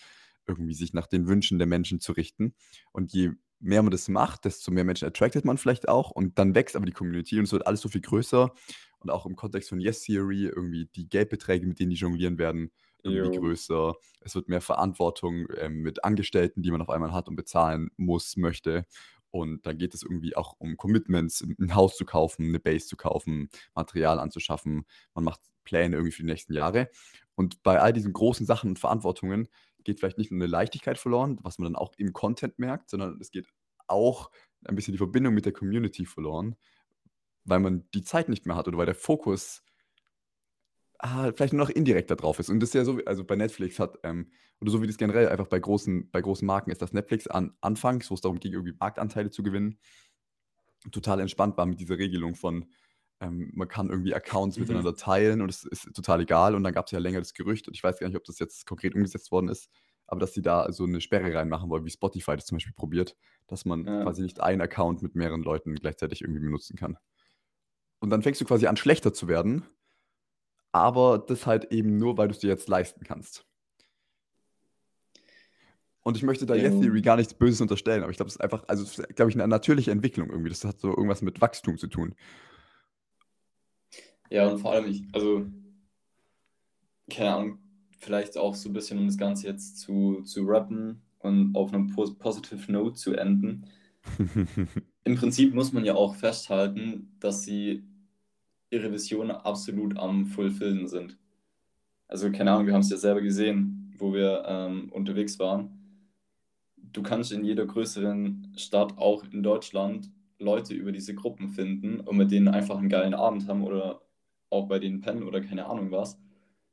irgendwie 0.47 0.73
sich 0.73 0.93
nach 0.93 1.07
den 1.07 1.27
Wünschen 1.27 1.57
der 1.57 1.67
Menschen 1.67 2.01
zu 2.01 2.11
richten. 2.11 2.53
Und 2.91 3.13
je 3.13 3.31
mehr 3.63 3.81
man 3.81 3.91
das 3.91 4.09
macht, 4.09 4.45
desto 4.45 4.71
mehr 4.71 4.83
Menschen 4.83 5.07
attractet 5.07 5.45
man 5.45 5.57
vielleicht 5.57 5.87
auch 5.87 6.11
und 6.11 6.37
dann 6.37 6.53
wächst 6.53 6.75
aber 6.75 6.85
die 6.85 6.91
Community 6.91 7.39
und 7.39 7.45
es 7.45 7.51
wird 7.51 7.65
alles 7.65 7.81
so 7.81 7.89
viel 7.89 8.01
größer 8.01 8.53
und 8.99 9.09
auch 9.09 9.25
im 9.25 9.35
Kontext 9.35 9.69
von 9.69 9.79
Yes 9.79 10.01
Theory 10.01 10.45
irgendwie 10.45 10.87
die 10.95 11.07
Geldbeträge, 11.09 11.65
mit 11.65 11.79
denen 11.79 11.91
die 11.91 11.97
jonglieren 11.97 12.37
werden, 12.37 12.71
irgendwie 13.03 13.35
Jo. 13.35 13.41
größer. 13.41 13.95
Es 14.21 14.35
wird 14.35 14.49
mehr 14.49 14.61
Verantwortung 14.61 15.47
ähm, 15.57 15.81
mit 15.81 16.03
Angestellten, 16.03 16.61
die 16.61 16.71
man 16.71 16.81
auf 16.81 16.89
einmal 16.89 17.13
hat 17.13 17.27
und 17.27 17.35
bezahlen 17.35 17.89
muss, 17.97 18.37
möchte. 18.37 18.85
Und 19.31 19.65
dann 19.65 19.77
geht 19.77 19.93
es 19.93 20.03
irgendwie 20.03 20.35
auch 20.35 20.53
um 20.59 20.77
Commitments, 20.77 21.41
ein 21.41 21.73
Haus 21.75 21.97
zu 21.97 22.05
kaufen, 22.05 22.45
eine 22.45 22.59
Base 22.59 22.85
zu 22.85 22.95
kaufen, 22.95 23.49
Material 23.73 24.19
anzuschaffen. 24.19 24.85
Man 25.15 25.23
macht 25.23 25.41
Pläne 25.63 25.95
irgendwie 25.95 26.11
für 26.11 26.21
die 26.21 26.29
nächsten 26.29 26.53
Jahre. 26.53 26.89
Und 27.35 27.63
bei 27.63 27.79
all 27.79 27.93
diesen 27.93 28.13
großen 28.13 28.45
Sachen 28.45 28.69
und 28.71 28.79
Verantwortungen 28.79 29.47
geht 29.83 29.99
vielleicht 29.99 30.17
nicht 30.17 30.31
nur 30.31 30.41
eine 30.41 30.47
Leichtigkeit 30.47 30.97
verloren, 30.97 31.39
was 31.41 31.59
man 31.59 31.71
dann 31.71 31.75
auch 31.75 31.93
im 31.97 32.13
Content 32.13 32.59
merkt, 32.59 32.89
sondern 32.89 33.19
es 33.19 33.31
geht 33.31 33.47
auch 33.87 34.31
ein 34.65 34.75
bisschen 34.75 34.93
die 34.93 34.97
Verbindung 34.97 35.33
mit 35.33 35.45
der 35.45 35.53
Community 35.53 36.05
verloren, 36.05 36.55
weil 37.43 37.59
man 37.59 37.87
die 37.93 38.03
Zeit 38.03 38.29
nicht 38.29 38.45
mehr 38.45 38.55
hat 38.55 38.67
oder 38.67 38.77
weil 38.77 38.85
der 38.85 38.95
Fokus 38.95 39.63
ah, 40.99 41.31
vielleicht 41.33 41.53
nur 41.53 41.65
noch 41.65 41.69
indirekt 41.69 42.09
da 42.09 42.15
drauf 42.15 42.39
ist. 42.39 42.49
Und 42.49 42.59
das 42.61 42.69
ist 42.69 42.75
ja 42.75 42.85
so, 42.85 42.99
also 43.05 43.23
bei 43.23 43.35
Netflix 43.35 43.77
hat, 43.79 43.99
ähm, 44.03 44.31
oder 44.61 44.71
so 44.71 44.81
wie 44.81 44.87
das 44.87 44.97
generell 44.97 45.27
einfach 45.27 45.47
bei 45.47 45.59
großen, 45.59 46.09
bei 46.11 46.21
großen 46.21 46.45
Marken 46.45 46.71
ist, 46.71 46.81
dass 46.81 46.93
Netflix 46.93 47.27
an 47.27 47.55
anfangs, 47.61 48.09
wo 48.09 48.15
es 48.15 48.21
darum 48.21 48.39
ging, 48.39 48.53
irgendwie 48.53 48.75
Marktanteile 48.79 49.29
zu 49.29 49.43
gewinnen, 49.43 49.77
total 50.91 51.19
entspannt 51.19 51.57
war 51.57 51.65
mit 51.65 51.79
dieser 51.79 51.97
Regelung 51.97 52.35
von, 52.35 52.65
ähm, 53.23 53.51
man 53.55 53.67
kann 53.67 53.89
irgendwie 53.89 54.13
Accounts 54.13 54.57
Mhm. 54.57 54.61
miteinander 54.63 54.95
teilen 54.95 55.41
und 55.41 55.49
es 55.49 55.63
ist 55.63 55.93
total 55.95 56.21
egal. 56.21 56.55
Und 56.55 56.63
dann 56.63 56.73
gab 56.73 56.85
es 56.87 56.91
ja 56.91 56.99
länger 56.99 57.19
das 57.19 57.33
Gerücht, 57.33 57.67
und 57.67 57.73
ich 57.75 57.83
weiß 57.83 57.99
gar 57.99 58.07
nicht, 58.07 58.17
ob 58.17 58.23
das 58.25 58.39
jetzt 58.39 58.65
konkret 58.67 58.95
umgesetzt 58.95 59.31
worden 59.31 59.49
ist, 59.49 59.69
aber 60.07 60.19
dass 60.19 60.33
sie 60.33 60.41
da 60.41 60.71
so 60.71 60.83
eine 60.85 61.01
Sperre 61.01 61.33
reinmachen 61.33 61.69
wollen, 61.69 61.85
wie 61.85 61.89
Spotify 61.89 62.35
das 62.35 62.45
zum 62.45 62.57
Beispiel 62.57 62.73
probiert, 62.73 63.15
dass 63.47 63.65
man 63.65 63.85
Ja. 63.85 64.03
quasi 64.03 64.21
nicht 64.21 64.41
einen 64.41 64.61
Account 64.61 65.01
mit 65.01 65.15
mehreren 65.15 65.43
Leuten 65.43 65.75
gleichzeitig 65.75 66.21
irgendwie 66.21 66.41
benutzen 66.41 66.75
kann. 66.75 66.97
Und 67.99 68.09
dann 68.09 68.21
fängst 68.21 68.41
du 68.41 68.45
quasi 68.45 68.67
an, 68.67 68.75
schlechter 68.77 69.13
zu 69.13 69.27
werden, 69.29 69.65
aber 70.73 71.19
das 71.19 71.45
halt 71.45 71.71
eben 71.71 71.97
nur, 71.97 72.17
weil 72.17 72.27
du 72.27 72.33
es 72.33 72.39
dir 72.39 72.47
jetzt 72.49 72.67
leisten 72.67 73.03
kannst. 73.05 73.45
Und 76.05 76.17
ich 76.17 76.23
möchte 76.23 76.45
da 76.45 76.53
Yes. 76.55 76.77
Theory 76.81 77.01
gar 77.01 77.15
nichts 77.15 77.33
Böses 77.33 77.61
unterstellen, 77.61 78.03
aber 78.03 78.11
ich 78.11 78.17
glaube, 78.17 78.27
es 78.27 78.35
ist 78.35 78.41
einfach, 78.41 78.65
also, 78.67 78.83
glaube 79.15 79.31
ich, 79.31 79.37
eine 79.37 79.47
natürliche 79.47 79.91
Entwicklung 79.91 80.29
irgendwie. 80.29 80.49
Das 80.49 80.65
hat 80.65 80.79
so 80.81 80.89
irgendwas 80.89 81.21
mit 81.21 81.39
Wachstum 81.39 81.77
zu 81.77 81.87
tun. 81.87 82.13
Ja, 84.29 84.47
und 84.49 84.59
vor 84.59 84.71
allem 84.73 84.87
ich, 84.89 85.03
also, 85.13 85.45
keine 87.09 87.33
Ahnung, 87.33 87.57
vielleicht 87.99 88.37
auch 88.37 88.55
so 88.55 88.69
ein 88.69 88.73
bisschen, 88.73 88.99
um 88.99 89.05
das 89.07 89.17
Ganze 89.17 89.47
jetzt 89.47 89.79
zu, 89.79 90.21
zu 90.23 90.43
rappen 90.45 91.01
und 91.19 91.55
auf 91.55 91.73
einem 91.73 91.87
pos 91.87 92.17
positive 92.17 92.71
Note 92.71 92.95
zu 92.95 93.13
enden. 93.13 93.65
Im 95.05 95.15
Prinzip 95.15 95.53
muss 95.53 95.73
man 95.73 95.85
ja 95.85 95.95
auch 95.95 96.15
festhalten, 96.15 97.15
dass 97.19 97.43
sie 97.43 97.83
ihre 98.69 98.91
Vision 98.91 99.31
absolut 99.31 99.97
am 99.97 100.25
Fulfillen 100.25 100.87
sind. 100.87 101.17
Also, 102.07 102.31
keine 102.31 102.51
Ahnung, 102.51 102.67
wir 102.67 102.73
haben 102.73 102.81
es 102.81 102.89
ja 102.89 102.97
selber 102.97 103.21
gesehen, 103.21 103.93
wo 103.97 104.13
wir 104.13 104.43
ähm, 104.47 104.89
unterwegs 104.91 105.39
waren. 105.39 105.79
Du 106.77 107.01
kannst 107.01 107.31
in 107.31 107.43
jeder 107.43 107.65
größeren 107.65 108.53
Stadt, 108.57 108.97
auch 108.97 109.23
in 109.31 109.41
Deutschland, 109.43 110.11
Leute 110.39 110.73
über 110.75 110.91
diese 110.91 111.15
Gruppen 111.15 111.49
finden 111.49 111.99
und 112.01 112.17
mit 112.17 112.31
denen 112.31 112.47
einfach 112.49 112.77
einen 112.77 112.89
geilen 112.89 113.13
Abend 113.13 113.47
haben 113.47 113.63
oder 113.63 114.02
auch 114.53 114.67
bei 114.67 114.79
denen 114.79 115.01
pennen 115.01 115.23
oder 115.23 115.41
keine 115.41 115.65
Ahnung 115.65 115.91
was. 115.91 116.17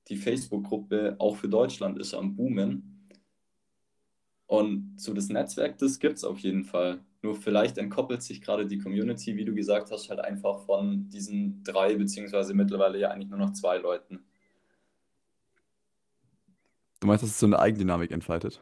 Die 0.09 0.17
Facebook-Gruppe 0.17 1.17
auch 1.19 1.37
für 1.37 1.49
Deutschland 1.49 1.99
ist 1.99 2.15
am 2.15 2.37
Boomen. 2.37 3.09
Und 4.47 5.01
so 5.01 5.15
das 5.15 5.29
Netzwerk, 5.29 5.79
das 5.79 5.99
gibt 5.99 6.19
es 6.19 6.25
auf 6.25 6.39
jeden 6.41 6.65
Fall. 6.65 7.01
Nur 7.23 7.37
vielleicht 7.37 7.79
entkoppelt 7.79 8.23
sich 8.23 8.41
gerade 8.41 8.67
die 8.67 8.79
Community, 8.79 9.37
wie 9.37 9.45
du 9.45 9.55
gesagt 9.55 9.91
hast, 9.91 10.09
halt 10.11 10.21
einfach 10.21 10.61
von 10.65 11.09
diesen 11.09 11.63
drei, 11.63 11.95
beziehungsweise 11.95 12.55
mittlerweile 12.55 12.99
ja 12.99 13.11
eigentlich 13.11 13.31
nur 13.31 13.39
noch 13.39 13.53
zwei 13.53 13.79
Leuten. 13.79 14.25
Du 17.01 17.07
meinst, 17.07 17.23
dass 17.23 17.31
es 17.31 17.39
so 17.39 17.47
eine 17.47 17.59
Eigendynamik 17.59 18.11
entfaltet? 18.11 18.61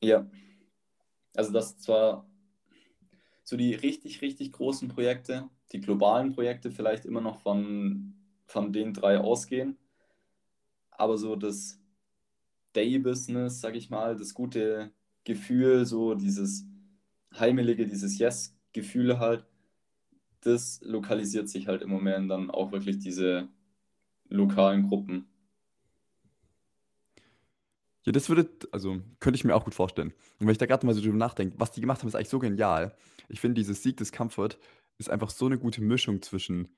Ja, 0.00 0.26
also 1.34 1.52
dass 1.52 1.78
zwar 1.78 2.26
so 3.44 3.56
die 3.56 3.74
richtig, 3.74 4.22
richtig 4.22 4.52
großen 4.52 4.88
Projekte, 4.88 5.48
die 5.72 5.80
globalen 5.80 6.32
Projekte 6.32 6.70
vielleicht 6.70 7.04
immer 7.04 7.20
noch 7.20 7.40
von, 7.40 8.14
von 8.46 8.72
den 8.72 8.94
drei 8.94 9.18
ausgehen, 9.18 9.78
aber 10.90 11.18
so 11.18 11.36
das 11.36 11.78
Day-Business, 12.76 13.60
sag 13.60 13.76
ich 13.76 13.90
mal, 13.90 14.16
das 14.16 14.34
gute 14.34 14.92
Gefühl, 15.24 15.86
so 15.86 16.14
dieses 16.14 16.66
heimelige, 17.38 17.86
dieses 17.86 18.18
Yes-Gefühl 18.18 19.18
halt, 19.18 19.46
das 20.42 20.80
lokalisiert 20.82 21.48
sich 21.48 21.68
halt 21.68 21.82
im 21.82 21.90
Moment 21.90 22.30
dann 22.30 22.50
auch 22.50 22.72
wirklich 22.72 22.98
diese 22.98 23.48
lokalen 24.28 24.88
Gruppen. 24.88 25.26
Ja, 28.06 28.12
das 28.12 28.28
würde 28.28 28.50
also, 28.70 29.00
könnte 29.20 29.36
ich 29.36 29.44
mir 29.44 29.54
auch 29.54 29.64
gut 29.64 29.74
vorstellen. 29.74 30.12
Und 30.38 30.46
wenn 30.46 30.50
ich 30.52 30.58
da 30.58 30.66
grad 30.66 30.84
mal 30.84 30.94
so 30.94 31.00
drüber 31.00 31.16
nachdenke, 31.16 31.58
was 31.58 31.72
die 31.72 31.80
gemacht 31.80 32.00
haben, 32.00 32.08
ist 32.08 32.14
eigentlich 32.14 32.28
so 32.28 32.38
genial. 32.38 32.94
Ich 33.28 33.40
finde, 33.40 33.54
dieses 33.60 33.82
Seek 33.82 33.96
Discomfort 33.96 34.58
ist 34.98 35.08
einfach 35.08 35.30
so 35.30 35.48
'ne 35.48 35.58
gute 35.58 35.80
Mischung 35.82 36.20
zwischen 36.20 36.68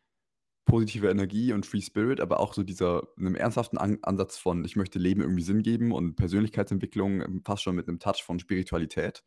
positiver 0.67 1.11
Energie 1.11 1.53
und 1.55 1.67
Free 1.67 1.83
Spirit, 1.83 2.21
aber 2.21 2.41
auch 2.41 2.55
so 2.55 2.65
dieser 2.65 3.09
'nem 3.17 3.37
ernsthaften 3.37 3.79
An 3.79 3.99
Ansatz 4.03 4.39
von: 4.39 4.65
„Ich 4.67 4.77
möchte 4.77 4.99
Leben 5.01 5.23
irgendwie 5.23 5.43
Sinn 5.45 5.63
geben“ 5.63 5.93
und 5.93 6.17
Persönlichkeitsentwicklung, 6.17 7.23
ähm, 7.23 7.43
fast 7.47 7.63
schon 7.65 7.77
mit 7.77 7.89
'nem 7.89 8.01
Touch 8.01 8.23
von 8.25 8.41
Spiritualität. 8.41 9.25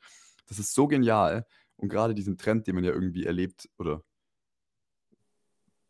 Das 0.48 0.60
ist 0.60 0.74
so 0.76 0.88
genial 0.88 1.48
und 1.78 1.90
grade 1.90 2.16
diesen 2.16 2.38
Trend, 2.38 2.68
den 2.68 2.76
man 2.76 2.84
ja 2.86 2.92
irgendwie 2.94 3.26
erlebt 3.26 3.70
oder 3.80 4.04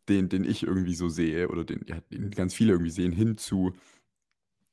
den 0.08 0.28
den 0.28 0.44
ich 0.44 0.62
irgendwie 0.62 0.94
so 0.94 1.08
sehe 1.08 1.48
oder 1.48 1.64
den 1.64 1.82
ja, 1.86 2.00
den 2.00 2.30
ganz 2.30 2.54
viele 2.54 2.72
irgendwie 2.72 2.90
sehen, 2.90 3.12
hin 3.12 3.36
zu 3.38 3.74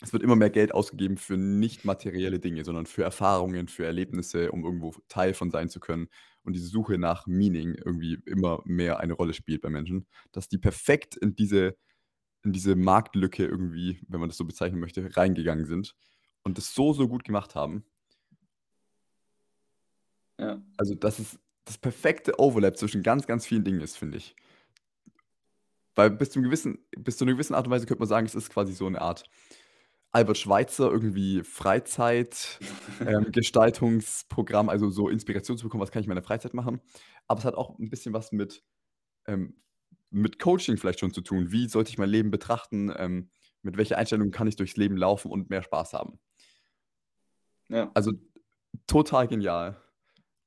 es 0.02 0.14
wird 0.14 0.24
immer 0.24 0.36
mehr 0.36 0.50
Geld 0.52 0.74
ausgegeben 0.74 1.18
für 1.18 1.38
nicht 1.38 1.86
materielle 1.86 2.40
Dinge, 2.40 2.64
sondern 2.66 2.86
für 2.86 3.04
Erfahrungen, 3.04 3.68
für 3.68 3.86
Erlebnisse, 3.86 4.52
um 4.52 4.64
irgendwo 4.66 4.94
Teil 5.10 5.34
von 5.34 5.52
sein 5.52 5.70
zu 5.70 5.80
können. 5.80 6.08
Und 6.44 6.54
diese 6.56 6.68
Suche 6.68 6.98
nach 6.98 7.28
Meaning 7.28 7.76
irgendwie 7.76 8.20
immer 8.26 8.62
mehr 8.66 9.00
eine 9.00 9.14
Rolle 9.14 9.34
spielt 9.34 9.62
bei 9.62 9.70
Menschen, 9.70 10.08
dass 10.32 10.50
die 10.50 10.58
perfekt 10.60 11.16
in 11.18 11.36
diese 11.36 11.76
in 12.46 12.54
diese 12.54 12.76
Marktlücke 12.76 13.46
irgendwie, 13.46 14.02
wenn 14.10 14.20
man 14.22 14.30
das 14.30 14.38
so 14.38 14.46
bezeichnen 14.46 14.80
möchte, 14.80 15.18
reingegangen 15.18 15.66
sind 15.66 15.96
und 16.44 16.58
das 16.58 16.74
so, 16.76 16.94
so 16.94 17.08
gut 17.10 17.24
gemacht 17.26 17.56
haben. 17.56 17.86
Ja. 20.40 20.62
Also, 20.80 20.94
dass 20.96 21.20
es 21.20 21.40
das 21.66 21.78
perfekte 21.78 22.40
Overlap 22.40 22.78
zwischen 22.78 23.04
ganz, 23.04 23.26
ganz 23.28 23.46
vielen 23.46 23.64
Dingen 23.64 23.82
ist, 23.82 23.98
finde 23.98 24.18
ich. 24.20 24.36
Weil 25.98 26.12
bis 26.12 26.30
zum 26.30 26.44
gewissen 26.44 26.78
bis 26.96 27.18
zu 27.18 27.26
'ner 27.26 27.32
gewissen 27.34 27.56
Art 27.56 27.66
und 27.66 27.72
Weise 27.72 27.88
könnte 27.88 28.00
man 28.02 28.08
sagen, 28.08 28.28
es 28.28 28.36
ist 28.36 28.52
quasi 28.52 28.72
so 28.74 28.88
'ne 28.88 29.02
Art 29.02 29.24
Albert 30.18 30.40
Schweitzer 30.40 30.92
irgendwie 30.92 31.44
Freizeit 31.44 32.60
ähm, 33.02 33.28
also 34.70 34.90
so 34.90 35.10
Inspiration 35.10 35.60
zu 35.60 35.66
bekommen, 35.66 35.84
was 35.84 35.92
kann 35.92 36.00
ich 36.00 36.08
in 36.08 36.10
meiner 36.10 36.24
Freizeit 36.24 36.56
machen? 36.56 36.82
Aber 37.28 37.38
es 37.38 37.46
hat 37.46 37.54
auch 37.54 37.78
'n 37.78 37.92
bisschen 37.92 38.14
was 38.14 38.32
mit 38.32 38.64
ähm, 39.28 39.62
mit 40.10 40.40
Coaching 40.40 40.78
vielleicht 40.78 41.02
schon 41.02 41.14
zu 41.14 41.22
tun. 41.22 41.52
Wie 41.52 41.68
sollte 41.70 41.92
ich 41.92 42.00
mein 42.00 42.10
Leben 42.10 42.32
betrachten? 42.32 42.92
Ähm, 42.98 43.30
mit 43.62 43.78
welcher 43.78 44.00
Einstellung 44.00 44.32
kann 44.32 44.48
ich 44.48 44.56
durchs 44.56 44.76
Leben 44.76 44.98
laufen 44.98 45.30
und 45.30 45.52
mehr 45.52 45.62
Spaß 45.62 45.94
haben? 45.94 46.18
Ja. 47.70 47.92
Also, 47.94 48.14
total 48.88 49.28
genial. 49.28 49.80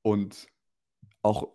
Und 0.02 0.48
auch, 1.22 1.54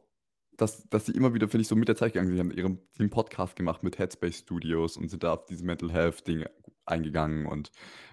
dass 0.56 0.88
dass 0.88 1.08
sie 1.08 1.12
immer 1.12 1.34
wieder, 1.34 1.50
finde 1.50 1.64
ich, 1.64 1.68
so 1.68 1.76
mit 1.76 1.90
der 1.90 1.98
Zeit 1.98 2.14
gegangen 2.14 2.30
sind. 2.30 2.38
Sie 2.38 2.40
haben 2.40 2.52
ihren 2.52 2.80
den 2.98 3.10
Podcast 3.10 3.58
gemacht 3.58 3.84
mit 3.84 4.00
Headspace 4.00 4.38
Studios 4.38 4.96
und 4.96 5.10
sind 5.10 5.24
da 5.24 5.34
auf 5.34 5.46
diese 5.48 5.66
Mental 5.66 5.92
Health 5.92 6.26
Dinge 6.26 6.50
eingegangen 6.88 7.46
und 7.48 7.72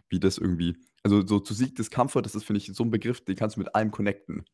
wie 0.09 0.21
das 0.21 0.39
irgendwie 0.39 0.77
also, 1.05 1.27
so 1.27 1.41
zu 1.41 1.55
Seek 1.55 1.75
Discomfort, 1.77 2.23
das 2.25 2.35
ist, 2.37 2.45
finde 2.45 2.59
ich, 2.61 2.67
so 2.75 2.85
'n 2.85 2.91
Begriff, 2.93 3.25
den 3.25 3.37
kannst 3.37 3.57
du 3.57 3.61
mit 3.61 3.75
allem 3.75 3.91
connecten. 3.93 4.45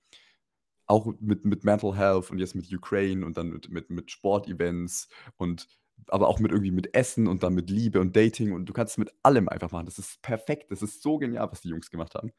Auch 0.87 1.07
mit 1.21 1.45
mit 1.47 1.65
Mental 1.65 1.97
Health 1.97 2.31
und 2.33 2.39
jetzt 2.41 2.55
mit 2.57 2.73
Ukraine 2.75 3.27
und 3.27 3.37
dann 3.39 3.51
mit 3.51 3.71
mit 3.71 3.91
mit 3.91 4.11
Sportevents 4.13 5.09
und 5.39 5.69
aber 6.09 6.29
auch 6.29 6.41
mit 6.41 6.53
irgendwie 6.53 6.73
mit 6.73 6.95
Essen 6.95 7.29
und 7.29 7.43
dann 7.45 7.55
mit 7.55 7.71
Liebe 7.71 8.01
und 8.01 8.17
Dating 8.17 8.53
und 8.53 8.67
du 8.67 8.73
kannst 8.75 8.95
es 8.95 8.99
mit 8.99 9.13
allem 9.25 9.49
einfach 9.51 9.73
machen. 9.73 9.87
Das 9.87 9.99
ist 10.01 10.23
perfekt. 10.23 10.71
Das 10.73 10.83
ist 10.83 11.03
so 11.03 11.19
genial, 11.19 11.51
was 11.53 11.63
die 11.63 11.69
Jungs 11.71 11.91
gemacht 11.91 12.15
haben. 12.17 12.33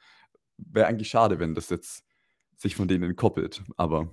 Wäre 0.57 0.87
eigentlich 0.87 1.09
schade, 1.09 1.39
wenn 1.39 1.55
das 1.55 1.69
jetzt 1.71 2.05
sich 2.57 2.75
von 2.77 2.87
denen 2.89 3.03
entkoppelt, 3.05 3.63
aber 3.77 4.11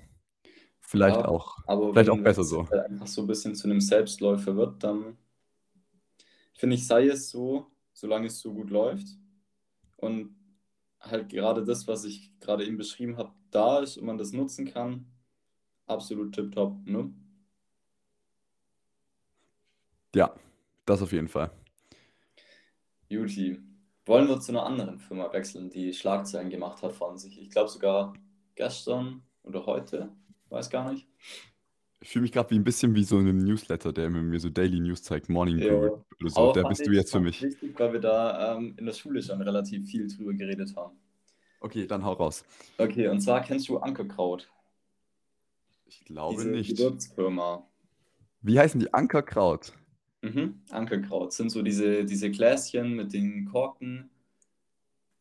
vielleicht 0.81 1.25
Ja, 1.25 1.27
auch 1.27 1.59
aber 1.67 1.95
vielleicht 1.95 2.11
auch 2.11 2.23
wenn 2.25 2.25
besser 2.25 2.45
so. 2.45 2.69
halt 2.71 2.87
einfach 2.91 3.07
so 3.07 3.23
'n 3.23 3.27
bisschen 3.27 3.55
zu 3.55 3.69
'nem 3.69 3.81
Selbstläufer 3.81 4.57
wird, 4.57 4.83
dann 4.85 5.17
finde 6.57 6.77
ich, 6.77 6.87
sei 6.87 7.07
es 7.09 7.31
so, 7.31 7.71
solange 7.93 8.27
es 8.27 8.41
so 8.41 8.53
gut 8.53 8.71
läuft 8.71 9.07
und 9.97 10.35
halt 11.01 11.29
gerade 11.29 11.65
das, 11.65 11.87
was 11.87 12.05
ich 12.05 12.33
grade 12.41 12.65
eben 12.67 12.77
beschrieben 12.77 13.17
habe, 13.17 13.33
da 13.51 13.81
ist 13.81 13.97
und 13.99 14.07
man 14.07 14.19
das 14.19 14.33
nutzen 14.33 14.67
kann, 14.67 15.07
absolut 15.87 16.35
tipptopp, 16.35 16.87
ne? 16.87 17.13
Ja, 20.15 20.35
das 20.87 21.03
auf 21.03 21.13
jeden 21.13 21.29
Fall. 21.29 21.51
Guti. 23.11 23.61
Wollen 24.05 24.29
wir 24.29 24.41
zu 24.41 24.53
'ner 24.53 24.65
anderen 24.65 24.99
Firma 24.99 25.33
wechseln, 25.33 25.69
die 25.71 25.93
Schlagzeilen 25.93 26.51
gemacht 26.51 26.83
hat 26.83 26.93
von 26.93 27.19
sich? 27.19 27.41
Ich 27.41 27.51
glaube 27.51 27.69
sogar 27.69 28.15
gestern 28.55 29.23
oder 29.43 29.67
heute, 29.67 30.13
weiß 30.49 30.71
gar 30.71 30.93
nicht. 30.93 31.09
Ich 32.03 32.11
fühle 32.11 32.23
mich 32.23 32.33
grad 32.33 32.51
wie 32.51 32.57
'n 32.57 32.65
bisschen 32.65 32.95
wie 32.95 33.05
so 33.05 33.19
in 33.19 33.25
'nem 33.25 33.39
Newsletter, 33.39 33.93
der 33.93 34.11
mir 34.11 34.21
mir 34.23 34.39
so 34.39 34.51
Daily 34.51 34.81
News 34.81 35.03
zeigt, 35.03 35.29
Morning 35.31 35.63
Ja, 35.63 35.65
Brew 35.65 35.89
oder 36.21 36.31
so. 36.31 36.47
aber 36.47 36.51
Der 36.51 36.65
fand 36.65 36.67
bist 36.67 36.87
du 36.87 36.91
jetzt 36.93 37.13
für 37.13 37.21
mich. 37.21 37.49
wichtig, 37.49 37.79
weil 37.79 37.93
wir 37.95 38.01
da, 38.01 38.57
ähm, 38.57 38.75
in 38.79 38.87
der 38.87 38.93
Schule 38.93 39.23
schon 39.23 39.41
relativ 39.43 39.89
viel 39.91 40.07
drüber 40.07 40.35
geredet 40.35 40.77
haben. 40.77 40.99
Okay, 41.63 41.87
dann 41.87 42.05
hau 42.05 42.13
raus. 42.13 42.45
Okay, 42.79 43.09
und 43.09 43.21
zwar 43.21 43.41
kennst 43.43 43.69
du 43.69 43.79
Ankerkraut? 43.79 44.51
Ich 45.89 46.05
glaube 46.05 46.45
Diese 46.45 46.51
nicht. 46.51 46.93
Gewürzfirma. 46.97 47.69
Wie 48.43 48.59
heißen 48.59 48.81
die? 48.81 48.93
Ankerkraut? 48.93 49.73
Mhm, 50.23 50.63
Ankerkraut. 50.71 51.33
Sind 51.33 51.51
so 51.51 51.63
diese 51.63 52.05
diese 52.05 52.31
Gläschen 52.31 52.95
mit 52.97 53.13
den 53.13 53.45
Korken. 53.47 54.11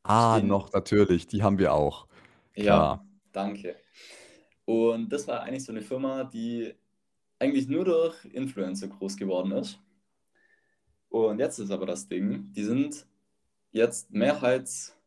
Ah, 0.07 0.39
Stehen 0.39 0.45
noch 0.45 0.71
natürlich, 0.71 1.25
die 1.25 1.41
haben 1.41 1.57
wir 1.57 1.73
auch. 1.73 2.07
Ja, 2.57 2.81
Klar. 2.83 3.05
danke. 3.33 3.75
Und 4.65 5.09
das 5.09 5.27
war 5.27 5.43
eigentlich 5.43 5.63
so 5.63 5.73
'ne 5.73 5.81
Firma, 5.81 6.23
die 6.23 6.73
eigentlich 7.39 7.67
nur 7.67 7.85
durch 7.85 8.25
Influencer 8.25 8.87
groß 8.87 9.17
geworden 9.17 9.51
ist. 9.51 9.79
Und 11.09 11.39
jetzt 11.39 11.59
ist 11.59 11.71
aber 11.71 11.85
das 11.85 12.07
Ding, 12.07 12.51
die 12.53 12.63
sind 12.63 13.07
jetzt 13.71 14.11
mehrheits 14.11 14.97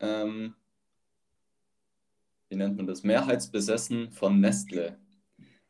ähm 0.00 0.54
wie 2.50 2.56
nennt 2.56 2.76
man 2.76 2.86
das? 2.86 3.04
Mehrheitsbesessen 3.04 4.10
von 4.10 4.40
Nestlé. 4.44 4.96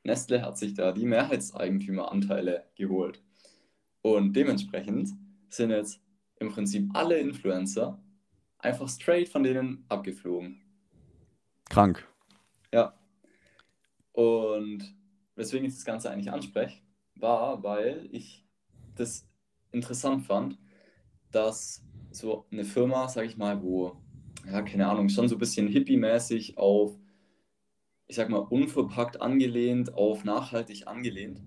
Nestlé 0.02 0.40
hat 0.40 0.56
sich 0.56 0.72
da 0.72 0.92
die 0.92 1.04
Mehrheitseigentümeranteile 1.04 2.64
geholt. 2.74 3.22
Und 4.00 4.32
dementsprechend 4.34 5.10
sind 5.50 5.70
jetzt 5.70 6.00
im 6.38 6.48
Prinzip 6.48 6.88
alle 6.94 7.18
Influencer 7.18 8.02
einfach 8.58 8.88
straight 8.88 9.28
von 9.28 9.42
denen 9.42 9.84
abgeflogen. 9.90 10.62
Krank. 11.68 12.06
Ja. 12.72 12.94
Und 14.14 14.94
weswegen 15.36 15.66
ich 15.66 15.74
das 15.74 15.84
Ganze 15.84 16.10
eigentlich 16.10 16.30
anspreche, 16.32 16.80
war, 17.14 17.62
weil 17.62 18.08
ich 18.12 18.44
das 18.96 19.28
interessant 19.72 20.22
fand, 20.24 20.58
dass 21.32 21.84
so 22.10 22.46
'ne 22.50 22.64
Firma, 22.64 23.08
sage 23.08 23.28
ich 23.28 23.36
mal, 23.36 23.62
wo 23.62 23.96
ja, 24.46 24.62
keine 24.62 24.88
Ahnung, 24.88 25.08
schon 25.10 25.28
so 25.28 25.38
bisschen 25.38 25.68
hippiemäßig 25.68 26.58
auf 26.58 26.98
ich 28.10 28.16
sage 28.16 28.32
mal, 28.32 28.38
unverpackt 28.38 29.20
angelehnt, 29.20 29.94
auf 29.94 30.24
nachhaltig 30.24 30.88
angelehnt, 30.88 31.42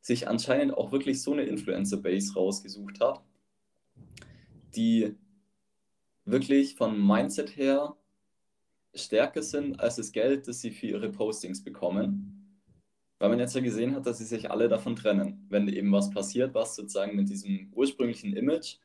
sich 0.00 0.28
anscheinend 0.28 0.74
auch 0.76 0.92
wirklich 0.92 1.22
so 1.22 1.34
'ne 1.34 1.42
Influencer-Base 1.42 2.34
rausgesucht 2.34 3.00
hat 3.00 3.22
die 4.74 5.16
wirklich 6.26 6.76
vom 6.76 7.06
Mindset 7.06 7.56
her 7.56 7.96
stärker 9.00 9.42
sind 9.42 9.80
als 9.80 9.96
das 9.96 10.12
Geld, 10.12 10.48
das 10.48 10.60
sie 10.60 10.70
für 10.70 10.86
ihre 10.86 11.10
Postings 11.10 11.62
bekommen. 11.62 12.34
Weil 13.18 13.30
man 13.30 13.38
jetzt 13.40 13.54
ja 13.54 13.60
gesehen 13.60 13.94
hat, 13.94 14.06
dass 14.06 14.18
sie 14.18 14.24
sich 14.24 14.50
alle 14.50 14.68
davon 14.68 14.96
trennen, 14.96 15.46
wenn 15.50 15.68
eben 15.68 15.92
was 15.92 16.10
passiert, 16.10 16.54
was 16.54 16.76
sozusagen 16.76 17.16
mit 17.16 17.28
diesem 17.30 17.72
ursprünglichen 17.74 18.34
Image 18.36 18.76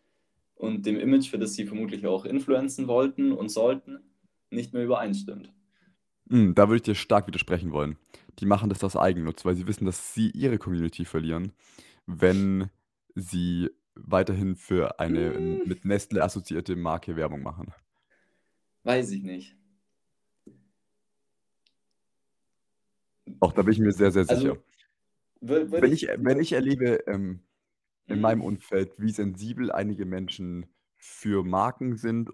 und 0.55 0.85
dem 0.85 0.99
Image, 0.99 1.29
für 1.29 1.39
das 1.39 1.55
sie 1.55 1.65
vermutlich 1.65 2.05
auch 2.07 2.25
influencen 2.25 2.87
wollten 2.87 3.31
und 3.31 3.49
sollten, 3.49 3.99
nicht 4.51 4.73
mehr 4.73 4.83
übereinstimmt. 4.85 5.53
Hm, 6.29 6.55
da 6.55 6.67
würde 6.67 6.77
ich 6.77 6.81
dir 6.83 6.95
stark 6.95 7.27
widersprechen 7.27 7.71
wollen. 7.71 7.97
Die 8.39 8.45
machen 8.45 8.69
das 8.69 8.83
aus 8.83 8.95
Eigennutz, 8.95 9.45
weil 9.45 9.55
sie 9.55 9.67
wissen, 9.67 9.85
dass 9.85 10.13
sie 10.13 10.29
ihre 10.31 10.57
Community 10.57 11.05
verlieren, 11.05 11.53
wenn 12.05 12.69
sie 13.15 13.69
weiterhin 13.95 14.55
für 14.55 14.99
eine 14.99 15.35
Hm. 15.35 15.61
mit 15.63 15.83
Nestlé 15.85 16.21
assoziierte 16.21 16.75
Marke 16.75 17.15
Werbung 17.15 17.43
machen. 17.43 17.73
Weiß 18.83 19.11
ich 19.11 19.23
nicht. 19.23 19.57
Doch, 23.41 23.53
da 23.53 23.61
bin 23.61 23.73
ich 23.73 23.79
mir 23.79 23.91
sehr, 23.91 24.11
sehr 24.11 24.25
sicher. 24.25 24.57
Also, 24.57 24.63
würde 25.41 25.71
Wenn 25.79 25.91
ich 25.91 26.07
wenn 26.17 26.39
ich 26.39 26.53
erlebe, 26.53 27.03
ähm, 27.07 27.43
in 28.09 28.19
Mhm. 28.19 28.21
meinem 28.21 28.41
Umfeld, 28.41 28.93
wie 28.99 29.11
sensibel 29.11 29.71
einige 29.71 30.05
Menschen 30.05 30.75
für 30.97 31.43
Marken 31.43 31.97
sind 31.97 32.31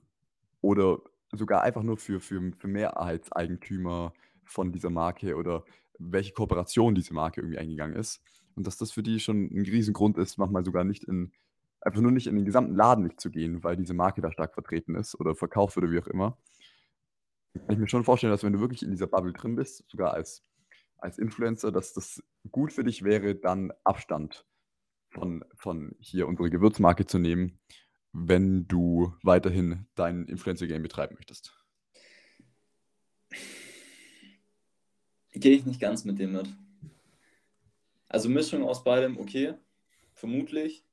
oder 0.62 1.00
sogar 1.34 1.64
einfach 1.64 1.84
nur 1.84 1.98
für 1.98 2.20
für 2.22 2.54
für 2.58 2.68
Mehrheitseigentümer 2.68 4.14
von 4.46 4.72
dieser 4.74 4.90
Marke 4.92 5.36
oder 5.38 5.66
welche 6.00 6.34
Kooperation 6.34 6.96
diese 6.96 7.14
Marke 7.14 7.42
irgendwie 7.42 7.60
eingegangen 7.60 7.96
ist 7.98 8.22
und 8.56 8.68
dass 8.68 8.78
das 8.78 8.92
für 8.92 9.04
die 9.04 9.20
schon 9.20 9.50
'n 9.52 9.66
Riesengrund 9.66 10.18
ist, 10.18 10.38
manchmal 10.38 10.66
sogar 10.66 10.84
nicht 10.86 11.04
in 11.06 11.34
einfach 11.82 12.02
nur 12.02 12.12
nicht 12.12 12.28
in 12.28 12.36
den 12.36 12.46
gesamten 12.46 12.76
Laden 12.76 13.06
nicht 13.06 13.22
zu 13.22 13.32
gehen, 13.32 13.64
weil 13.64 13.78
diese 13.78 13.94
Marke 13.96 14.22
da 14.22 14.32
stark 14.32 14.54
vertreten 14.56 14.96
ist 14.96 15.20
oder 15.20 15.36
verkauft 15.36 15.76
wird 15.78 15.86
oder 15.86 15.94
wie 15.94 16.02
auch 16.02 16.08
immer. 16.08 16.38
Kann 17.54 17.74
ich 17.76 17.78
mir 17.80 17.88
schon 17.88 18.04
vorstellen, 18.04 18.32
dass 18.32 18.44
wenn 18.44 18.54
du 18.54 18.60
wirklich 18.60 18.84
in 18.84 18.92
dieser 18.92 19.08
Bubble 19.08 19.34
drin 19.34 19.56
bist, 19.56 19.84
sogar 19.90 20.14
als 20.14 20.44
als 21.02 21.18
Influencer, 21.18 21.72
dass 21.72 21.94
das 21.94 22.24
gut 22.52 22.74
für 22.74 22.84
dich 22.84 23.04
wäre, 23.04 23.36
dann 23.36 23.72
Abstand 23.84 24.46
von 25.10 25.44
von 25.56 25.96
hier 26.00 26.28
unsere 26.28 26.50
Gewürzmarke 26.50 27.06
zu 27.06 27.18
nehmen 27.18 27.60
wenn 28.12 28.68
du 28.68 29.14
weiterhin 29.24 29.88
dein 29.96 30.26
Influencer-Game 30.26 30.82
betreiben 30.82 31.16
möchtest? 31.16 31.54
Gehe 35.32 35.56
ich 35.56 35.66
nicht 35.66 35.80
ganz 35.80 36.06
mit 36.06 36.20
dem 36.20 36.34
mit. 36.34 36.50
Also 38.08 38.30
Mischung 38.30 38.64
aus 38.64 38.84
beidem, 38.84 39.18
okay, 39.18 39.54
vermutlich. 40.14 40.84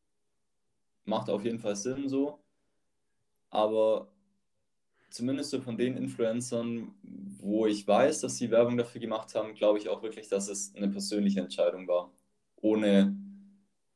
Macht 1.05 1.31
auf 1.31 1.45
jeden 1.45 1.59
Fall 1.59 1.77
Sinn 1.77 2.09
so. 2.09 2.45
Aber 3.49 4.13
zumindest 5.11 5.51
so 5.51 5.61
von 5.61 5.77
den 5.77 5.97
Influencern, 5.97 6.95
wo 7.39 7.67
ich 7.67 7.87
weiß, 7.87 8.21
dass 8.21 8.37
sie 8.37 8.51
Werbung 8.51 8.77
dafür 8.77 9.01
gemacht 9.01 9.35
haben, 9.35 9.55
glaube 9.55 9.79
ich 9.79 9.89
auch 9.89 10.03
wirklich, 10.03 10.29
dass 10.29 10.49
es 10.49 10.75
eine 10.75 10.89
persönliche 10.89 11.41
Entscheidung 11.41 11.89
war. 11.89 12.13
Ohne 12.57 13.17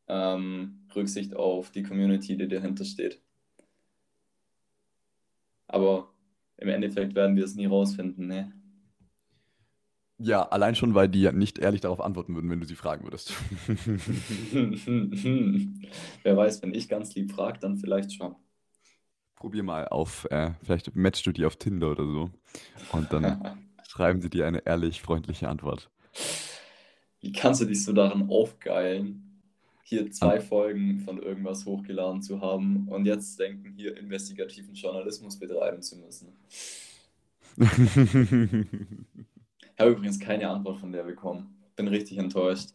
ähm, 0.09 0.87
Rücksicht 0.95 1.37
auf 1.37 1.71
die 1.71 1.83
Community, 1.83 2.37
die 2.37 2.49
dahinter 2.49 2.85
steht. 2.85 3.21
Aber 5.67 6.13
im 6.57 6.69
Endeffekt 6.69 7.15
werden 7.15 7.37
wir 7.37 7.45
es 7.45 7.55
nie 7.55 7.67
rausfinden, 7.67 8.27
ne? 8.27 8.53
Ja, 10.23 10.43
allein 10.43 10.75
schon, 10.75 10.95
weil 10.95 11.09
die 11.09 11.23
ja 11.23 11.33
nicht 11.33 11.59
ehrlich 11.59 11.81
darauf 11.81 12.01
antworten 12.01 12.35
würden, 12.35 12.51
wenn 12.51 12.61
du 12.61 12.67
sie 12.67 12.75
fragen 12.75 13.05
würdest. 13.05 13.31
Wer 16.23 16.37
weiß, 16.37 16.63
wenn 16.63 16.75
ich 16.75 16.91
ganz 16.91 17.15
lieb 17.15 17.33
frage, 17.33 17.59
dann 17.59 17.79
vielleicht 17.79 18.13
schon. 18.13 18.37
Probier 19.41 19.63
mal 19.63 19.89
auf, 19.89 20.27
äh, 20.31 20.53
vielleicht 20.63 20.95
matchst 20.95 21.27
du 21.27 21.33
die 21.33 21.47
auf 21.47 21.57
Tinder 21.57 21.93
oder 21.93 22.05
so. 22.05 22.31
Und 22.93 23.11
dann 23.11 23.59
schreiben 23.89 24.21
sie 24.21 24.29
dir 24.29 24.47
eine 24.47 24.67
ehrlich 24.67 25.01
freundliche 25.01 25.49
Antwort. 25.49 25.91
Wie 27.21 27.33
kannst 27.33 27.63
du 27.63 27.65
dich 27.65 27.83
so 27.83 27.95
daran 27.95 28.29
aufgeilen, 28.29 29.41
hier 29.83 30.11
zwei 30.11 30.37
An 30.37 30.43
Folgen 30.43 31.01
von 31.01 31.23
irgendwas 31.23 31.65
hochgeladen 31.65 32.21
zu 32.21 32.43
haben 32.43 32.87
und 32.89 33.07
jetzt 33.07 33.41
denken, 33.41 33.73
hier 33.73 33.97
investigativen 33.97 34.75
Journalismus 34.75 35.39
betreiben 35.39 35.83
zu 35.83 35.97
müssen? 35.97 36.37
Ich 39.81 39.83
habe 39.83 39.93
übrigens 39.93 40.21
keine 40.21 40.47
Antwort 40.47 40.79
von 40.79 40.93
der 40.93 41.05
bekommen. 41.05 41.57
Bin 41.75 41.89
richtig 41.89 42.19
enttäuscht. 42.19 42.75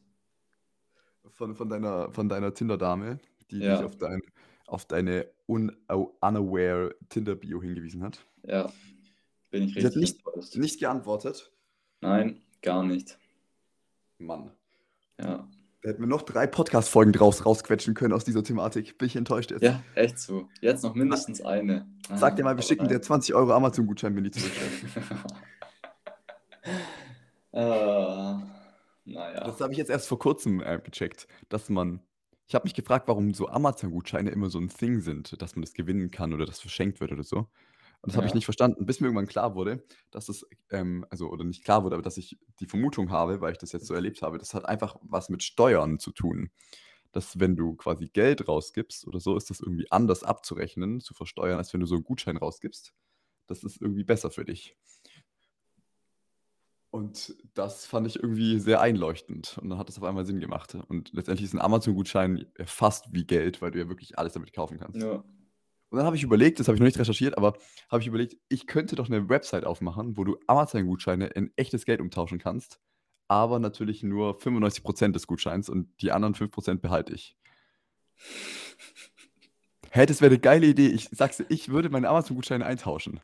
Von, 1.34 1.54
von 1.54 1.69
deiner, 1.69 2.12
von 2.12 2.28
deiner 2.28 2.51
Tinder-Dame, 2.51 3.19
die 3.51 3.60
ja. 3.60 3.75
dich 3.75 3.86
auf, 3.86 3.95
dein, 3.95 4.23
auf 4.65 4.86
deine 4.86 5.28
un, 5.47 5.75
unaware 5.88 6.95
Tinder-Bio 7.10 7.62
hingewiesen 7.62 8.04
hat. 8.04 8.25
Ja, 8.43 8.71
bin 9.51 9.63
ich 9.63 9.75
richtig 9.75 9.82
Sie 9.82 9.88
hat 9.88 9.95
nicht, 9.95 10.25
enttäuscht. 10.25 10.56
Nicht 10.56 10.80
geantwortet? 10.80 11.51
Nein, 12.01 12.41
gar 12.62 12.84
nicht. 12.84 13.17
Mann. 14.17 14.51
Ja. 15.19 15.47
Da 15.82 15.89
hätten 15.89 16.01
wir 16.01 16.08
noch 16.08 16.23
drei 16.23 16.47
Podcast-Folgen 16.47 17.12
draus 17.12 17.45
rausquetschen 17.45 17.93
können 17.93 18.13
aus 18.13 18.25
dieser 18.25 18.43
Thematik. 18.43 18.97
Bin 18.97 19.06
ich 19.08 19.15
enttäuscht 19.15 19.51
jetzt. 19.51 19.62
Ja, 19.62 19.84
echt 19.93 20.17
so. 20.17 20.49
Jetzt 20.60 20.84
noch 20.84 20.95
mindestens 20.95 21.41
eine. 21.41 21.88
Sag 22.15 22.38
dir 22.38 22.43
mal, 22.43 22.56
wir 22.56 22.63
schicken 22.63 22.88
dir 22.88 23.01
20 23.01 23.36
Euro 23.36 23.54
Amazon-Gutschein, 23.54 24.15
wenn 24.15 24.23
die 24.23 24.32
zurückstellt. 24.32 24.71
Äh, 27.56 27.62
naja. 29.06 29.45
Das 29.45 29.62
habe 29.62 29.71
ich 29.71 29.78
jetzt 29.78 29.89
erst 29.89 30.10
vor 30.10 30.19
kurzem 30.19 30.62
äh, 30.62 30.78
gecheckt, 30.84 31.25
dass 31.47 31.69
man. 31.69 32.01
Ich 32.47 32.53
habe 32.55 32.65
mich 32.65 32.75
gefragt, 32.75 33.08
warum 33.08 33.34
so 33.34 33.47
Amazon-Gutscheine 33.47 34.29
immer 34.29 34.49
so 34.49 34.60
ein 34.60 34.69
Thing 34.69 35.01
sind, 35.01 35.41
dass 35.41 35.55
man 35.55 35.63
das 35.63 35.73
gewinnen 35.73 36.12
kann 36.12 36.34
oder 36.34 36.45
das 36.45 36.60
verschenkt 36.60 36.99
wird 36.99 37.12
oder 37.12 37.23
so. 37.23 37.38
Und 38.01 38.10
das 38.12 38.17
habe 38.17 38.27
ich 38.27 38.36
nicht 38.36 38.45
verstanden, 38.45 38.86
bis 38.86 38.99
mir 38.99 39.08
irgendwann 39.08 39.25
klar 39.27 39.55
wurde, 39.55 39.84
dass 40.12 40.29
es, 40.29 40.45
ähm, 40.69 41.05
also, 41.10 41.29
oder 41.29 41.43
nicht 41.43 41.63
klar 41.63 41.84
wurde, 41.84 41.95
aber 41.95 42.03
dass 42.03 42.17
ich 42.17 42.38
die 42.60 42.67
Vermutung 42.67 43.10
habe, 43.10 43.41
weil 43.41 43.53
ich 43.53 43.58
das 43.58 43.71
jetzt 43.71 43.88
so 43.88 43.95
erlebt 43.95 44.21
habe, 44.21 44.38
das 44.38 44.53
hat 44.53 44.65
einfach 44.65 44.95
was 45.01 45.29
mit 45.29 45.41
Steuern 45.41 45.97
zu 45.97 46.12
tun. 46.12 46.51
Dass, 47.13 47.39
wenn 47.39 47.55
du 47.55 47.75
quasi 47.75 48.08
Geld 48.10 48.47
rausgibst 48.47 49.08
oder 49.08 49.19
so, 49.19 49.38
ist 49.38 49.49
das 49.49 49.62
irgendwie 49.62 49.89
anders 49.91 50.23
abzurechnen, 50.23 51.01
zu 51.01 51.13
versteuern, 51.15 51.58
als 51.58 51.73
wenn 51.73 51.79
du 51.81 51.88
so 51.88 51.95
einen 51.95 52.03
Gutschein 52.03 52.38
rausgibst. 52.38 52.93
Das 53.47 53.63
ist 53.63 53.81
irgendwie 53.81 54.03
besser 54.05 54.31
für 54.31 54.45
dich. 54.45 54.75
Und 56.95 57.36
das 57.55 57.86
fand 57.86 58.08
ich 58.08 58.15
irgendwie 58.15 58.58
sehr 58.58 58.79
einleuchtend. 58.79 59.58
Und 59.62 59.69
dann 59.69 59.77
hat 59.77 59.89
das 59.89 59.97
auf 59.97 60.05
einmal 60.05 60.25
Sinn 60.25 60.39
gemacht. 60.39 60.77
Und 60.88 61.12
letztendlich 61.12 61.43
ist 61.43 61.53
ein 61.53 61.60
Amazon-Gutschein 61.60 62.45
fast 62.63 63.12
wie 63.12 63.25
Geld, 63.25 63.62
weil 63.62 63.71
du 63.71 63.79
ja 63.79 63.89
wirklich 63.89 64.17
alles 64.17 64.31
damit 64.31 64.53
kaufen 64.53 64.79
kannst. 64.79 65.01
Ja. 65.01 65.15
Und 65.15 65.97
dann 65.97 66.05
habe 66.05 66.15
ich 66.15 66.23
überlegt, 66.23 66.58
das 66.58 66.69
habe 66.69 66.77
ich 66.77 66.79
noch 66.79 66.86
nicht 66.86 66.97
recherchiert, 66.97 67.38
aber 67.38 67.58
habe 67.91 67.99
ich 67.99 68.08
überlegt, 68.08 68.38
ich 68.47 68.65
könnte 68.65 68.95
doch 68.95 69.10
eine 69.10 69.27
Website 69.27 69.65
aufmachen, 69.65 70.15
wo 70.15 70.23
du 70.23 70.38
Amazon-Gutscheine 70.47 71.27
in 71.27 71.51
echtes 71.58 71.84
Geld 71.84 71.99
umtauschen 71.99 72.39
kannst, 72.39 72.79
aber 73.27 73.60
natürlich 73.60 74.01
nur 74.01 74.38
95% 74.39 75.12
des 75.12 75.27
Gutscheins 75.27 75.67
und 75.67 75.89
die 75.99 76.13
anderen 76.13 76.34
5% 76.34 76.75
behalte 76.75 77.13
ich. 77.13 77.36
Hey, 79.89 80.05
das 80.05 80.21
wäre 80.21 80.31
eine 80.31 80.39
geile 80.39 80.67
Idee. 80.67 80.88
Ich 80.88 81.10
sag's 81.12 81.38
dir, 81.38 81.45
ich 81.49 81.67
würde 81.67 81.89
meine 81.89 82.08
Amazon-Gutscheine 82.08 82.65
eintauschen. 82.65 83.19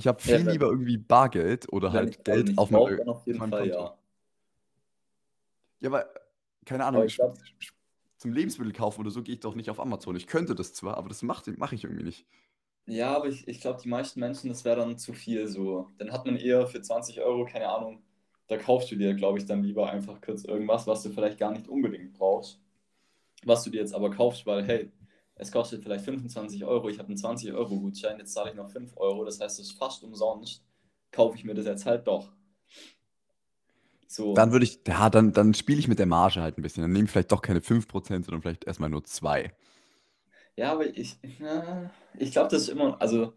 Ich 0.00 0.06
habe 0.06 0.18
viel 0.18 0.40
ja, 0.40 0.50
lieber 0.52 0.68
irgendwie 0.68 0.96
Bargeld 0.96 1.70
oder 1.70 1.92
halt 1.92 2.24
Geld 2.24 2.56
auf 2.56 2.70
meinem 2.70 3.06
auf 3.06 3.26
jeden 3.26 3.38
Fall, 3.38 3.50
Konto. 3.50 3.66
Ja. 3.66 3.98
ja, 5.80 5.88
aber 5.90 6.08
keine 6.64 6.86
Ahnung, 6.86 7.04
ich 7.04 7.16
glaub, 7.16 7.36
zum 8.16 8.32
Lebensmittel 8.32 8.72
kaufen 8.72 9.02
oder 9.02 9.10
so 9.10 9.22
gehe 9.22 9.34
ich 9.34 9.40
doch 9.40 9.54
nicht 9.54 9.68
auf 9.68 9.78
Amazon. 9.78 10.16
Ich 10.16 10.26
könnte 10.26 10.54
das 10.54 10.72
zwar, 10.72 10.96
aber 10.96 11.10
das 11.10 11.20
mache 11.20 11.52
mach 11.58 11.72
ich 11.72 11.84
irgendwie 11.84 12.04
nicht. 12.04 12.24
Ja, 12.86 13.14
aber 13.14 13.28
ich, 13.28 13.46
ich 13.46 13.60
glaube, 13.60 13.78
die 13.82 13.90
meisten 13.90 14.20
Menschen, 14.20 14.48
das 14.48 14.64
wäre 14.64 14.76
dann 14.80 14.96
zu 14.96 15.12
viel 15.12 15.46
so. 15.48 15.90
Dann 15.98 16.12
hat 16.12 16.24
man 16.24 16.36
eher 16.36 16.66
für 16.66 16.80
20 16.80 17.20
Euro, 17.20 17.44
keine 17.44 17.68
Ahnung, 17.68 18.02
da 18.48 18.56
kaufst 18.56 18.90
du 18.90 18.96
dir, 18.96 19.12
glaube 19.12 19.38
ich, 19.38 19.44
dann 19.44 19.62
lieber 19.62 19.90
einfach 19.90 20.18
kurz 20.22 20.44
irgendwas, 20.44 20.86
was 20.86 21.02
du 21.02 21.10
vielleicht 21.10 21.38
gar 21.38 21.52
nicht 21.52 21.68
unbedingt 21.68 22.14
brauchst. 22.14 22.58
Was 23.44 23.64
du 23.64 23.70
dir 23.70 23.80
jetzt 23.82 23.94
aber 23.94 24.10
kaufst, 24.10 24.46
weil, 24.46 24.64
hey, 24.64 24.90
es 25.40 25.50
kostet 25.50 25.82
vielleicht 25.82 26.04
25 26.04 26.64
Euro, 26.64 26.90
ich 26.90 26.98
habe 26.98 27.08
einen 27.08 27.16
20-Euro-Gutschein, 27.16 28.18
jetzt 28.18 28.34
zahle 28.34 28.50
ich 28.50 28.56
noch 28.56 28.70
5 28.70 28.94
Euro, 28.96 29.24
das 29.24 29.40
heißt, 29.40 29.58
es 29.58 29.68
ist 29.68 29.78
fast 29.78 30.04
umsonst, 30.04 30.62
kaufe 31.10 31.36
ich 31.36 31.44
mir 31.44 31.54
das 31.54 31.64
jetzt 31.64 31.86
halt 31.86 32.06
doch. 32.06 32.30
So. 34.06 34.34
Dann 34.34 34.52
würde 34.52 34.64
ich, 34.64 34.80
ja, 34.86 35.08
dann, 35.08 35.32
dann 35.32 35.54
spiele 35.54 35.78
ich 35.78 35.88
mit 35.88 35.98
der 35.98 36.06
Marge 36.06 36.42
halt 36.42 36.58
ein 36.58 36.62
bisschen. 36.62 36.82
Dann 36.82 36.92
nehme 36.92 37.04
ich 37.04 37.10
vielleicht 37.10 37.32
doch 37.32 37.42
keine 37.42 37.60
5%, 37.60 38.06
sondern 38.06 38.42
vielleicht 38.42 38.64
erstmal 38.64 38.90
nur 38.90 39.04
2. 39.04 39.52
Ja, 40.56 40.72
aber 40.72 40.86
ich, 40.86 41.16
ich 42.18 42.32
glaube, 42.32 42.50
das 42.50 42.62
ist 42.62 42.68
immer, 42.68 43.00
also 43.00 43.32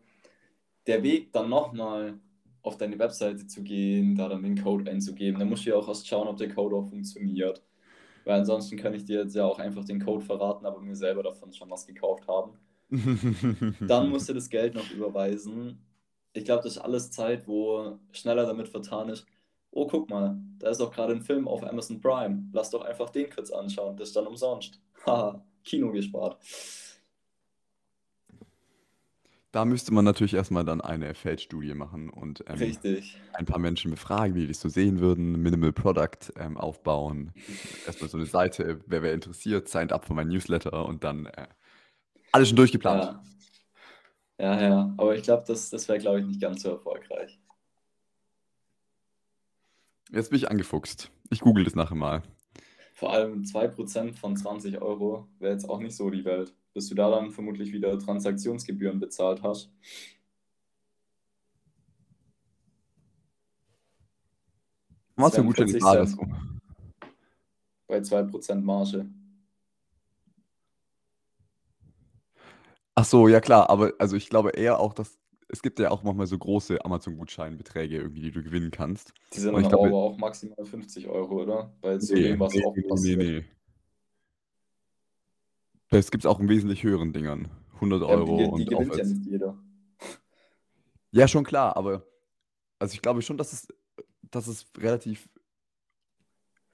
der 0.87 1.03
Weg 1.03 1.31
dann 1.31 1.47
nochmal 1.47 2.19
auf 2.63 2.77
deine 2.77 2.99
Webseite 2.99 3.47
zu 3.47 3.63
gehen, 3.63 4.15
da 4.15 4.27
dann 4.27 4.43
den 4.43 4.61
Code 4.61 4.91
einzugeben, 4.91 5.39
dann 5.39 5.47
musst 5.47 5.65
du 5.65 5.69
ja 5.69 5.77
auch 5.77 5.87
erst 5.87 6.07
schauen, 6.07 6.27
ob 6.27 6.37
der 6.37 6.53
Code 6.53 6.75
auch 6.75 6.89
funktioniert. 6.89 7.63
Weil 8.25 8.39
ansonsten 8.39 8.77
kann 8.77 8.93
ich 8.93 9.05
dir 9.05 9.21
jetzt 9.21 9.35
ja 9.35 9.45
auch 9.45 9.59
einfach 9.59 9.83
den 9.85 10.03
Code 10.03 10.23
verraten, 10.25 10.65
aber 10.65 10.79
mir 10.79 10.95
selber 10.95 11.23
davon 11.23 11.53
schon 11.53 11.69
was 11.69 11.85
gekauft 11.85 12.27
haben. 12.27 12.57
Dann 13.87 14.09
musst 14.09 14.29
du 14.29 14.33
das 14.33 14.49
Geld 14.49 14.75
noch 14.75 14.89
überweisen. 14.91 15.79
Ich 16.33 16.45
glaube, 16.45 16.63
das 16.63 16.73
ist 16.73 16.81
alles 16.81 17.11
Zeit, 17.11 17.47
wo 17.47 17.99
schneller 18.11 18.45
damit 18.45 18.69
vertan 18.69 19.09
ist. 19.09 19.25
Oh, 19.71 19.87
guck 19.87 20.09
mal, 20.09 20.37
da 20.59 20.69
ist 20.69 20.79
doch 20.79 20.91
gerade 20.91 21.13
ein 21.13 21.21
Film 21.21 21.47
auf 21.47 21.63
Amazon 21.63 21.99
Prime. 21.99 22.43
Lass 22.53 22.69
doch 22.69 22.83
einfach 22.83 23.09
den 23.09 23.29
kurz 23.29 23.49
anschauen. 23.51 23.97
Das 23.97 24.09
ist 24.09 24.15
dann 24.15 24.27
umsonst. 24.27 24.79
Haha, 25.05 25.43
Kino 25.63 25.91
gespart. 25.91 26.37
Da 29.53 29.65
müsste 29.65 29.93
man 29.93 30.03
natürlich 30.03 30.33
erstmal 30.33 30.65
dann 30.65 30.81
eine 30.81 31.13
Feldstudie 31.13 31.75
machen 31.75 32.09
und 32.09 32.43
ähm, 32.47 32.57
Richtig. 32.57 33.21
ein 33.33 33.45
paar 33.45 33.59
Menschen 33.59 33.91
befragen, 33.91 34.33
wie 34.33 34.41
die 34.41 34.47
das 34.47 34.59
so 34.59 34.67
sehen 34.67 34.99
würden, 34.99 35.43
Minimal 35.43 35.71
Product 35.71 36.33
ähm, 36.37 36.57
aufbauen, 36.57 37.31
erstmal 37.85 38.09
so 38.09 38.17
eine 38.17 38.25
Seite, 38.25 38.81
wer 38.87 39.03
wer 39.03 39.13
interessiert, 39.13 39.69
signed 39.69 39.93
up 39.93 40.05
für 40.05 40.15
mein 40.15 40.27
Newsletter 40.27 40.87
und 40.87 41.03
dann 41.03 41.27
äh, 41.27 41.45
alles 42.31 42.49
schon 42.49 42.55
durchgeplant. 42.55 43.19
Ja, 44.39 44.59
ja, 44.59 44.61
ja. 44.61 44.93
aber 44.97 45.15
ich 45.15 45.21
glaube, 45.21 45.43
das, 45.45 45.69
das 45.69 45.87
wäre, 45.87 45.99
glaube 45.99 46.21
ich, 46.21 46.25
nicht 46.25 46.41
ganz 46.41 46.63
so 46.63 46.71
erfolgreich. 46.71 47.39
Jetzt 50.11 50.31
bin 50.31 50.37
ich 50.37 50.49
angefuchst. 50.49 51.11
Ich 51.29 51.41
google 51.41 51.63
das 51.63 51.75
nachher 51.75 51.95
mal. 51.95 52.23
Vor 52.95 53.13
allem 53.13 53.43
2% 53.43 54.15
von 54.15 54.35
20 54.35 54.81
Euro 54.81 55.27
wäre 55.37 55.53
jetzt 55.53 55.69
auch 55.69 55.79
nicht 55.79 55.95
so 55.95 56.09
die 56.09 56.25
Welt 56.25 56.55
bis 56.73 56.89
du 56.89 56.95
da 56.95 57.09
dann 57.09 57.31
vermutlich 57.31 57.71
wieder 57.71 57.97
Transaktionsgebühren 57.97 58.99
bezahlt 58.99 59.43
hast. 59.43 59.71
Was 65.15 65.35
für 65.35 65.43
Gutschein 65.43 65.81
war 65.81 65.95
das? 65.97 66.17
Bei 67.87 68.01
2% 68.01 68.65
Marge. 68.65 69.05
Ach 72.95 73.05
so, 73.05 73.27
ja 73.27 73.39
klar, 73.39 73.69
aber 73.69 73.93
also 73.99 74.15
ich 74.15 74.29
glaube 74.29 74.51
eher 74.51 74.79
auch, 74.79 74.93
dass 74.93 75.17
es 75.49 75.61
gibt 75.61 75.79
ja 75.79 75.91
auch 75.91 76.01
manchmal 76.01 76.25
so 76.25 76.37
große 76.37 76.83
Amazon-Gutscheinbeträge 76.83 77.97
irgendwie, 77.97 78.21
die 78.21 78.31
du 78.31 78.41
gewinnen 78.41 78.71
kannst. 78.71 79.13
Die 79.33 79.39
sind 79.39 79.53
aber 79.53 79.93
auch 79.93 80.17
maximal 80.17 80.65
50 80.65 81.07
Euro, 81.07 81.43
oder? 81.43 81.71
Bei 81.81 81.97
zu 81.99 82.15
nee, 82.15 82.35
nee. 82.35 82.63
Nee, 82.95 83.15
nee. 83.15 83.45
Das 85.93 86.09
gibt 86.09 86.23
es 86.23 86.25
auch 86.25 86.39
in 86.39 86.49
wesentlich 86.49 86.83
höheren 86.83 87.13
Dingern. 87.13 87.49
100 87.75 88.01
ja, 88.01 88.07
Euro 88.07 88.37
die, 88.37 88.43
die 88.43 88.49
und 88.49 88.69
gewinnt 88.69 88.95
ja 88.95 89.05
nicht 89.05 89.25
jeder. 89.25 89.57
Ja, 91.11 91.27
schon 91.27 91.43
klar, 91.43 91.77
aber 91.77 92.07
also 92.79 92.95
ich 92.95 93.01
glaube 93.01 93.21
schon, 93.21 93.37
dass 93.37 93.53
es, 93.53 93.67
dass 94.23 94.47
es 94.47 94.65
relativ 94.77 95.29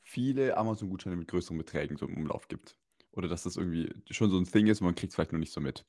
viele 0.02 0.56
Amazon-Gutscheine 0.56 1.18
mit 1.18 1.28
größeren 1.28 1.58
Beträgen 1.58 1.98
so 1.98 2.08
im 2.08 2.16
Umlauf 2.16 2.48
gibt. 2.48 2.78
Oder 3.12 3.28
dass 3.28 3.44
das 3.44 3.58
irgendwie 3.58 3.94
schon 4.10 4.30
so 4.30 4.38
ein 4.38 4.46
Thing 4.46 4.68
ist, 4.68 4.80
man 4.80 4.96
kriegt 4.96 5.12
es 5.12 5.16
vielleicht 5.16 5.34
noch 5.34 5.40
nicht 5.40 5.52
so 5.52 5.60
mit. 5.60 5.86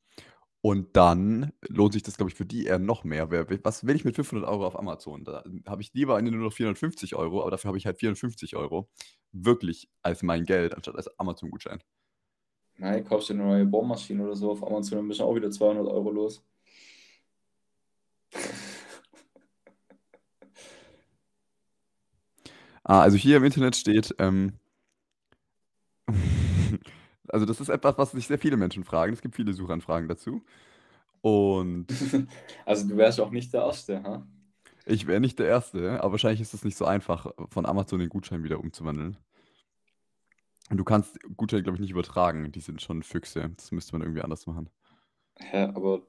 Und 0.63 0.97
dann 0.97 1.53
lohnt 1.69 1.93
sich 1.93 2.03
das, 2.03 2.17
glaube 2.17 2.31
ich, 2.31 2.37
für 2.37 2.45
die 2.45 2.65
eher 2.67 2.79
noch 2.79 3.05
mehr. 3.05 3.31
Was 3.63 3.87
will 3.87 3.97
ich 3.97 4.05
mit 4.05 4.17
500 4.17 4.47
Euro 4.49 4.67
auf 4.67 4.79
Amazon? 4.79 5.25
Da 5.25 5.45
habe 5.67 5.81
ich 5.81 5.95
lieber 5.95 6.19
Ende 6.19 6.33
nur 6.33 6.43
noch 6.43 6.53
450 6.53 7.15
Euro, 7.15 7.43
aber 7.43 7.53
dafür 7.53 7.69
habe 7.69 7.79
ich 7.79 7.87
halt 7.87 7.99
450 7.99 8.57
Euro 8.57 8.91
wirklich 9.33 9.89
als 10.03 10.23
mein 10.23 10.45
Geld, 10.45 10.75
anstatt 10.75 10.97
als 10.97 11.19
Amazon-Gutschein. 11.19 11.81
Nein, 12.81 13.05
kaufst 13.05 13.29
du 13.29 13.35
eine 13.35 13.43
neue 13.43 13.67
Bohrmaschine 13.67 14.25
oder 14.25 14.35
so 14.35 14.51
auf 14.53 14.67
Amazon, 14.67 14.99
dann 14.99 15.09
bist 15.09 15.21
du 15.21 15.25
auch 15.25 15.35
wieder 15.35 15.51
200 15.51 15.87
Euro 15.87 16.11
los. 16.11 16.43
Ah, 22.85 23.03
also 23.03 23.17
hier 23.19 23.37
im 23.37 23.45
Internet 23.45 23.77
steht, 23.77 24.15
ähm 24.19 24.55
also 27.29 27.47
das 27.47 27.61
ist 27.61 27.69
etwas, 27.69 27.99
was 27.99 28.13
sich 28.13 28.27
sehr 28.27 28.39
viele 28.39 28.57
Menschen 28.57 28.85
fragen. 28.85 29.13
Es 29.13 29.21
gibt 29.23 29.37
viele 29.37 29.53
Suchanfragen 29.53 30.09
dazu. 30.09 30.43
Und 31.23 31.87
Also 32.67 32.89
du 32.89 32.97
wärst 32.97 33.21
auch 33.21 33.31
nicht 33.31 33.53
der 33.55 33.63
Erste, 33.63 34.03
ha? 34.03 34.27
ich 34.87 35.07
wäre 35.07 35.21
nicht 35.21 35.39
der 35.39 35.47
Erste, 35.49 36.01
aber 36.03 36.13
wahrscheinlich 36.13 36.41
ist 36.41 36.55
es 36.55 36.65
nicht 36.65 36.77
so 36.77 36.85
einfach, 36.87 37.33
von 37.51 37.67
Amazon 37.67 38.01
den 38.01 38.09
Gutschein 38.09 38.43
wieder 38.43 38.61
umzuwandeln. 38.61 39.17
Und 40.71 40.77
du 40.79 40.85
kannst 40.85 41.19
Gutscheine, 41.37 41.63
glaube 41.63 41.77
ich, 41.77 41.81
nicht 41.81 41.91
übertragen. 41.91 42.51
Die 42.53 42.61
sind 42.61 42.81
schon 42.81 43.03
Füchse. 43.03 43.51
Das 43.57 43.73
müsste 43.73 43.93
man 43.93 44.03
irgendwie 44.03 44.23
anders 44.23 44.47
machen. 44.47 44.71
Hä, 45.41 45.65
aber 45.75 46.07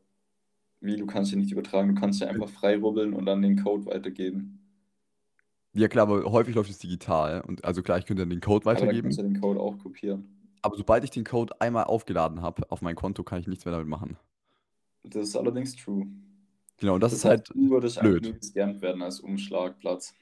wie, 0.81 0.97
du 0.97 1.05
kannst 1.07 1.31
ja 1.31 1.37
nicht 1.37 1.51
übertragen, 1.51 1.95
du 1.95 2.01
kannst 2.01 2.21
ja 2.21 2.27
einfach 2.27 2.49
frei 2.49 2.77
rubbeln 2.77 3.13
und 3.13 3.25
dann 3.27 3.41
den 3.43 3.63
Code 3.63 3.85
weitergeben. 3.87 4.59
Ja 5.73 5.87
klar, 5.89 6.03
aber 6.09 6.31
häufig 6.31 6.55
läuft 6.55 6.69
es 6.69 6.79
digital. 6.79 7.41
Und 7.41 7.63
also 7.65 7.81
klar, 7.81 7.97
ich 7.97 8.05
könnte 8.05 8.21
dann 8.23 8.29
den 8.29 8.39
Code 8.41 8.65
Aber 8.69 8.81
dann 8.85 8.91
weitergeben. 8.91 9.03
kannst 9.03 9.19
du 9.19 9.23
den 9.23 9.39
Code 9.39 9.59
auch 9.59 9.77
kopieren. 9.77 10.27
Aber 10.63 10.75
sobald 10.75 11.03
ich 11.03 11.11
den 11.11 11.23
Code 11.23 11.53
einmal 11.61 11.83
aufgeladen 11.83 12.41
habe 12.41 12.71
auf 12.71 12.81
mein 12.81 12.95
Konto, 12.95 13.23
kann 13.23 13.39
ich 13.39 13.45
nichts 13.47 13.65
mehr 13.65 13.73
damit 13.73 13.87
machen. 13.87 14.17
Das 15.03 15.27
ist 15.29 15.35
allerdings 15.35 15.75
true. 15.75 16.07
Genau, 16.77 16.95
und 16.95 17.01
das, 17.01 17.11
Das 17.11 17.19
ist 17.19 17.25
halt 17.25 17.49
heißt, 17.49 17.53
du 17.53 17.69
würdest 17.69 17.97
einfach 17.99 18.17
blöd. 18.17 18.21
nur 18.21 18.33
gescampt 18.33 18.81
werden 18.81 19.01
als 19.01 19.19
Umschlagplatz. 19.19 20.15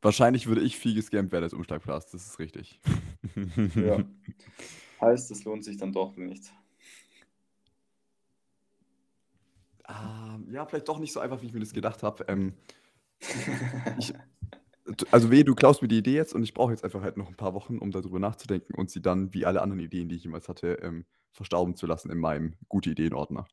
Wahrscheinlich 0.00 0.46
würde 0.46 0.60
ich 0.60 0.76
viel 0.76 0.94
gescampt 0.94 1.32
werden 1.32 1.44
als 1.44 1.54
Umschlagplatz, 1.54 2.10
das 2.10 2.26
ist 2.26 2.38
richtig. 2.38 2.80
Ja. 3.74 4.04
Heißt, 5.00 5.30
es 5.30 5.44
lohnt 5.44 5.64
sich 5.64 5.76
dann 5.76 5.92
doch 5.92 6.16
nicht. 6.16 6.52
Ah, 9.84 10.38
ja, 10.50 10.66
vielleicht 10.66 10.88
doch 10.88 10.98
nicht 10.98 11.12
so 11.12 11.20
einfach, 11.20 11.40
wie 11.40 11.46
ich 11.46 11.52
mir 11.52 11.60
das 11.60 11.72
gedacht 11.72 12.02
habe. 12.02 12.24
Ähm, 12.26 12.54
ich, 13.98 14.12
also 15.10 15.30
weh, 15.30 15.44
du 15.44 15.54
klaust 15.54 15.82
mir 15.82 15.88
die 15.88 15.98
Idee 15.98 16.14
jetzt 16.14 16.34
und 16.34 16.42
ich 16.42 16.54
brauche 16.54 16.72
jetzt 16.72 16.84
einfach 16.84 17.02
halt 17.02 17.16
noch 17.16 17.28
ein 17.28 17.36
paar 17.36 17.54
Wochen, 17.54 17.78
um 17.78 17.90
darüber 17.90 18.18
nachzudenken 18.18 18.74
und 18.74 18.90
sie 18.90 19.00
dann, 19.00 19.32
wie 19.34 19.46
alle 19.46 19.62
anderen 19.62 19.80
Ideen, 19.80 20.08
die 20.08 20.16
ich 20.16 20.24
jemals 20.24 20.48
hatte, 20.48 20.78
ähm, 20.82 21.04
verstauben 21.32 21.76
zu 21.76 21.86
lassen 21.86 22.10
in 22.10 22.18
meinem 22.18 22.54
gute 22.68 22.90
Ideen-Ordner. 22.90 23.46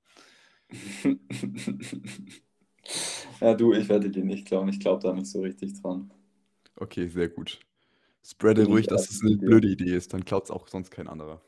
Ja, 3.41 3.53
du, 3.53 3.73
ich 3.73 3.89
werde 3.89 4.09
dir 4.09 4.23
nicht 4.23 4.47
klauen. 4.47 4.69
Ich 4.69 4.79
glaube 4.79 5.01
da 5.01 5.13
nicht 5.13 5.27
so 5.27 5.41
richtig 5.41 5.81
dran. 5.81 6.11
Okay, 6.75 7.07
sehr 7.07 7.29
gut. 7.29 7.59
Spreade 8.23 8.65
ruhig, 8.65 8.87
dass 8.87 9.09
es 9.09 9.21
eine 9.21 9.31
mit 9.31 9.41
dir. 9.41 9.45
blöde 9.45 9.67
Idee 9.69 9.95
ist, 9.95 10.13
dann 10.13 10.25
klaut 10.25 10.45
es 10.45 10.51
auch 10.51 10.67
sonst 10.67 10.89
kein 10.89 11.07
anderer. 11.07 11.41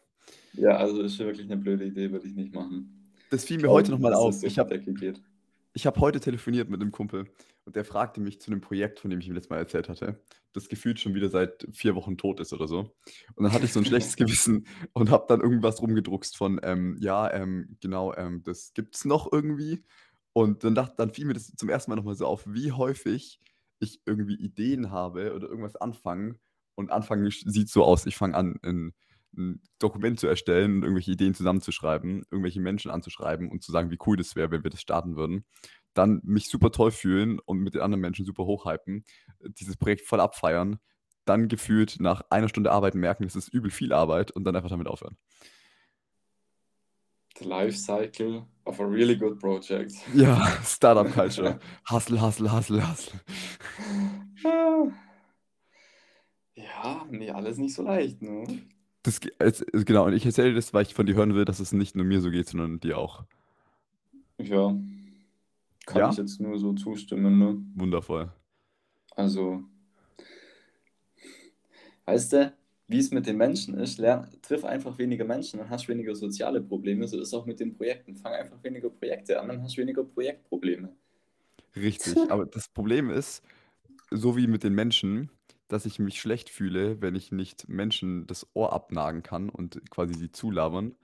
Ja, 0.53 0.77
also 0.77 1.01
ist 1.01 1.17
wirklich 1.19 1.47
eine 1.47 1.57
blöde 1.57 1.85
Idee, 1.85 2.11
würde 2.11 2.27
ich 2.27 2.35
nicht 2.35 2.53
machen. 2.53 3.13
Das 3.29 3.45
fiel 3.45 3.57
mir 3.57 3.63
Glauben, 3.63 3.75
heute 3.75 3.91
nochmal 3.91 4.13
auf. 4.13 4.31
das 4.31 4.41
durch 4.41 4.53
Ich 4.53 4.59
habe 4.59 5.97
hab 5.97 5.99
heute 5.99 6.19
telefoniert 6.19 6.69
mit 6.69 6.81
einem 6.81 6.91
Kumpel 6.91 7.25
und 7.65 7.75
der 7.75 7.83
fragte 7.83 8.21
mich 8.21 8.39
zu 8.39 8.51
einem 8.51 8.61
Projekt, 8.61 8.99
von 8.99 9.09
dem 9.09 9.19
ich 9.19 9.27
ihm 9.27 9.33
letztes 9.33 9.49
Mal 9.49 9.57
erzählt 9.57 9.89
hatte, 9.89 10.23
das 10.53 10.69
gefühlt 10.69 10.99
schon 10.99 11.13
wieder 11.15 11.29
seit 11.29 11.67
vier 11.71 11.95
Wochen 11.95 12.17
tot 12.17 12.39
ist 12.39 12.53
oder 12.53 12.67
so. 12.67 12.95
Und 13.35 13.43
dann 13.43 13.51
hatte 13.51 13.65
ich 13.65 13.73
so 13.73 13.79
ein 13.79 13.85
schlechtes 13.85 14.15
Gewissen 14.15 14.67
und 14.93 15.09
habe 15.09 15.25
dann 15.27 15.41
irgendwas 15.41 15.81
rumgedruckst 15.81 16.37
von, 16.37 16.59
ähm, 16.63 16.95
ja, 16.99 17.31
ähm, 17.33 17.75
genau, 17.81 18.13
ähm, 18.15 18.41
das 18.43 18.73
gibt's 18.73 19.03
noch 19.03 19.31
irgendwie. 19.31 19.83
Und 20.33 20.63
dann, 20.63 20.75
dacht, 20.75 20.93
dann 20.97 21.11
fiel 21.11 21.25
mir 21.25 21.33
das 21.33 21.47
zum 21.55 21.69
ersten 21.69 21.91
Mal 21.91 21.97
nochmal 21.97 22.15
so 22.15 22.25
auf, 22.25 22.45
wie 22.47 22.71
häufig 22.71 23.41
ich 23.79 24.01
irgendwie 24.05 24.35
Ideen 24.35 24.91
habe 24.91 25.33
oder 25.33 25.47
irgendwas 25.47 25.75
anfangen 25.75 26.39
und 26.75 26.91
anfangen 26.91 27.29
sieht 27.29 27.69
so 27.69 27.83
aus, 27.83 28.05
ich 28.05 28.15
fange 28.15 28.35
an, 28.35 28.59
ein, 28.63 28.93
ein 29.35 29.61
Dokument 29.79 30.19
zu 30.19 30.27
erstellen 30.27 30.77
und 30.77 30.83
irgendwelche 30.83 31.11
Ideen 31.11 31.33
zusammenzuschreiben, 31.33 32.23
irgendwelche 32.31 32.61
Menschen 32.61 32.91
anzuschreiben 32.91 33.49
und 33.49 33.63
zu 33.63 33.71
sagen, 33.71 33.91
wie 33.91 33.99
cool 34.05 34.17
das 34.17 34.35
wäre, 34.35 34.51
wenn 34.51 34.63
wir 34.63 34.71
das 34.71 34.81
starten 34.81 35.15
würden. 35.15 35.45
Dann 35.93 36.21
mich 36.23 36.49
super 36.49 36.71
toll 36.71 36.91
fühlen 36.91 37.39
und 37.39 37.59
mit 37.59 37.73
den 37.73 37.81
anderen 37.81 38.01
Menschen 38.01 38.25
super 38.25 38.45
hochhypen, 38.45 39.05
dieses 39.59 39.77
Projekt 39.77 40.01
voll 40.01 40.19
abfeiern, 40.19 40.79
dann 41.25 41.47
gefühlt 41.47 41.99
nach 41.99 42.21
einer 42.29 42.49
Stunde 42.49 42.71
Arbeiten 42.71 42.99
merken, 42.99 43.23
das 43.23 43.35
ist 43.35 43.49
übel 43.49 43.71
viel 43.71 43.93
Arbeit 43.93 44.31
und 44.31 44.43
dann 44.43 44.55
einfach 44.55 44.69
damit 44.69 44.87
aufhören. 44.87 45.17
The 47.37 47.45
life 47.45 47.77
cycle 47.77 48.47
of 48.67 48.79
a 48.79 48.85
really 48.85 49.15
good 49.15 49.39
project. 49.39 49.93
Ja, 50.13 50.45
Startup 50.63 51.11
Culture. 51.11 51.59
Hustle, 51.89 52.19
hustle, 52.21 52.51
hustle, 52.51 52.81
hustle. 52.81 53.19
Ja, 56.55 57.05
nee, 57.09 57.29
alles 57.29 57.57
nicht 57.57 57.75
so 57.75 57.83
leicht, 57.83 58.21
ne? 58.21 58.43
Das, 59.03 59.21
genau, 59.71 60.05
und 60.05 60.13
ich 60.13 60.25
erzähle 60.25 60.49
dir 60.49 60.55
das, 60.55 60.73
weil 60.73 60.81
ich 60.83 60.93
von 60.95 61.05
dir 61.05 61.13
hören 61.15 61.35
will, 61.35 61.45
dass 61.45 61.59
es 61.59 61.71
nicht 61.71 61.95
nur 61.95 62.05
mir 62.05 62.19
so 62.19 62.31
geht, 62.31 62.47
sondern 62.49 62.79
dir 62.79 62.97
auch. 62.97 63.23
Ja, 64.39 64.75
kann 65.85 65.99
Ja? 65.99 66.09
ich 66.09 66.17
jetzt 66.17 66.41
nur 66.41 66.57
so 66.59 66.73
zustimmen, 66.73 67.37
ne? 67.39 67.57
Wundervoll. 67.75 68.31
Also, 69.15 69.63
weißt 72.05 72.33
du, 72.33 72.53
wie 72.87 72.99
es 72.99 73.11
mit 73.11 73.25
den 73.25 73.37
Menschen 73.37 73.77
ist, 73.77 73.97
lern, 73.97 74.29
triff 74.41 74.63
einfach 74.63 74.97
weniger 74.97 75.25
Menschen, 75.25 75.59
dann 75.59 75.69
hast 75.69 75.85
du 75.85 75.89
weniger 75.89 76.15
soziale 76.15 76.61
Probleme. 76.61 77.07
So 77.07 77.17
ist 77.17 77.27
es 77.27 77.33
auch 77.33 77.45
mit 77.45 77.59
den 77.59 77.75
Projekten. 77.75 78.15
Fang 78.15 78.33
einfach 78.33 78.63
weniger 78.63 78.89
Projekte 78.89 79.39
an, 79.39 79.49
dann 79.49 79.61
hast 79.61 79.75
du 79.75 79.81
weniger 79.81 80.03
Projektprobleme. 80.03 80.95
Richtig. 81.75 82.15
Aber 82.31 82.45
das 82.45 82.69
Problem 82.69 83.09
ist, 83.09 83.43
so 84.09 84.37
wie 84.37 84.47
mit 84.47 84.63
den 84.63 84.73
Menschen, 84.73 85.29
dass 85.67 85.85
ich 85.85 85.99
mich 85.99 86.21
schlecht 86.21 86.49
fühle, 86.49 87.01
wenn 87.01 87.15
ich 87.15 87.31
nicht 87.33 87.67
Menschen 87.67 88.25
das 88.25 88.47
Ohr 88.53 88.71
abnagen 88.71 89.21
kann 89.21 89.49
und 89.49 89.81
quasi 89.91 90.13
sie 90.13 90.31
zulabern. 90.31 90.95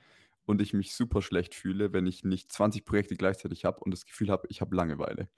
Und 0.45 0.61
ich 0.61 0.73
mich 0.73 0.93
super 0.93 1.21
schlecht 1.21 1.55
fühle, 1.55 1.93
wenn 1.93 2.05
ich 2.05 2.25
nicht 2.25 2.51
20 2.51 2.83
Projekte 2.83 3.15
gleichzeitig 3.15 3.63
habe 3.63 3.79
und 3.79 3.91
das 3.91 4.05
Gefühl 4.05 4.29
habe, 4.29 4.45
ich 4.49 4.59
habe 4.59 4.75
Langeweile. 4.75 5.29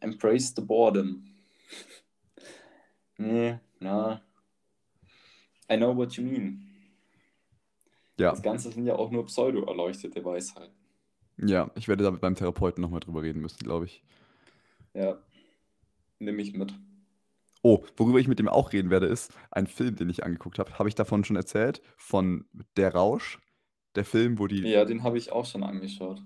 Embrace 0.00 0.52
the 0.56 0.62
boredom. 0.62 1.24
Nee, 3.18 3.58
na. 3.80 4.20
I 5.70 5.76
know 5.76 5.96
what 5.96 6.12
you 6.14 6.24
mean. 6.24 6.68
Ja, 8.18 8.30
Das 8.30 8.42
Ganze 8.42 8.70
sind 8.70 8.84
ja 8.86 8.94
auch 8.96 9.10
nur 9.10 9.26
pseudo-erleuchtete 9.26 10.24
Weisheiten. 10.24 10.74
ja, 11.38 11.70
ich 11.74 11.88
werde 11.88 12.04
da 12.04 12.10
mit 12.10 12.22
meinem 12.22 12.34
Therapeuten 12.36 12.82
nochmal 12.82 13.00
drüber 13.00 13.22
reden 13.22 13.40
müssen, 13.40 13.58
glaube 13.64 13.86
ich. 13.86 14.02
Ja, 14.94 15.18
nehme 16.18 16.42
ich 16.42 16.52
mit. 16.52 16.74
Oh, 17.62 17.84
worüber 17.96 18.18
ich 18.18 18.28
mit 18.28 18.38
dem 18.38 18.48
auch 18.48 18.72
reden 18.72 18.90
werde, 18.90 19.06
ist 19.06 19.32
ein 19.50 19.66
Film, 19.66 19.96
den 19.96 20.10
ich 20.10 20.24
angeguckt 20.24 20.58
habe. 20.58 20.78
Habe 20.78 20.88
ich 20.88 20.94
davon 20.94 21.24
schon 21.24 21.36
erzählt? 21.36 21.80
Von 21.96 22.44
Der 22.76 22.92
Rausch. 22.94 23.38
Der 23.94 24.04
Film, 24.04 24.38
wo 24.38 24.46
die. 24.46 24.62
Ja, 24.68 24.84
den 24.84 25.02
habe 25.02 25.16
ich 25.18 25.32
auch 25.32 25.46
schon 25.46 25.62
angeschaut. 25.62 26.22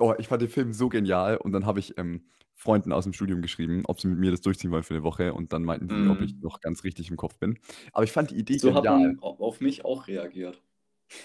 Oh, 0.00 0.14
ich 0.18 0.28
fand 0.28 0.42
den 0.42 0.48
Film 0.48 0.72
so 0.72 0.88
genial. 0.88 1.36
Und 1.36 1.52
dann 1.52 1.66
habe 1.66 1.78
ich 1.80 1.96
ähm, 1.98 2.26
Freunden 2.54 2.92
aus 2.92 3.04
dem 3.04 3.12
Studium 3.12 3.42
geschrieben, 3.42 3.82
ob 3.86 4.00
sie 4.00 4.08
mit 4.08 4.18
mir 4.18 4.30
das 4.30 4.40
durchziehen 4.40 4.70
wollen 4.70 4.82
für 4.82 4.94
eine 4.94 5.02
Woche. 5.04 5.34
Und 5.34 5.52
dann 5.52 5.64
meinten 5.64 5.88
sie, 5.88 6.06
ob 6.08 6.22
ich 6.22 6.34
Mhm. 6.34 6.40
noch 6.40 6.60
ganz 6.60 6.84
richtig 6.84 7.10
im 7.10 7.16
Kopf 7.16 7.38
bin. 7.38 7.58
Aber 7.92 8.04
ich 8.04 8.12
fand 8.12 8.30
die 8.30 8.36
Idee 8.36 8.58
So 8.58 8.74
hat 8.74 8.82
genial. 8.82 8.98
man 9.00 9.18
au- 9.20 9.38
auf 9.40 9.60
mich 9.60 9.84
auch 9.84 10.06
reagiert. 10.08 10.60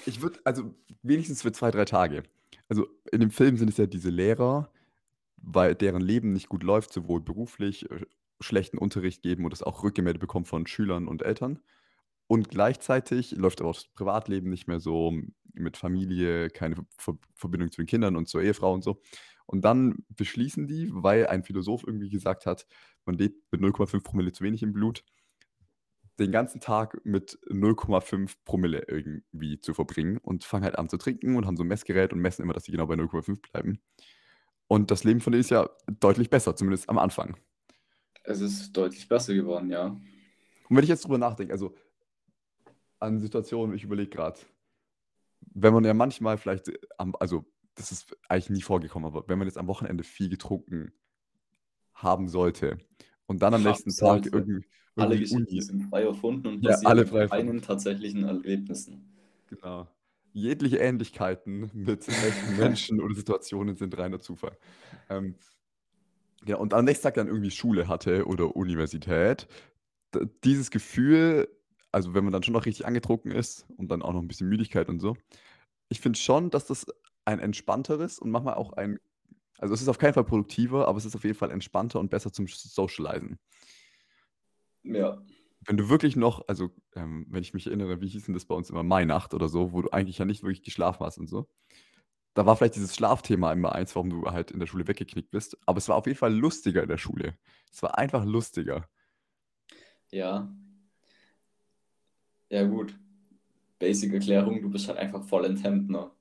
Ich 0.05 0.21
würde, 0.21 0.39
also 0.43 0.73
wenigstens 1.03 1.41
für 1.41 1.51
zwei, 1.51 1.71
drei 1.71 1.86
Tage. 1.86 2.23
Also 2.67 2.88
in 3.12 3.19
dem 3.21 3.32
Film 3.32 3.58
sind 3.58 3.69
es 3.69 3.77
ja 3.77 3.86
diese 3.88 4.10
Lehrer, 4.10 4.71
weil 5.38 5.75
deren 5.75 6.01
Leben 6.01 6.34
nicht 6.34 6.49
gut 6.49 6.63
läuft, 6.63 6.93
sowohl 6.93 7.21
beruflich, 7.21 7.89
äh, 7.91 8.05
schlechten 8.41 8.77
Unterricht 8.77 9.22
geben 9.24 9.45
und 9.45 9.53
es 9.53 9.63
auch 9.63 9.84
Rückgemeldete 9.84 10.22
bekommen 10.22 10.45
von 10.45 10.67
Schülern 10.67 11.07
und 11.07 11.24
Eltern. 11.24 11.59
Und 12.28 12.49
gleichzeitig 12.49 13.32
läuft 13.34 13.61
aber 13.61 13.72
auch 13.72 13.76
das 13.76 13.88
Privatleben 13.88 14.49
nicht 14.49 14.67
mehr 14.67 14.80
so 14.80 15.13
mit 15.54 15.78
Familie, 15.78 16.50
keine 16.50 16.76
Ver 16.97 17.18
Verbindung 17.36 17.72
zu 17.72 17.82
den 17.82 17.88
Kindern 17.88 18.16
und 18.16 18.28
zur 18.28 18.41
Ehefrau 18.41 18.74
und 18.74 18.84
so. 18.84 19.02
Und 19.45 19.66
dann 19.66 20.06
beschließen 20.10 20.68
die, 20.68 20.89
weil 20.91 21.28
ein 21.28 21.43
Philosoph 21.43 21.84
irgendwie 21.86 22.10
gesagt 22.10 22.45
hat, 22.45 22.68
man 23.06 23.18
lebt 23.18 23.52
mit 23.52 23.62
0,5 23.62 24.04
Promille 24.04 24.32
zu 24.32 24.43
wenig 24.43 24.62
im 24.62 24.74
Blut, 24.74 25.04
den 26.20 26.32
ganzen 26.32 26.62
Tag 26.62 27.04
mit 27.04 27.39
0,5 27.50 28.36
Promille 28.45 28.84
irgendwie 28.88 29.60
zu 29.60 29.74
verbringen 29.74 30.18
und 30.18 30.43
fangen 30.43 30.66
halt 30.66 30.78
an 30.78 30.89
zu 30.89 30.97
trinken 30.97 31.36
und 31.36 31.45
haben 31.45 31.58
so 31.58 31.64
ein 31.64 31.68
Messgerät 31.68 32.14
und 32.14 32.20
messen 32.20 32.43
immer, 32.43 32.54
dass 32.54 32.66
sie 32.66 32.72
genau 32.72 32.86
bei 32.88 32.95
0,5 32.95 33.41
bleiben. 33.52 33.80
Und 34.68 34.91
das 34.91 35.04
Leben 35.04 35.22
von 35.22 35.32
denen 35.32 35.41
ist 35.41 35.50
ja 35.50 35.68
deutlich 36.00 36.30
besser, 36.30 36.56
zumindest 36.56 36.89
am 36.89 37.00
Anfang. 37.00 37.36
Es 38.24 38.41
ist 38.41 38.74
deutlich 38.74 39.08
besser 39.08 39.34
geworden, 39.34 39.72
ja. 39.72 39.86
Und 39.88 40.78
wenn 40.78 40.84
ich 40.84 40.89
jetzt 40.89 41.06
drüber 41.06 41.18
nachdenke, 41.18 41.54
also 41.54 41.74
an 43.00 43.20
Situationen, 43.20 43.76
ich 43.76 43.84
überlege 43.84 44.10
gerade, 44.10 44.39
wenn 45.62 45.74
man 45.74 45.84
ja 45.86 45.93
manchmal 45.93 46.38
vielleicht, 46.38 46.70
äh, 46.70 46.80
am, 46.97 47.16
also 47.20 47.45
das 47.76 47.91
ist 47.91 48.16
eigentlich 48.28 48.49
nie 48.49 48.62
vorgekommen, 48.62 49.07
aber 49.07 49.28
wenn 49.28 49.38
man 49.39 49.47
jetzt 49.47 49.57
am 49.57 49.68
Wochenende 49.68 50.03
viel 50.03 50.30
getrunken 50.30 50.91
haben 51.93 52.28
sollte 52.30 52.78
Und 53.28 53.41
dann 53.43 53.53
am 53.53 53.62
nächsten 53.64 53.95
Tag 53.95 54.26
Sollte. 54.26 54.30
irgendwie, 54.32 54.66
Alle 54.95 55.18
Geschichten 55.20 55.62
sind 55.62 55.84
frei 55.84 56.03
erfunden 56.03 56.47
und 56.47 56.64
Ja, 56.64 56.76
alle 56.84 57.05
frei 57.05 57.22
keinen 57.30 57.62
erfunden. 57.62 57.62
tatsächlichen 57.62 58.24
Erlebnissen. 58.24 59.03
Genau. 59.47 59.88
Jegliche 60.34 60.78
Ähnlichkeiten 60.78 61.72
mit 61.74 62.07
echten 62.22 62.55
Menschen 62.55 63.01
oder 63.01 63.16
Situationen 63.16 63.76
sind 63.76 63.97
reiner 63.97 64.20
Zufall. 64.20 64.57
Ähm, 65.10 65.36
ja, 66.45 66.55
und 66.57 66.74
am 66.74 66.86
nächsten 66.86 67.03
Tag 67.03 67.16
dann 67.16 67.28
irgendwie 67.28 67.51
Schule 67.51 67.88
hatte 67.88 68.26
oder 68.26 68.55
Universität. 68.55 69.47
D 70.16 70.22
dieses 70.43 70.72
Gefühl, 70.72 71.49
also 71.91 72.14
wenn 72.14 72.24
man 72.24 72.34
dann 72.34 72.43
schon 72.43 72.53
noch 72.53 72.66
richtig 72.66 72.86
angetrunken 72.88 73.32
ist 73.32 73.68
und 73.78 73.91
dann 73.91 74.01
auch 74.01 74.14
noch 74.14 74.22
ein 74.22 74.28
bisschen 74.28 74.49
Müdigkeit 74.49 74.89
und 74.89 74.99
so, 74.99 75.18
ich 75.89 75.99
finde 76.01 76.19
schon, 76.19 76.49
dass 76.51 76.65
das 76.65 76.85
ein 77.25 77.39
entspannteres 77.39 78.19
und 78.19 78.31
manchmal 78.31 78.55
auch 78.55 78.73
ein 78.73 78.99
also 79.59 79.73
es 79.73 79.81
ist 79.81 79.89
auf 79.89 79.97
keinen 79.97 80.13
Fall 80.13 80.23
produktiver, 80.23 80.87
aber 80.87 80.97
es 80.97 81.05
ist 81.05 81.15
auf 81.15 81.23
jeden 81.25 81.35
Fall 81.37 81.51
entspannter 81.51 81.99
und 81.99 82.09
besser 82.09 82.31
zum 82.31 82.47
Socialisen. 82.47 83.39
Ja, 84.83 85.21
Wenn 85.65 85.77
du 85.77 85.89
wirklich 85.89 86.15
noch 86.15 86.47
also, 86.47 86.69
ähm, 86.95 87.25
wenn 87.29 87.43
ich 87.43 87.53
mich 87.53 87.67
erinnere, 87.67 88.01
wie 88.01 88.07
hieß 88.07 88.25
denn 88.25 88.33
das 88.33 88.45
bei 88.45 88.55
uns 88.55 88.69
immer, 88.69 88.83
Mainacht 88.83 89.33
oder 89.33 89.49
so, 89.49 89.73
wo 89.73 89.81
du 89.81 89.89
eigentlich 89.91 90.17
ja 90.17 90.25
nicht 90.25 90.41
wirklich 90.43 90.63
geschlafen 90.63 91.05
hast 91.05 91.17
und 91.17 91.27
so. 91.27 91.49
Da 92.35 92.45
war 92.45 92.57
vielleicht 92.57 92.75
dieses 92.77 92.95
Schlafthema 92.95 93.53
immer 93.53 93.73
eins, 93.73 93.95
warum 93.95 94.09
du 94.11 94.25
halt 94.31 94.51
in 94.51 94.59
der 94.59 94.67
Schule 94.67 94.87
weggeknickt 94.87 95.31
bist, 95.31 95.57
aber 95.67 95.79
es 95.79 95.89
war 95.89 95.97
auf 95.97 96.07
jeden 96.07 96.19
Fall 96.19 96.33
lustiger 96.33 96.83
in 96.83 96.89
der 96.89 96.97
Schule. 96.97 97.37
Es 97.73 97.83
war 97.83 97.97
einfach 97.97 98.25
lustiger. 98.25 98.89
ja, 100.11 100.47
ja 102.49 102.63
gut. 102.67 102.95
Basic 103.80 104.13
Erklärung, 104.13 104.61
du 104.61 104.69
bist 104.69 104.88
halt 104.88 104.97
einfach 104.99 105.23
voll 105.23 105.57
Hemdner. 105.57 106.11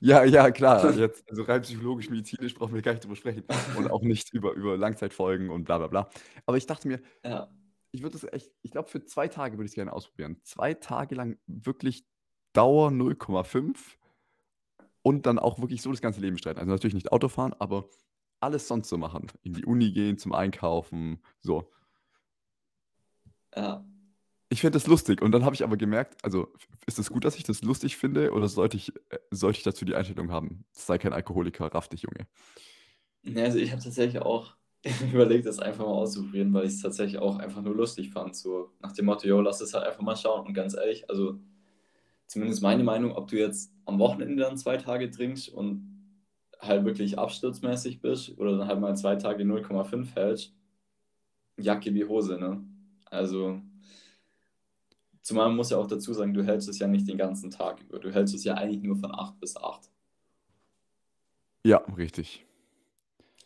Ja, 0.00 0.24
ja, 0.24 0.50
klar, 0.50 0.92
jetzt 0.98 1.28
also 1.30 1.42
rein 1.42 1.62
psychologisch, 1.62 2.10
medizinisch 2.10 2.54
brauchen 2.54 2.74
wir 2.74 2.82
gar 2.82 2.92
nicht 2.92 3.04
drüber 3.04 3.16
sprechen 3.16 3.44
und 3.76 3.90
auch 3.90 4.02
nicht 4.02 4.32
über 4.32 4.52
über 4.54 4.76
Langzeitfolgen 4.76 5.50
und 5.50 5.64
bla 5.64 5.78
bla 5.78 5.86
bla. 5.88 6.10
Aber 6.46 6.56
ich 6.56 6.66
dachte 6.66 6.88
mir, 6.88 7.00
Ja, 7.24 7.48
ich 7.92 8.02
würde 8.02 8.18
das 8.18 8.24
echt 8.32 8.50
ich 8.62 8.70
glaube, 8.72 8.88
für 8.88 9.04
2 9.04 9.28
Tage 9.28 9.56
würde 9.58 9.66
ich's 9.66 9.74
gerne 9.74 9.92
ausprobieren. 9.92 10.38
2 10.44 10.74
Tage 10.74 11.14
lang 11.14 11.38
wirklich 11.46 12.04
Dauer 12.52 12.90
0,5 12.90 13.98
und 15.02 15.26
dann 15.26 15.38
auch 15.38 15.60
wirklich 15.60 15.82
so 15.82 15.90
das 15.90 16.00
ganze 16.00 16.20
Leben 16.20 16.38
streiten. 16.38 16.60
Also 16.60 16.70
natürlich 16.72 16.94
nicht 16.94 17.12
Autofahren, 17.12 17.54
aber 17.58 17.88
alles 18.40 18.68
sonst 18.68 18.88
so 18.88 18.98
machen. 18.98 19.28
In 19.42 19.54
die 19.54 19.64
Uni 19.64 19.92
gehen, 19.92 20.18
zum 20.18 20.32
Einkaufen, 20.32 21.22
so. 21.40 21.70
ja. 23.56 23.84
Ich 24.52 24.60
finde 24.60 24.76
das 24.76 24.86
lustig 24.86 25.22
und 25.22 25.32
dann 25.32 25.46
habe 25.46 25.54
ich 25.54 25.64
aber 25.64 25.78
gemerkt, 25.78 26.22
also 26.22 26.46
ist 26.84 26.98
es 26.98 27.08
gut, 27.10 27.24
dass 27.24 27.36
ich 27.36 27.42
das 27.42 27.62
lustig 27.62 27.96
finde 27.96 28.32
oder 28.32 28.48
sollte 28.48 28.76
ich 28.76 28.94
äh, 29.08 29.18
sollte 29.30 29.56
ich 29.56 29.64
dazu 29.64 29.86
die 29.86 29.94
Einstellung 29.94 30.30
haben: 30.30 30.66
„Sei 30.72 30.98
kein 30.98 31.14
Alkoholiker, 31.14 31.68
raff 31.74 31.88
dich, 31.88 32.02
Junge.“ 32.02 32.26
Ne, 33.22 33.44
also 33.44 33.56
ich 33.58 33.72
habe 33.72 33.82
tatsächlich 33.82 34.20
auch 34.20 34.54
überlegt, 35.10 35.46
das 35.46 35.58
einfach 35.58 35.86
mal 35.86 35.92
auszuprobieren, 35.92 36.52
weil 36.52 36.66
ich 36.66 36.74
es 36.74 36.82
tatsächlich 36.82 37.18
auch 37.18 37.38
einfach 37.38 37.62
nur 37.62 37.74
lustig 37.74 38.10
fand. 38.10 38.36
So 38.36 38.72
nach 38.80 38.92
dem 38.92 39.06
Motto, 39.06 39.26
yo, 39.26 39.40
lass 39.40 39.62
es 39.62 39.72
halt 39.72 39.86
einfach 39.86 40.02
mal 40.02 40.16
schauen. 40.16 40.46
Und 40.46 40.52
ganz 40.52 40.74
ehrlich, 40.74 41.08
also 41.08 41.40
zumindest 42.26 42.62
meine 42.62 42.84
Meinung, 42.84 43.12
ob 43.12 43.28
du 43.28 43.38
jetzt 43.38 43.72
am 43.86 43.98
Wochenende 43.98 44.42
dann 44.42 44.58
zwei 44.58 44.76
Tage 44.76 45.10
trinkst 45.10 45.48
und 45.48 45.88
halt 46.60 46.84
wirklich 46.84 47.18
absturzmäßig 47.18 48.02
bist 48.02 48.36
oder 48.38 48.58
dann 48.58 48.68
halt 48.68 48.80
mal 48.80 48.96
zwei 48.96 49.16
Tage 49.16 49.44
0,5 49.44 50.14
hältst, 50.14 50.54
Jacke 51.56 51.94
wie 51.94 52.04
Hose, 52.04 52.38
ne? 52.38 52.62
Also, 53.06 53.62
zumal 55.22 55.48
man 55.48 55.56
muss 55.56 55.70
ja 55.70 55.78
auch 55.78 55.86
dazu 55.86 56.12
sagen, 56.12 56.34
du 56.34 56.44
hältst 56.44 56.68
es 56.68 56.78
ja 56.78 56.86
nicht 56.86 57.08
den 57.08 57.18
ganzen 57.18 57.50
Tag 57.50 57.80
über. 57.80 57.98
Du 57.98 58.12
hältst 58.12 58.34
es 58.34 58.44
ja 58.44 58.54
eigentlich 58.54 58.82
nur 58.82 58.96
von 58.96 59.14
8 59.14 59.38
bis 59.40 59.56
8. 59.56 59.88
Ja, 61.64 61.78
richtig. 61.96 62.44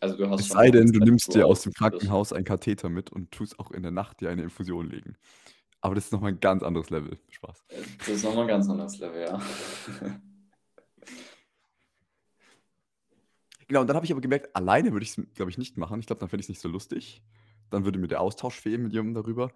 Also 0.00 0.16
du 0.16 0.28
hast 0.28 0.40
Es 0.40 0.48
sei 0.48 0.70
denn, 0.70 0.90
du 0.92 1.00
nimmst 1.00 1.34
dir 1.34 1.46
aus 1.46 1.62
dem. 1.62 1.72
Krankenhaus 1.72 2.32
einen 2.32 2.44
Katheter 2.44 2.88
mit 2.88 3.10
und 3.10 3.30
tust 3.30 3.58
auch 3.58 3.70
in 3.70 3.82
der 3.82 3.92
Nacht 3.92 4.20
dir 4.20 4.30
eine 4.30 4.42
Infusion 4.42 4.88
legen. 4.88 5.16
Aber 5.80 5.94
das 5.94 6.06
ist 6.06 6.12
noch 6.12 6.20
mal 6.20 6.32
'n 6.32 6.40
ganz 6.40 6.62
anderes 6.62 6.90
Level. 6.90 7.18
Spaß. 7.30 7.64
Das 7.98 8.08
ist 8.08 8.24
nochmal 8.24 8.42
ein 8.44 8.48
ganz 8.48 8.68
anderes 8.68 8.98
Level, 8.98 9.22
ja. 9.22 9.40
Genau, 13.68 13.80
und 13.80 13.88
dann 13.88 13.96
habe 13.96 14.06
ich 14.06 14.12
aber 14.12 14.20
gemerkt, 14.20 14.54
alleine 14.54 14.92
würde 14.92 15.04
ich's, 15.04 15.20
glaube 15.34 15.50
ich, 15.50 15.58
nicht 15.58 15.76
machen. 15.76 15.98
Ich 16.00 16.06
glaube, 16.06 16.20
dann 16.20 16.28
fände 16.28 16.40
ich's 16.40 16.48
nicht 16.48 16.60
so 16.60 16.68
lustig. 16.68 17.22
Dann 17.70 17.84
würde 17.84 17.98
mir 17.98 18.06
der 18.06 18.20
Austausch 18.20 18.60
fehlen 18.60 18.82
mit 18.84 18.92
jemandem 18.92 19.22
darüber. 19.22 19.50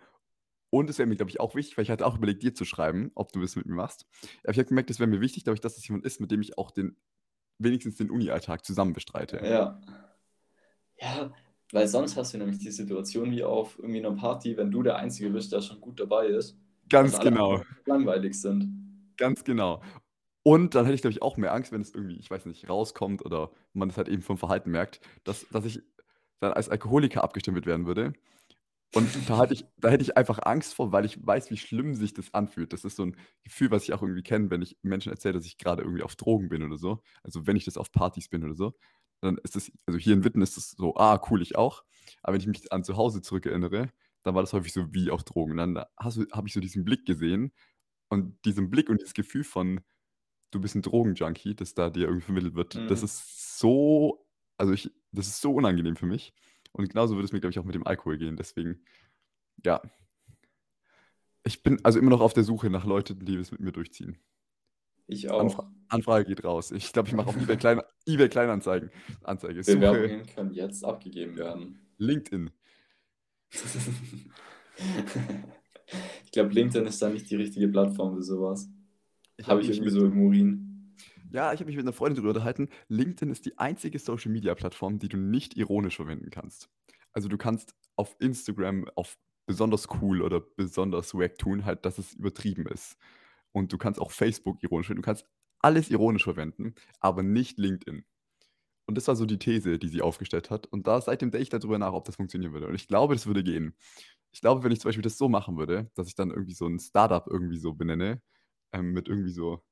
Und 0.70 0.88
es 0.88 0.98
wäre 0.98 1.08
mir, 1.08 1.16
glaube 1.16 1.30
ich, 1.30 1.40
auch 1.40 1.54
wichtig, 1.54 1.76
weil 1.76 1.82
ich 1.82 1.90
hatte 1.90 2.06
auch 2.06 2.16
überlegt, 2.16 2.42
dir 2.42 2.54
zu 2.54 2.64
schreiben, 2.64 3.10
ob 3.14 3.32
du 3.32 3.40
das 3.40 3.56
mit 3.56 3.66
mir 3.66 3.74
machst. 3.74 4.06
Aber 4.44 4.52
ich 4.52 4.58
habe 4.58 4.68
gemerkt, 4.68 4.90
es 4.90 5.00
wäre 5.00 5.10
mir 5.10 5.20
wichtig, 5.20 5.44
glaube 5.44 5.54
ich, 5.54 5.60
dass 5.60 5.74
das 5.74 5.86
jemand 5.86 6.04
ist, 6.04 6.20
mit 6.20 6.30
dem 6.30 6.40
ich 6.40 6.58
auch 6.58 6.70
den 6.70 6.96
wenigstens 7.58 7.96
den 7.96 8.10
Uni-Alltag 8.10 8.64
zusammen 8.64 8.92
bestreite. 8.94 9.40
Ja. 9.44 9.80
Ja, 10.98 11.32
weil 11.72 11.88
sonst 11.88 12.16
hast 12.16 12.34
du 12.34 12.38
nämlich 12.38 12.58
die 12.58 12.70
Situation 12.70 13.30
wie 13.30 13.44
auf 13.44 13.78
irgendwie 13.78 13.98
einer 13.98 14.14
Party, 14.14 14.56
wenn 14.56 14.70
du 14.70 14.82
der 14.82 14.96
Einzige 14.96 15.30
bist, 15.30 15.52
der 15.52 15.60
schon 15.60 15.80
gut 15.80 16.00
dabei 16.00 16.26
ist, 16.26 16.58
Ganz 16.90 17.18
genau. 17.20 17.62
langweilig 17.86 18.40
sind. 18.40 19.14
Ganz 19.16 19.44
genau. 19.44 19.80
Und 20.42 20.74
dann 20.74 20.84
hätte 20.84 20.94
ich, 20.94 21.02
glaube 21.02 21.12
ich, 21.12 21.22
auch 21.22 21.36
mehr 21.36 21.54
Angst, 21.54 21.70
wenn 21.70 21.80
es 21.80 21.94
irgendwie, 21.94 22.16
ich 22.16 22.30
weiß 22.30 22.46
nicht, 22.46 22.68
rauskommt 22.68 23.24
oder 23.24 23.50
man 23.72 23.88
das 23.88 23.96
halt 23.96 24.08
eben 24.08 24.22
vom 24.22 24.38
Verhalten 24.38 24.70
merkt, 24.70 25.00
dass 25.24 25.46
dass 25.50 25.64
ich 25.64 25.82
dann 26.40 26.52
als 26.52 26.68
Alkoholiker 26.68 27.22
abgestempelt 27.22 27.66
werden 27.66 27.86
würde. 27.86 28.14
Und 28.94 29.28
da 29.30 29.36
hatte 29.38 29.54
ich 29.54 29.64
da 29.76 29.88
hätte 29.90 30.02
ich 30.02 30.16
einfach 30.16 30.40
Angst 30.44 30.74
vor, 30.74 30.90
weil 30.92 31.04
ich 31.04 31.24
weiß, 31.24 31.50
wie 31.50 31.56
schlimm 31.56 31.94
sich 31.94 32.12
das 32.12 32.34
anfühlt. 32.34 32.72
Das 32.72 32.84
ist 32.84 32.96
so 32.96 33.04
'n 33.04 33.16
Gefühl, 33.44 33.70
was 33.70 33.84
ich 33.84 33.92
auch 33.92 34.02
irgendwie 34.02 34.22
kenne, 34.22 34.50
wenn 34.50 34.62
ich 34.62 34.78
Menschen 34.82 35.12
erzähle, 35.12 35.34
dass 35.34 35.46
ich 35.46 35.58
grade 35.58 35.82
irgendwie 35.82 36.02
auf 36.02 36.16
Drogen 36.16 36.48
bin 36.48 36.62
oder 36.64 36.76
so. 36.78 37.02
Also, 37.22 37.46
wenn 37.46 37.56
ich 37.56 37.64
das 37.64 37.76
auf 37.76 37.92
Partys 37.92 38.28
bin 38.28 38.42
oder 38.44 38.54
so, 38.56 38.72
dann 39.20 39.38
ist 39.44 39.54
das 39.56 39.70
also, 39.86 39.98
hier 39.98 40.14
in 40.14 40.24
Witten 40.24 40.42
ist 40.42 40.56
es 40.56 40.70
so: 40.72 40.96
„Ah, 40.96 41.20
cool, 41.30 41.40
ich 41.42 41.54
auch.“ 41.56 41.84
Aber 42.22 42.34
wenn 42.34 42.40
ich 42.40 42.46
mich 42.48 42.72
an 42.72 42.82
zu 42.84 42.96
Hause 42.96 43.22
zurückerinnere, 43.22 43.90
dann 44.24 44.34
war 44.34 44.42
das 44.42 44.52
häufig 44.52 44.72
so 44.72 44.92
wie 44.92 45.10
auf 45.10 45.22
Drogen. 45.24 45.52
Und 45.52 45.58
dann 45.58 45.84
habe 45.98 46.48
ich 46.48 46.52
so 46.54 46.60
diesen 46.60 46.84
Blick 46.84 47.06
gesehen 47.06 47.52
und 48.10 48.38
diesen 48.46 48.70
Blick 48.70 48.90
und 48.90 49.00
dieses 49.00 49.14
Gefühl 49.14 49.44
von, 49.44 49.80
du 50.52 50.60
bist 50.60 50.76
'n 50.76 50.82
Drogenjunkie, 50.82 51.54
das 51.56 51.74
da 51.74 51.90
dir 51.90 52.04
irgendwie 52.08 52.24
vermittelt 52.26 52.54
wird, 52.56 52.90
das 52.90 53.02
Mhm. 53.02 53.04
ist 53.04 53.58
so 53.60 54.26
also, 54.58 54.72
ich 54.74 54.90
das 55.12 55.28
ist 55.28 55.40
so 55.42 55.54
unangenehm 55.54 55.96
für 55.96 56.06
mich. 56.06 56.34
Und 56.72 56.88
genauso 56.88 57.14
würde 57.14 57.24
es 57.24 57.32
mir, 57.32 57.40
glaube 57.40 57.52
ich, 57.52 57.58
auch 57.58 57.64
mit 57.64 57.74
dem 57.74 57.86
Alkohol 57.86 58.18
gehen. 58.18 58.36
Deswegen, 58.36 58.82
ja. 59.64 59.82
Ich 61.42 61.62
bin 61.62 61.78
also 61.84 61.98
immer 61.98 62.10
noch 62.10 62.20
auf 62.20 62.32
der 62.32 62.44
Suche 62.44 62.70
nach 62.70 62.84
Leuten, 62.84 63.24
die 63.24 63.36
das 63.36 63.50
mit 63.50 63.60
mir 63.60 63.72
durchziehen. 63.72 64.18
Ich 65.06 65.30
Anfra 65.30 65.62
auch. 65.62 65.68
Anfrage 65.88 66.26
geht 66.26 66.44
raus. 66.44 66.70
Ich 66.70 66.92
glaube, 66.92 67.08
ich 67.08 67.14
mache 67.14 67.28
auf 67.28 67.36
eBay 67.36 67.56
Klein 67.56 67.80
eBay 68.06 68.28
Kleinanzeigen 68.28 68.90
Anzeige. 69.24 69.64
Suche 69.64 69.76
Bewerbungen 69.76 70.26
können 70.26 70.52
jetzt 70.52 70.84
abgegeben 70.84 71.36
werden. 71.36 71.80
LinkedIn. 71.98 72.50
Ich 76.24 76.32
glaube, 76.32 76.52
LinkedIn 76.52 76.86
ist 76.86 77.02
da 77.02 77.08
nicht 77.08 77.28
die 77.28 77.34
richtige 77.34 77.66
Plattform 77.66 78.14
für 78.14 78.22
sowas. 78.22 78.70
Ich 79.36 79.46
Habe 79.46 79.60
habe 79.60 79.62
ich 79.62 79.76
irgendwie 79.76 79.90
so 79.90 80.06
im 80.06 80.22
Urin. 80.22 80.69
Ja, 81.32 81.52
ich 81.52 81.60
habe 81.60 81.66
mich 81.68 81.76
mit 81.76 81.84
'ner 81.84 81.92
Freundin 81.92 82.16
drüber 82.16 82.30
unterhalten. 82.30 82.68
LinkedIn 82.88 83.30
ist 83.30 83.46
die 83.46 83.56
einzige 83.56 83.98
Social-Media-Plattform, 84.00 84.98
die 84.98 85.08
du 85.08 85.16
nicht 85.16 85.56
ironisch 85.56 85.96
verwenden 85.96 86.30
kannst. 86.30 86.68
Also, 87.12 87.28
du 87.28 87.38
kannst 87.38 87.74
auf 87.96 88.16
Instagram 88.18 88.88
auf 88.96 89.16
besonders 89.46 89.88
cool 90.00 90.22
oder 90.22 90.40
besonders 90.40 91.14
wack 91.14 91.38
tun, 91.38 91.64
halt, 91.64 91.84
dass 91.84 91.98
es 91.98 92.14
übertrieben 92.14 92.66
ist. 92.66 92.96
Und 93.52 93.72
du 93.72 93.78
kannst 93.78 94.00
auch 94.00 94.10
Facebook 94.12 94.62
ironisch 94.62 94.86
verwenden. 94.88 95.02
Du 95.02 95.06
kannst 95.06 95.26
alles 95.60 95.90
ironisch 95.90 96.24
verwenden, 96.24 96.74
aber 97.00 97.22
nicht 97.22 97.58
LinkedIn. 97.58 98.04
Und 98.86 98.96
das 98.98 99.08
war 99.08 99.16
so 99.16 99.26
die 99.26 99.38
These, 99.38 99.78
die 99.78 99.88
sie 99.88 100.02
aufgestellt 100.02 100.50
hat. 100.50 100.66
Und 100.68 100.86
da 100.88 101.00
seitdem 101.00 101.30
denke 101.32 101.42
ich 101.44 101.50
da 101.50 101.58
drüber 101.60 101.78
nach, 101.78 101.92
ob 101.94 102.04
das 102.06 102.16
funktionieren 102.16 102.52
würde. 102.54 102.68
Und 102.68 102.74
ich 102.76 102.88
glaube, 102.88 103.14
das 103.14 103.26
würde 103.26 103.44
gehen. 103.44 103.76
Ich 104.32 104.40
glaube, 104.42 104.64
wenn 104.64 104.72
ich 104.72 104.80
zum 104.80 104.90
Beispiel 104.90 105.02
das 105.02 105.18
so 105.18 105.28
machen 105.28 105.58
würde, 105.58 105.90
dass 105.96 106.08
ich 106.08 106.14
dann 106.16 106.30
irgendwie 106.30 106.54
so 106.54 106.66
'n 106.66 106.78
Start-up 106.80 107.28
irgendwie 107.28 107.58
so 107.58 107.74
benenne, 107.74 108.22
ähm, 108.72 108.92
mit 108.92 109.08
irgendwie 109.08 109.30
so 109.32 109.62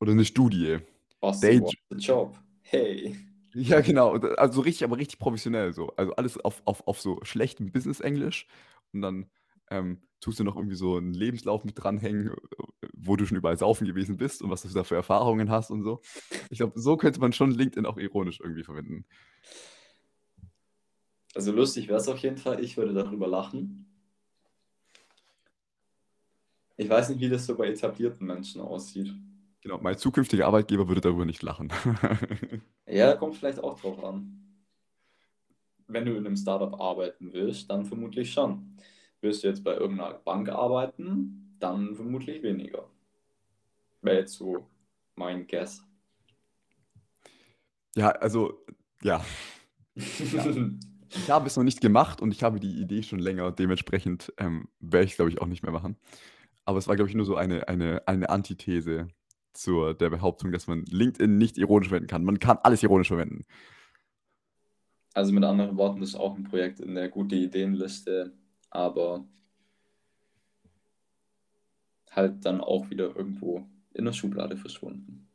oder 0.00 0.14
'ne 0.14 0.24
Studie. 0.24 0.78
Dage 1.40 1.60
wants 1.60 1.76
a 1.92 1.96
job. 1.96 2.36
Hey. 2.62 3.16
Ja, 3.54 3.80
genau. 3.80 4.14
Also 4.36 4.60
richtig 4.60 4.84
aber 4.84 4.96
richtig 4.98 5.18
professionell 5.18 5.72
so. 5.72 5.88
Also, 5.96 6.12
alles 6.16 6.38
auf 6.38 6.62
auf 6.66 6.86
auf 6.86 7.00
so 7.00 7.20
schlechtem 7.22 7.70
Business-Englisch 7.72 8.46
und 8.92 9.02
dann, 9.02 9.26
ähm, 9.70 10.02
tust 10.20 10.38
du 10.40 10.44
noch 10.44 10.56
irgendwie 10.56 10.74
so 10.76 10.96
'n 10.98 11.12
Lebenslauf 11.12 11.64
mit 11.64 11.74
dranhängen, 11.82 12.32
wo 12.94 13.16
du 13.16 13.26
schon 13.26 13.36
überall 13.36 13.58
saufen 13.58 13.86
gewesen 13.86 14.16
bist 14.16 14.42
und 14.42 14.50
was 14.50 14.62
du 14.62 14.68
da 14.68 14.84
für 14.84 14.96
Erfahrungen 14.96 15.50
hast 15.50 15.70
und 15.70 15.82
so. 15.82 16.00
Ich 16.50 16.58
glaube, 16.58 16.78
so 16.80 16.96
könnte 16.96 17.20
man 17.20 17.32
schon 17.32 17.50
LinkedIn 17.52 17.86
auch 17.86 17.98
ironisch 17.98 18.40
irgendwie 18.40 18.64
verwenden. 18.64 19.06
Also, 21.34 21.52
lustig 21.52 21.88
wäre 21.88 21.98
es 21.98 22.08
auf 22.08 22.18
jeden 22.18 22.36
Fall. 22.38 22.62
Ich 22.64 22.76
würde 22.76 22.92
darüber 22.94 23.26
lachen. 23.28 23.86
Ich 26.78 26.88
weiß 26.90 27.08
nicht, 27.08 27.20
wie 27.20 27.28
das 27.30 27.46
so 27.46 27.56
bei 27.56 27.68
etablierten 27.68 28.26
Menschen 28.26 28.60
aussieht. 28.60 29.14
Genau, 29.66 29.80
mein 29.82 29.98
zukünftiger 29.98 30.46
Arbeitgeber 30.46 30.86
würde 30.86 31.00
darüber 31.00 31.24
nicht 31.24 31.42
lachen. 31.42 31.72
Ja, 32.88 33.16
kommt 33.16 33.34
vielleicht 33.34 33.58
auch 33.58 33.80
drauf 33.80 34.02
an. 34.04 34.62
Wenn 35.88 36.04
du 36.04 36.14
in 36.14 36.22
'nem 36.22 36.36
Start-up 36.36 36.80
arbeiten 36.80 37.32
willst, 37.32 37.68
dann 37.68 37.84
vermutlich 37.84 38.32
schon. 38.32 38.76
Willst 39.20 39.42
du 39.42 39.48
jetzt 39.48 39.64
bei 39.64 39.74
irgend 39.74 39.96
'ner 39.98 40.20
Bank 40.24 40.50
arbeiten, 40.50 41.56
dann 41.58 41.96
vermutlich 41.96 42.44
weniger. 42.44 42.88
Wäre 44.02 44.18
jetzt 44.18 44.34
so 44.34 44.68
mein 45.16 45.48
Guess. 45.48 45.84
Ja, 47.96 48.10
also 48.10 48.64
ja. 49.02 49.24
Ja. 49.96 50.46
Ich 51.10 51.30
habe 51.30 51.48
es 51.48 51.56
noch 51.56 51.64
nicht 51.64 51.80
gemacht 51.80 52.20
und 52.20 52.30
ich 52.30 52.44
habe 52.44 52.60
die 52.60 52.80
Idee 52.80 53.02
schon 53.02 53.18
länger. 53.18 53.50
Dementsprechend 53.50 54.32
ähm, 54.38 54.68
werde 54.78 55.06
ich 55.06 55.12
es, 55.12 55.16
glaube 55.16 55.30
ich, 55.30 55.40
auch 55.40 55.46
nicht 55.46 55.62
mehr 55.64 55.72
machen. 55.72 55.96
Aber 56.64 56.78
es 56.78 56.86
war, 56.86 56.94
glaube 56.94 57.08
ich, 57.08 57.16
nur 57.16 57.26
so 57.26 57.36
eine, 57.36 57.66
eine, 57.68 58.06
eine 58.06 58.28
Antithese 58.28 59.08
zur 59.56 59.94
der 59.94 60.10
Behauptung, 60.10 60.52
dass 60.52 60.66
man 60.66 60.84
LinkedIn 60.84 61.38
nicht 61.38 61.58
ironisch 61.58 61.88
verwenden 61.88 62.08
kann. 62.08 62.24
Man 62.24 62.38
kann 62.38 62.58
alles 62.62 62.82
ironisch 62.82 63.08
verwenden. 63.08 63.44
Also 65.14 65.32
mit 65.32 65.44
anderen 65.44 65.76
Worten, 65.76 66.00
das 66.00 66.10
ist 66.10 66.16
auch 66.16 66.36
ein 66.36 66.44
Projekt 66.44 66.80
in 66.80 66.94
der 66.94 67.08
gute 67.08 67.36
Ideenliste, 67.36 68.34
aber 68.70 69.26
halt 72.10 72.44
dann 72.44 72.60
auch 72.60 72.90
wieder 72.90 73.16
irgendwo 73.16 73.66
in 73.94 74.04
der 74.04 74.12
Schublade 74.12 74.56
verschwunden. 74.56 75.28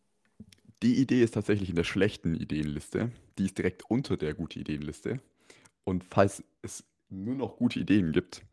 Die 0.84 1.00
Idee 1.00 1.24
ist 1.24 1.34
tatsächlich 1.34 1.70
in 1.70 1.76
der 1.76 1.84
schlechten 1.84 2.36
Ideenliste. 2.36 3.12
Die 3.38 3.46
ist 3.46 3.58
direkt 3.58 3.90
unter 3.90 4.18
der 4.18 4.34
gute 4.34 4.60
Ideenliste. 4.60 5.20
Und 5.84 6.04
falls 6.04 6.44
es 6.62 6.84
nur 7.10 7.36
noch 7.36 7.58
gute 7.58 7.80
Ideen 7.80 8.12
gibt, 8.12 8.44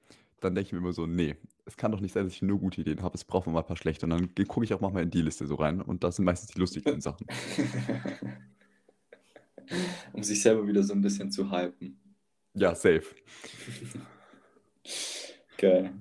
dann 0.41 0.55
denke 0.55 0.69
ich 0.69 0.73
mir 0.73 0.79
immer 0.79 0.93
so, 0.93 1.07
nee, 1.07 1.37
es 1.65 1.77
kann 1.77 1.93
doch 1.93 2.01
nicht 2.01 2.13
sein, 2.13 2.25
dass 2.25 2.35
ich 2.35 2.43
nur 2.43 2.59
gute 2.59 2.81
Ideen 2.81 3.03
habe. 3.03 3.15
Es 3.15 3.25
braucht 3.25 3.47
mal 3.47 3.59
ein 3.59 3.67
paar 3.67 3.77
schlechte. 3.77 4.07
Und 4.07 4.11
dann 4.11 4.35
gucke 4.47 4.65
ich 4.65 4.75
auch 4.75 4.81
manchmal 4.81 5.03
in 5.03 5.11
die 5.11 5.23
Liste 5.23 5.47
so 5.47 5.57
rein. 5.57 5.81
Und 5.81 6.05
das 6.05 6.17
sind 6.17 6.25
meistens 6.25 6.51
die 6.51 6.61
lustigsten 6.61 7.01
Sachen. 7.01 7.27
um 10.13 10.23
sich 10.23 10.41
selber 10.41 10.67
wieder 10.67 10.83
so 10.83 10.95
ein 10.95 11.03
bisschen 11.03 11.31
zu 11.31 11.51
hypen. 11.51 11.99
Ja, 12.55 12.75
safe. 12.75 13.05
Geil. 15.59 15.93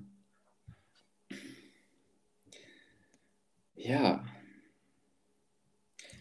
Ja. 3.74 4.24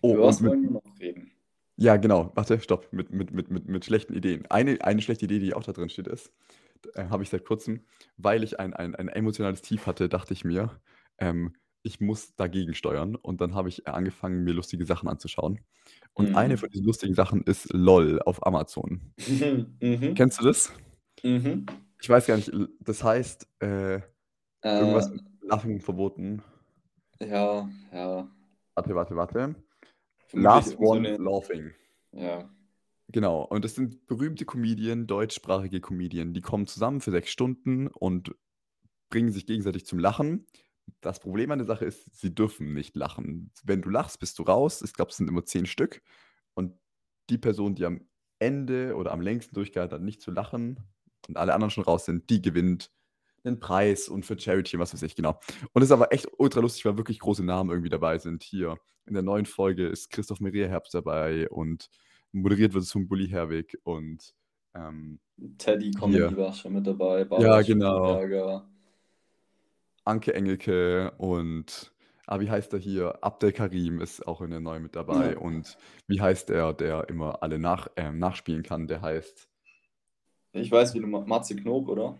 Oh, 0.01 0.15
Über 0.15 0.23
was 0.23 0.43
wollen 0.43 0.63
wir 0.63 0.71
noch 0.71 0.99
reden? 0.99 1.31
ja, 1.77 1.97
genau. 1.97 2.31
Warte, 2.35 2.59
stopp. 2.59 2.91
Mit, 2.91 3.11
mit, 3.11 3.31
mit, 3.31 3.49
mit, 3.49 3.67
mit 3.67 3.85
schlechten 3.85 4.13
Ideen. 4.13 4.45
Eine, 4.47 4.83
eine 4.83 5.01
schlechte 5.01 5.25
Idee, 5.25 5.39
die 5.39 5.53
auch 5.53 5.63
da 5.63 5.71
drin 5.71 5.89
steht, 5.89 6.07
ist, 6.07 6.31
äh, 6.95 7.05
habe 7.09 7.23
ich 7.23 7.29
seit 7.29 7.45
kurzem, 7.45 7.85
weil 8.17 8.43
ich 8.43 8.59
ein, 8.59 8.73
ein, 8.73 8.95
ein 8.95 9.09
emotionales 9.09 9.61
Tief 9.61 9.87
hatte, 9.87 10.09
dachte 10.09 10.33
ich 10.33 10.43
mir, 10.45 10.79
ähm, 11.17 11.53
ich 11.83 11.99
muss 12.01 12.35
dagegen 12.35 12.73
steuern. 12.73 13.15
Und 13.15 13.39
dann 13.41 13.55
habe 13.55 13.69
ich 13.69 13.87
angefangen, 13.87 14.43
mir 14.43 14.53
lustige 14.53 14.85
Sachen 14.85 15.07
anzuschauen. 15.09 15.61
Und 16.13 16.35
eine 16.35 16.55
Mhm. 16.55 16.57
von 16.57 16.69
diesen 16.69 16.85
lustigen 16.85 17.13
Sachen 17.13 17.43
ist 17.43 17.71
LOL 17.73 18.21
auf 18.23 18.45
Amazon. 18.45 19.13
Mhm. 19.81 20.15
Kennst 20.15 20.39
du 20.39 20.45
das? 20.45 20.73
Mhm. 21.23 21.65
Ich 22.01 22.09
weiß 22.09 22.27
gar 22.27 22.35
nicht, 22.37 22.51
das 22.79 23.03
heißt 23.03 23.47
äh, 23.59 24.01
irgendwas 24.63 25.07
Äh, 25.07 25.13
mit 25.15 25.23
Laughing 25.41 25.79
verboten. 25.81 26.43
ja, 27.19 27.69
ja. 27.91 28.27
Warte, 28.75 28.95
warte, 28.95 29.15
warte. 29.15 29.55
Last 30.33 30.71
so 30.71 30.77
One 30.79 31.07
eine. 31.09 31.17
Laughing. 31.17 31.73
Ja. 32.11 32.49
Genau, 33.09 33.43
und 33.43 33.63
das 33.63 33.75
sind 33.75 34.05
berühmte 34.07 34.43
Comedien, 34.45 35.07
deutschsprachige 35.07 35.79
Comedien, 35.79 36.33
die 36.33 36.41
kommen 36.41 36.67
zusammen 36.67 36.99
für 36.99 37.11
sechs 37.11 37.29
Stunden 37.29 37.87
und 37.87 38.35
bringen 39.09 39.31
sich 39.31 39.45
gegenseitig 39.45 39.85
zum 39.85 39.99
Lachen. 39.99 40.45
Das 41.01 41.19
Problem 41.19 41.51
an 41.51 41.59
der 41.59 41.67
Sache 41.67 41.85
ist, 41.85 42.15
sie 42.19 42.35
dürfen 42.35 42.73
nicht 42.73 42.95
lachen. 42.95 43.51
Wenn 43.63 43.81
du 43.81 43.89
lachst, 43.89 44.19
bist 44.19 44.37
du 44.39 44.43
raus. 44.43 44.81
Ich 44.81 44.93
glaube, 44.93 45.11
es 45.11 45.17
sind 45.17 45.29
immer 45.29 45.45
zehn 45.45 45.65
Stück. 45.65 46.01
Und 46.53 46.73
die 47.29 47.37
Person, 47.37 47.75
die 47.75 47.85
am 47.85 48.01
Ende 48.39 48.95
oder 48.95 49.11
am 49.11 49.21
längsten 49.21 49.55
durchgehalten 49.55 49.95
hat, 49.95 50.03
nicht 50.03 50.21
zu 50.21 50.31
lachen 50.31 50.79
und 51.27 51.37
alle 51.37 51.53
anderen 51.53 51.71
schon 51.71 51.83
raus 51.83 52.05
sind, 52.05 52.29
die 52.29 52.41
gewinnt 52.41 52.91
einen 53.43 53.59
Preis 53.59 54.09
und 54.09 54.25
für 54.25 54.37
Charity 54.37 54.75
und 54.75 54.81
was 54.81 54.93
weiß 54.93 55.03
ich, 55.03 55.15
genau. 55.15 55.39
Und 55.73 55.81
es 55.81 55.89
ist 55.89 55.93
aber 55.93 56.11
echt 56.11 56.27
ultra 56.37 56.59
lustig, 56.59 56.85
weil 56.85 56.97
wirklich 56.97 57.19
große 57.19 57.43
Namen 57.43 57.69
irgendwie 57.69 57.89
dabei 57.89 58.17
sind. 58.17 58.43
Hier 58.43 58.77
in 59.05 59.13
der 59.13 59.23
neuen 59.23 59.45
Folge 59.45 59.87
ist 59.87 60.09
Christoph 60.09 60.41
Maria 60.41 60.67
Herbst 60.67 60.93
dabei 60.93 61.49
und 61.49 61.89
moderiert 62.41 62.73
wird 62.73 62.83
es 62.83 62.91
von 62.91 63.07
Bully 63.07 63.27
Herwig 63.27 63.77
und 63.83 64.33
ähm, 64.73 65.19
Teddy 65.57 65.91
Comedy 65.91 66.35
war 66.37 66.53
schon 66.53 66.73
mit 66.73 66.87
dabei. 66.87 67.19
Ja, 67.19 67.25
Barbara 67.25 67.61
genau. 67.61 68.07
Schöneberger. 68.19 68.69
Anke 70.05 70.33
Engelke 70.33 71.11
und 71.17 71.91
ah, 72.27 72.39
wie 72.39 72.49
heißt 72.49 72.73
er 72.73 72.79
hier? 72.79 73.23
Abdel 73.23 73.51
Karim 73.51 73.99
ist 73.99 74.25
auch 74.25 74.41
in 74.41 74.51
der 74.51 74.59
neuen 74.59 74.83
mit 74.83 74.95
dabei. 74.95 75.33
Ja. 75.33 75.37
Und 75.39 75.77
wie 76.07 76.21
heißt 76.21 76.49
er, 76.49 76.73
der 76.73 77.09
immer 77.09 77.43
alle 77.43 77.59
nach, 77.59 77.89
ähm, 77.97 78.19
nachspielen 78.19 78.63
kann? 78.63 78.87
Der 78.87 79.01
heißt. 79.01 79.49
Ich 80.53 80.71
weiß, 80.71 80.93
wie 80.95 80.99
du 80.99 81.07
Ma- 81.07 81.25
Matze 81.25 81.55
Knob, 81.55 81.87
oder? 81.89 82.17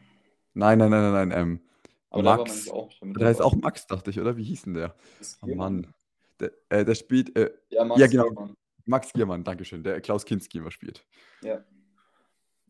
Nein, 0.54 0.80
nein, 0.80 0.90
nein, 0.92 1.14
nein, 1.14 1.30
nein. 1.30 1.40
Ähm, 1.40 1.62
Aber 2.10 2.24
Max. 2.24 2.70
auch 2.70 2.92
schon 2.92 3.10
mit 3.10 3.22
Der 3.22 3.28
heißt 3.30 3.42
auch 3.42 3.56
Max, 3.56 3.88
dachte 3.88 4.10
ich, 4.10 4.20
oder? 4.20 4.36
Wie 4.38 4.44
hieß 4.44 4.64
denn 4.64 4.74
der? 4.74 4.96
Oh? 5.42 5.56
Mann. 5.56 5.94
Der, 6.40 6.52
äh, 6.70 6.84
der 6.84 6.96
spielt. 6.96 7.36
Äh, 7.38 7.52
Ja, 7.70 7.86
Max 7.86 8.02
ja, 8.02 8.08
genau. 8.08 8.26
Giermann. 8.26 8.56
Max 8.88 9.14
Giermann, 9.14 9.44
Dankeschön, 9.44 9.84
der 9.84 10.02
Klaus 10.02 10.26
Kinski 10.26 10.58
immer 10.60 10.72
spielt. 10.72 11.06
Ja. 11.44 11.64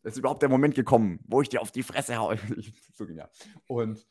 Es 0.04 0.14
ist 0.14 0.20
überhaupt 0.20 0.42
der 0.42 0.50
Moment 0.50 0.76
gekommen, 0.76 1.20
wo 1.28 1.42
ich 1.42 1.50
dir 1.50 1.62
auf 1.62 1.72
die 1.72 1.84
Fresse 1.84 2.18
haue. 2.18 2.38
so 2.94 3.06
genial. 3.06 3.30
Und 3.68 4.06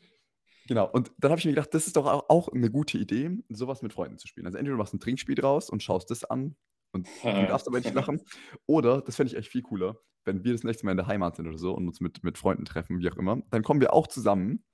genau, 0.69 0.91
und 0.91 1.11
dann 1.19 1.31
habe 1.31 1.39
ich 1.39 1.45
mir 1.47 1.53
gedacht, 1.53 1.73
das 1.75 1.87
ist 1.87 1.97
doch 1.97 2.07
au- 2.07 2.25
auch 2.29 2.49
eine 2.49 2.71
gute 2.71 2.99
Idee, 2.99 3.31
sowas 3.49 3.83
mit 3.83 3.93
Freunden 3.93 4.19
zu 4.19 4.27
spielen. 4.29 4.47
Also 4.47 4.59
entweder 4.59 4.75
du 4.77 4.79
machst 4.79 4.95
ein 4.95 5.01
Trinkspiel 5.01 5.35
draus 5.35 5.71
und 5.71 5.83
schaust 5.83 6.11
das 6.11 6.25
an 6.25 6.57
und 6.93 7.07
du 7.23 7.47
darfst 7.47 7.67
aber 7.67 7.79
nicht 7.81 7.95
lachen. 7.95 8.23
Oder, 8.67 9.01
das 9.03 9.17
fände 9.17 9.33
ich 9.33 9.39
echt 9.39 9.51
viel 9.51 9.63
cooler, 9.63 9.99
wenn 10.25 10.45
wir 10.45 10.53
das 10.53 10.65
nächste 10.65 10.85
Mal 10.85 10.93
in 10.93 10.97
der 10.99 11.07
Heimat 11.07 11.37
sind 11.37 11.47
oder 11.49 11.59
so 11.59 11.73
und 11.75 11.87
uns 11.89 12.01
mit, 12.01 12.23
mit 12.25 12.37
Freunden 12.39 12.65
treffen, 12.65 12.99
wie 12.99 13.11
auch 13.11 13.17
immer, 13.17 13.41
dann 13.51 13.63
kommen 13.63 13.81
wir 13.81 13.93
auch 13.93 14.07
zusammen, 14.07 14.65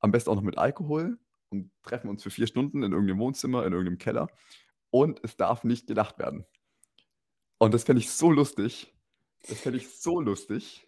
am 0.00 0.10
besten 0.10 0.30
auch 0.30 0.36
noch 0.36 0.42
mit 0.42 0.58
Alkohol 0.58 1.18
und 1.50 1.70
treffen 1.82 2.08
uns 2.08 2.22
für 2.22 2.30
vier 2.30 2.46
Stunden 2.46 2.82
in 2.82 2.92
irgendeinem 2.92 3.18
Wohnzimmer, 3.20 3.66
in 3.66 3.72
irgendeinem 3.72 3.98
Keller 3.98 4.28
und 4.90 5.20
es 5.22 5.36
darf 5.36 5.64
nicht 5.64 5.86
gelacht 5.86 6.18
werden. 6.18 6.44
Und 7.62 7.72
das 7.72 7.84
fände 7.84 8.00
ich 8.00 8.10
so 8.10 8.32
lustig. 8.32 8.92
Das 9.48 9.60
fände 9.60 9.78
ich 9.78 9.88
so 9.88 10.20
lustig. 10.20 10.84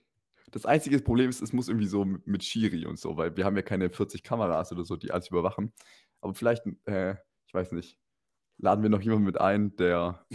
Das 0.50 0.66
einzige 0.66 0.98
Problem 0.98 1.30
ist, 1.30 1.40
es 1.40 1.52
muss 1.52 1.68
irgendwie 1.68 1.86
so 1.86 2.04
mit, 2.04 2.42
Schiri 2.42 2.84
und 2.84 2.98
so, 2.98 3.16
weil 3.16 3.36
wir 3.36 3.44
haben 3.44 3.54
ja 3.54 3.62
keine 3.62 3.90
40 3.90 4.24
Kameras 4.24 4.72
oder 4.72 4.84
so, 4.84 4.96
die 4.96 5.12
alles 5.12 5.28
überwachen. 5.28 5.72
Aber 6.20 6.34
vielleicht, 6.34 6.64
äh, 6.86 7.14
ich 7.46 7.54
weiß 7.54 7.70
nicht, 7.70 7.96
laden 8.58 8.82
wir 8.82 8.90
noch 8.90 9.02
jemanden 9.02 9.24
mit 9.24 9.40
ein, 9.40 9.76
der 9.76 10.26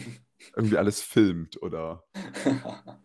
irgendwie 0.56 0.78
alles 0.78 1.02
filmt 1.02 1.62
oder 1.62 2.06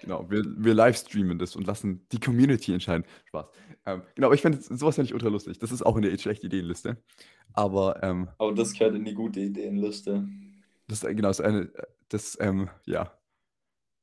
genau, 0.00 0.30
wir, 0.30 0.42
wir 0.46 0.72
livestreamen 0.72 1.38
das 1.38 1.56
und 1.56 1.66
lassen 1.66 2.06
die 2.10 2.20
Community 2.20 2.72
entscheiden. 2.72 3.04
Spaß. 3.26 3.48
Ähm, 3.84 4.02
genau, 4.14 4.28
aber 4.28 4.34
ich 4.34 4.40
finde 4.40 4.62
sowas 4.62 4.94
finde 4.94 5.08
ich 5.08 5.14
ultra 5.14 5.28
lustig. 5.28 5.58
Das 5.58 5.72
ist 5.72 5.82
auch 5.82 5.96
in 5.96 6.02
der 6.04 6.16
schlechten 6.16 6.46
Ideenliste. 6.46 6.96
Aber 7.52 8.02
ähm, 8.02 8.30
Aber 8.38 8.54
das 8.54 8.72
gehört 8.72 8.94
in 8.94 9.04
die 9.04 9.12
gute 9.12 9.40
Ideenliste. 9.40 10.26
Das 10.90 11.02
ist 11.04 11.16
genau 11.16 11.28
das 11.28 11.40
eine, 11.40 11.72
das 12.08 12.36
ähm, 12.40 12.68
ja 12.86 13.16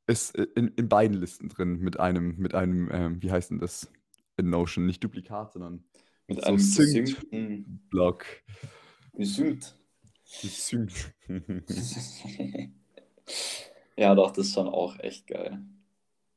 ist 0.08 0.36
in, 0.38 0.70
in 0.70 0.88
beiden 0.88 1.18
Listen 1.18 1.50
drin 1.50 1.80
mit 1.80 2.00
einem 2.00 2.38
mit 2.38 2.56
einem 2.56 2.90
ähm, 2.92 3.22
wie 3.22 3.32
heißt 3.32 3.52
denn 3.52 3.60
das 3.60 3.92
in 4.38 4.50
Notion 4.50 4.86
nicht 4.86 5.04
Duplikat, 5.04 5.52
sondern 5.54 5.84
Mit 6.28 6.40
so 6.42 6.44
einem 6.48 6.60
Synced 6.60 7.06
gesynkten. 7.06 7.88
Block. 7.90 8.26
Gesynkt. 9.14 9.76
Gesynkt. 10.42 11.14
ja, 13.98 14.14
doch, 14.16 14.32
das 14.32 14.48
ist 14.48 14.54
schon 14.54 14.68
auch 14.68 14.98
echt 15.00 15.28
geil. 15.28 15.60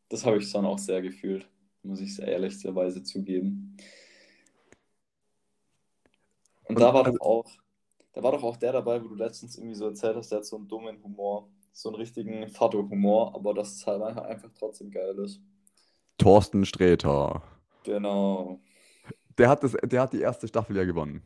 Das 0.08 0.24
habe 0.24 0.38
ich 0.38 0.48
schon 0.48 0.64
auch 0.64 0.78
sehr 0.78 1.02
gefühlt, 1.02 1.48
muss 1.82 2.00
ich 2.00 2.16
sehr 2.16 2.26
ehrlicherweise 2.26 3.02
zugeben. 3.02 3.76
Und, 6.64 6.76
Und 6.76 6.80
da 6.80 6.94
war 6.94 7.04
also- 7.06 7.20
auch, 7.20 7.50
da 8.12 8.22
war 8.22 8.32
doch 8.32 8.42
auch 8.42 8.56
der 8.56 8.72
dabei, 8.72 9.02
wo 9.02 9.08
du 9.08 9.14
letztens 9.14 9.56
irgendwie 9.56 9.74
so 9.76 9.86
erzählt 9.86 10.16
hast, 10.16 10.30
der 10.30 10.38
hat 10.38 10.46
so 10.46 10.56
einen 10.56 10.68
dummen 10.68 11.02
Humor, 11.02 11.48
so 11.72 11.88
einen 11.88 11.96
richtigen 11.96 12.48
Vater-Humor, 12.48 13.34
aber 13.34 13.54
dass 13.54 13.74
es 13.74 13.86
halt 13.86 14.02
einfach- 14.02 14.50
trotzdem 14.58 14.90
geil 14.90 15.16
ist. 15.18 15.40
Thorsten 16.18 16.64
Sträter. 16.66 17.42
Genau. 17.84 18.60
Der 19.38 19.48
hat, 19.48 19.62
das, 19.62 19.72
der 19.82 20.02
hat 20.02 20.12
die 20.12 20.20
erste 20.20 20.48
Staffel 20.48 20.76
ja 20.76 20.84
gewonnen. 20.84 21.22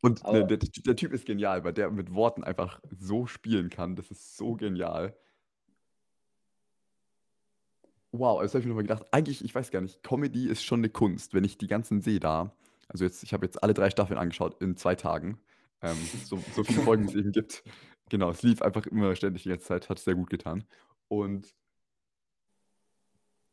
Und 0.00 0.24
ne, 0.24 0.46
der, 0.46 0.58
der 0.58 0.96
Typ 0.96 1.12
ist 1.12 1.26
genial, 1.26 1.64
weil 1.64 1.72
der 1.72 1.90
mit 1.90 2.14
Worten 2.14 2.44
einfach 2.44 2.80
so 2.98 3.26
spielen 3.26 3.68
kann. 3.68 3.96
Das 3.96 4.10
ist 4.10 4.36
so 4.36 4.54
genial. 4.54 5.16
Wow, 8.12 8.40
das 8.40 8.52
habe 8.54 8.60
ich 8.60 8.64
mir 8.64 8.70
nochmal 8.70 8.84
gedacht. 8.84 9.06
Eigentlich, 9.10 9.44
ich 9.44 9.54
weiß 9.54 9.70
gar 9.70 9.80
nicht, 9.80 10.02
Comedy 10.02 10.48
ist 10.48 10.64
schon 10.64 10.80
eine 10.80 10.88
Kunst. 10.88 11.34
Wenn 11.34 11.44
ich 11.44 11.58
die 11.58 11.66
ganzen 11.66 12.00
sehe 12.00 12.20
da, 12.20 12.54
also 12.88 13.04
jetzt, 13.04 13.22
ich 13.22 13.32
habe 13.32 13.46
jetzt 13.46 13.62
alle 13.62 13.74
drei 13.74 13.90
Staffeln 13.90 14.18
angeschaut 14.18 14.60
in 14.60 14.76
zwei 14.76 14.94
Tagen. 14.94 15.38
Ähm, 15.82 15.96
so, 16.24 16.42
so 16.54 16.64
viele 16.64 16.82
Folgen, 16.82 17.04
wie 17.04 17.10
es 17.10 17.14
eben 17.14 17.32
gibt. 17.32 17.62
Genau, 18.08 18.30
es 18.30 18.42
lief 18.42 18.62
einfach 18.62 18.86
immer 18.86 19.14
ständig 19.14 19.42
die 19.42 19.50
ganze 19.50 19.66
Zeit, 19.66 19.88
hat 19.88 19.98
sehr 19.98 20.14
gut 20.14 20.30
getan. 20.30 20.64
Und 21.08 21.54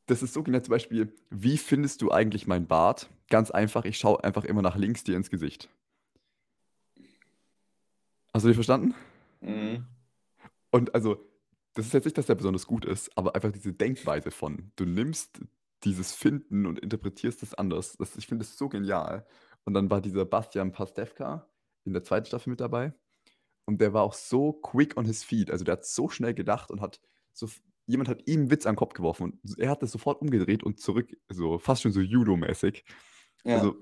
das 0.07 0.23
ist 0.23 0.33
so 0.33 0.43
genial. 0.43 0.63
Zum 0.63 0.71
Beispiel, 0.71 1.13
wie 1.29 1.57
findest 1.57 2.01
du 2.01 2.11
eigentlich 2.11 2.47
mein 2.47 2.67
Bart? 2.67 3.09
Ganz 3.29 3.51
einfach, 3.51 3.85
ich 3.85 3.97
schaue 3.97 4.23
einfach 4.23 4.45
immer 4.45 4.61
nach 4.61 4.75
links 4.75 5.03
dir 5.03 5.15
ins 5.15 5.29
Gesicht. 5.29 5.69
Hast 8.33 8.43
du 8.43 8.47
dich 8.47 8.55
verstanden? 8.55 8.93
Mhm. 9.41 9.85
Und 10.71 10.93
also, 10.93 11.17
das 11.73 11.87
ist 11.87 11.93
jetzt 11.93 12.05
nicht, 12.05 12.17
dass 12.17 12.25
der 12.25 12.35
besonders 12.35 12.67
gut 12.67 12.85
ist, 12.85 13.17
aber 13.17 13.35
einfach 13.35 13.51
diese 13.51 13.73
Denkweise 13.73 14.31
von, 14.31 14.71
du 14.75 14.85
nimmst 14.85 15.41
dieses 15.85 16.13
Finden 16.13 16.65
und 16.65 16.79
interpretierst 16.79 17.43
es 17.43 17.53
anders. 17.53 17.95
Das, 17.97 18.15
ich 18.17 18.27
finde 18.27 18.43
es 18.43 18.57
so 18.57 18.69
genial. 18.69 19.25
Und 19.63 19.73
dann 19.73 19.89
war 19.89 20.01
dieser 20.01 20.25
Bastian 20.25 20.71
Pastewka 20.71 21.47
in 21.85 21.93
der 21.93 22.03
zweiten 22.03 22.25
Staffel 22.25 22.49
mit 22.49 22.59
dabei. 22.59 22.93
Und 23.65 23.81
der 23.81 23.93
war 23.93 24.03
auch 24.03 24.13
so 24.13 24.53
quick 24.53 24.97
on 24.97 25.05
his 25.05 25.23
feet. 25.23 25.49
Also 25.49 25.63
der 25.63 25.73
hat 25.73 25.85
so 25.85 26.09
schnell 26.09 26.33
gedacht 26.33 26.71
und 26.71 26.81
hat 26.81 26.99
so, 27.33 27.49
jemand 27.87 28.09
hat 28.09 28.27
ihm 28.27 28.41
einen 28.41 28.51
Witz 28.51 28.65
an 28.65 28.73
den 28.73 28.79
Kopf 28.79 28.93
geworfen 28.93 29.23
und 29.23 29.59
er 29.59 29.69
hat 29.69 29.81
das 29.81 29.91
sofort 29.91 30.21
umgedreht 30.21 30.63
und 30.63 30.79
zurück, 30.79 31.15
so 31.29 31.57
fast 31.59 31.81
schon 31.81 31.91
so 31.91 32.01
Judo-mäßig. 32.01 32.83
Ja. 33.43 33.57
Also 33.57 33.75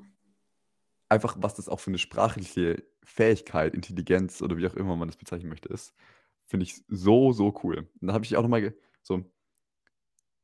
einfach, 1.09 1.37
was 1.39 1.55
das 1.55 1.69
auch 1.69 1.79
für 1.79 1.91
eine 1.91 1.97
sprachliche 1.97 2.83
Fähigkeit, 3.03 3.75
Intelligenz 3.75 4.41
oder 4.41 4.57
wie 4.57 4.67
auch 4.67 4.75
immer 4.75 4.95
man 4.95 5.07
das 5.07 5.17
bezeichnen 5.17 5.49
möchte, 5.49 5.69
ist, 5.69 5.93
finde 6.45 6.65
ich 6.65 6.83
so, 6.87 7.31
so 7.33 7.53
cool. 7.63 7.89
Und 8.01 8.07
da 8.07 8.13
habe 8.13 8.25
ich 8.25 8.35
auch 8.35 8.41
nochmal 8.41 8.73
so, 9.01 9.23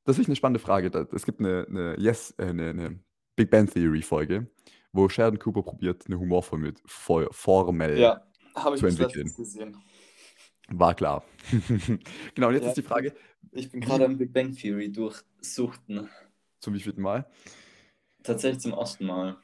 das 0.10 0.20
ist 0.20 0.28
eine 0.28 0.36
spannende 0.36 0.60
Frage. 0.60 1.08
Es 1.14 1.26
gibt 1.26 1.40
eine, 1.40 1.66
eine 1.70 1.96
Yes, 2.00 2.34
äh, 2.38 2.46
eine, 2.46 2.70
eine 2.70 3.00
Big 3.36 3.50
Bang 3.52 3.70
Theory 3.70 4.02
Folge, 4.02 4.48
wo 4.92 5.08
Sheldon 5.08 5.40
Cooper 5.40 5.62
probiert, 5.62 6.06
eine 6.08 6.20
Humorformel 6.20 6.74
Fo- 6.86 7.32
Formel 7.32 8.00
Ja, 8.00 8.28
habe 8.56 8.76
ich 8.76 8.82
zu 8.82 8.88
entwickeln. 8.88 9.32
War 10.72 10.96
klar. 10.96 11.24
genau, 12.36 12.48
und 12.48 12.54
jetzt 12.54 12.64
Ja, 12.64 12.70
ist 12.70 12.78
die 12.78 12.84
Frage, 12.84 13.14
Ich 13.52 13.72
bin 13.72 13.82
gerade 13.82 14.06
am 14.06 14.18
Big 14.18 14.34
Bang 14.34 14.54
Theory 14.54 14.92
durchsuchten. 14.92 16.10
zum 16.60 16.74
wievielten 16.74 17.04
Mal? 17.04 17.30
Tatsächlich 18.24 18.62
zum 18.62 18.74
ersten 18.74 19.06
Mal. 19.06 19.38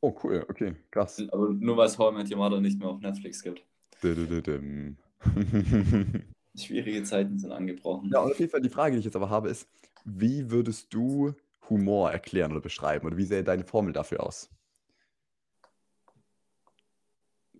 Oh, 0.00 0.18
cool, 0.24 0.44
okay, 0.48 0.74
krass. 0.90 1.22
Aber 1.30 1.50
nur 1.50 1.76
weil 1.76 1.86
es 1.86 1.98
How 1.98 2.12
I 2.12 2.16
Met 2.16 2.30
Your 2.30 2.38
Mother 2.38 2.60
nicht 2.60 2.78
mehr 2.78 2.88
auf 2.88 3.00
Netflix 3.00 3.42
gibt. 3.42 3.64
Schwierige 6.56 7.02
Zeiten 7.02 7.38
sind 7.38 7.52
angebrochen. 7.52 8.10
Ja, 8.12 8.20
und 8.20 8.32
auf 8.32 8.38
jeden 8.38 8.50
Fall 8.50 8.60
die 8.60 8.68
Frage, 8.68 8.92
die 8.94 8.98
ich 8.98 9.04
jetzt 9.04 9.16
aber 9.16 9.30
habe, 9.30 9.48
ist, 9.48 9.68
wie 10.04 10.50
würdest 10.50 10.92
du 10.92 11.34
Humor 11.70 12.10
erklären 12.10 12.52
oder 12.52 12.60
beschreiben? 12.60 13.06
Oder 13.06 13.16
wie 13.16 13.24
sähe 13.24 13.44
deine 13.44 13.64
Formel 13.64 13.92
dafür 13.92 14.22
aus? 14.22 14.50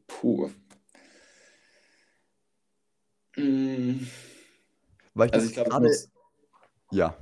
Puh. 0.06 0.50
Mm, 3.36 4.06
Weil 5.14 5.28
ich 5.28 5.32
Also 5.32 5.46
ich 5.46 5.52
glaube, 5.54 5.68
es 5.68 5.72
gerade. 5.72 5.86
muss, 5.86 6.10
Ja. 6.90 7.16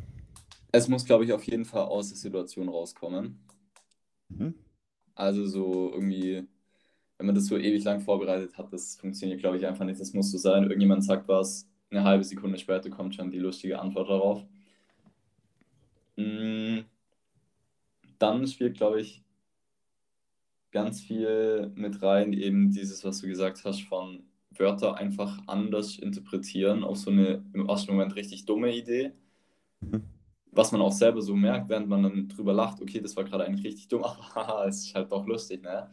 es 0.72 0.88
muss, 0.88 1.04
glaube 1.04 1.24
ich, 1.24 1.32
auf 1.32 1.44
jeden 1.44 1.64
Fall 1.64 1.84
aus 1.84 2.08
der 2.08 2.16
Situation 2.16 2.68
rauskommen. 2.68 3.38
Mhm. 4.28 4.54
Also 5.14 5.46
so 5.46 5.92
irgendwie, 5.92 6.48
wenn 7.20 7.26
man 7.26 7.34
das 7.34 7.46
so 7.48 7.58
ewig 7.58 7.84
lang 7.84 8.00
vorbereitet 8.00 8.56
hat, 8.56 8.72
das 8.72 8.96
funktioniert, 8.96 9.40
glaube 9.40 9.58
ich, 9.58 9.66
einfach 9.66 9.84
nicht. 9.84 10.00
Das 10.00 10.14
muss 10.14 10.32
so 10.32 10.38
sein. 10.38 10.62
Irgendjemand 10.64 11.04
sagt 11.04 11.28
was, 11.28 11.68
eine 11.90 12.02
halbe 12.02 12.24
Sekunde 12.24 12.56
später 12.58 12.88
kommt 12.88 13.14
schon 13.14 13.30
die 13.30 13.38
lustige 13.38 13.78
Antwort 13.78 14.08
darauf. 14.08 14.46
Mm, 16.16 16.80
Dann 18.18 18.46
spielt, 18.46 18.76
glaube 18.78 19.00
ich, 19.02 19.22
ganz 20.70 21.02
viel 21.02 21.72
mit 21.74 22.02
rein, 22.02 22.32
eben 22.32 22.70
dieses, 22.70 23.04
was 23.04 23.20
du 23.20 23.26
gesagt 23.28 23.64
hast, 23.64 23.82
von 23.82 24.24
Wörter 24.50 24.96
einfach 24.96 25.42
anders 25.46 25.98
interpretieren, 25.98 26.84
auf 26.84 26.96
so 26.96 27.10
eine 27.10 27.44
im 27.52 27.68
ersten 27.68 27.92
Moment 27.92 28.16
richtig 28.16 28.46
dumme 28.46 28.74
Idee. 28.74 29.12
Mhm. 29.80 30.04
Was 30.52 30.72
man 30.72 30.80
auch 30.80 30.92
selber 30.92 31.22
so 31.22 31.36
merkt, 31.36 31.68
während 31.68 31.88
man 31.88 32.02
dann 32.02 32.28
drüber 32.28 32.54
lacht, 32.54 32.80
okay, 32.80 33.00
das 33.00 33.16
war 33.16 33.24
gerade 33.24 33.44
eigentlich 33.44 33.66
richtig 33.66 33.88
dumm, 33.88 34.04
aber 34.34 34.66
es 34.68 34.86
ist 34.86 34.94
halt 34.94 35.12
doch 35.12 35.26
lustig, 35.26 35.62
ne? 35.62 35.90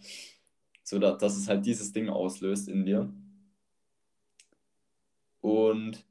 So, 0.87 0.99
da, 0.99 1.11
dass 1.11 1.35
es 1.35 1.49
halt 1.49 1.65
dieses 1.65 1.91
Ding 1.91 2.07
auslöst 2.07 2.69
in 2.69 2.85
dir. 2.85 3.13
Und 5.41 6.05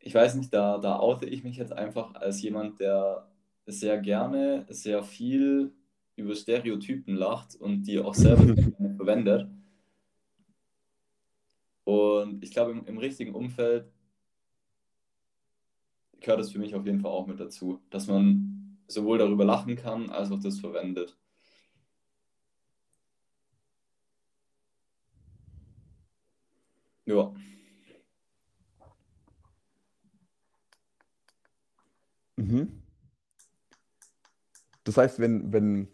ich 0.00 0.12
weiß 0.12 0.34
nicht, 0.34 0.52
da, 0.52 0.78
da 0.78 0.98
oute 0.98 1.26
ich 1.26 1.44
mich 1.44 1.56
jetzt 1.56 1.72
einfach 1.72 2.16
als 2.16 2.42
jemand, 2.42 2.80
der 2.80 3.28
sehr 3.66 3.98
gerne, 3.98 4.66
sehr 4.70 5.04
viel 5.04 5.72
über 6.16 6.34
Stereotypen 6.34 7.14
lacht 7.14 7.54
und 7.54 7.84
die 7.84 8.00
auch 8.00 8.14
selber 8.14 8.60
verwendet. 8.96 9.48
Und 11.84 12.42
ich 12.42 12.50
glaube, 12.50 12.72
im, 12.72 12.84
im 12.86 12.98
richtigen 12.98 13.36
Umfeld 13.36 13.86
gehört 16.18 16.40
es 16.40 16.50
für 16.50 16.58
mich 16.58 16.74
auf 16.74 16.86
jeden 16.86 16.98
Fall 17.00 17.12
auch 17.12 17.28
mit 17.28 17.38
dazu, 17.38 17.80
dass 17.90 18.08
man 18.08 18.78
sowohl 18.88 19.18
darüber 19.18 19.44
lachen 19.44 19.76
kann, 19.76 20.10
als 20.10 20.32
auch 20.32 20.40
das 20.40 20.58
verwendet. 20.58 21.16
Ja, 27.06 27.32
Mhm. 32.36 32.82
Das 34.84 34.96
heißt, 34.96 35.18
wenn, 35.18 35.52
wenn, 35.52 35.88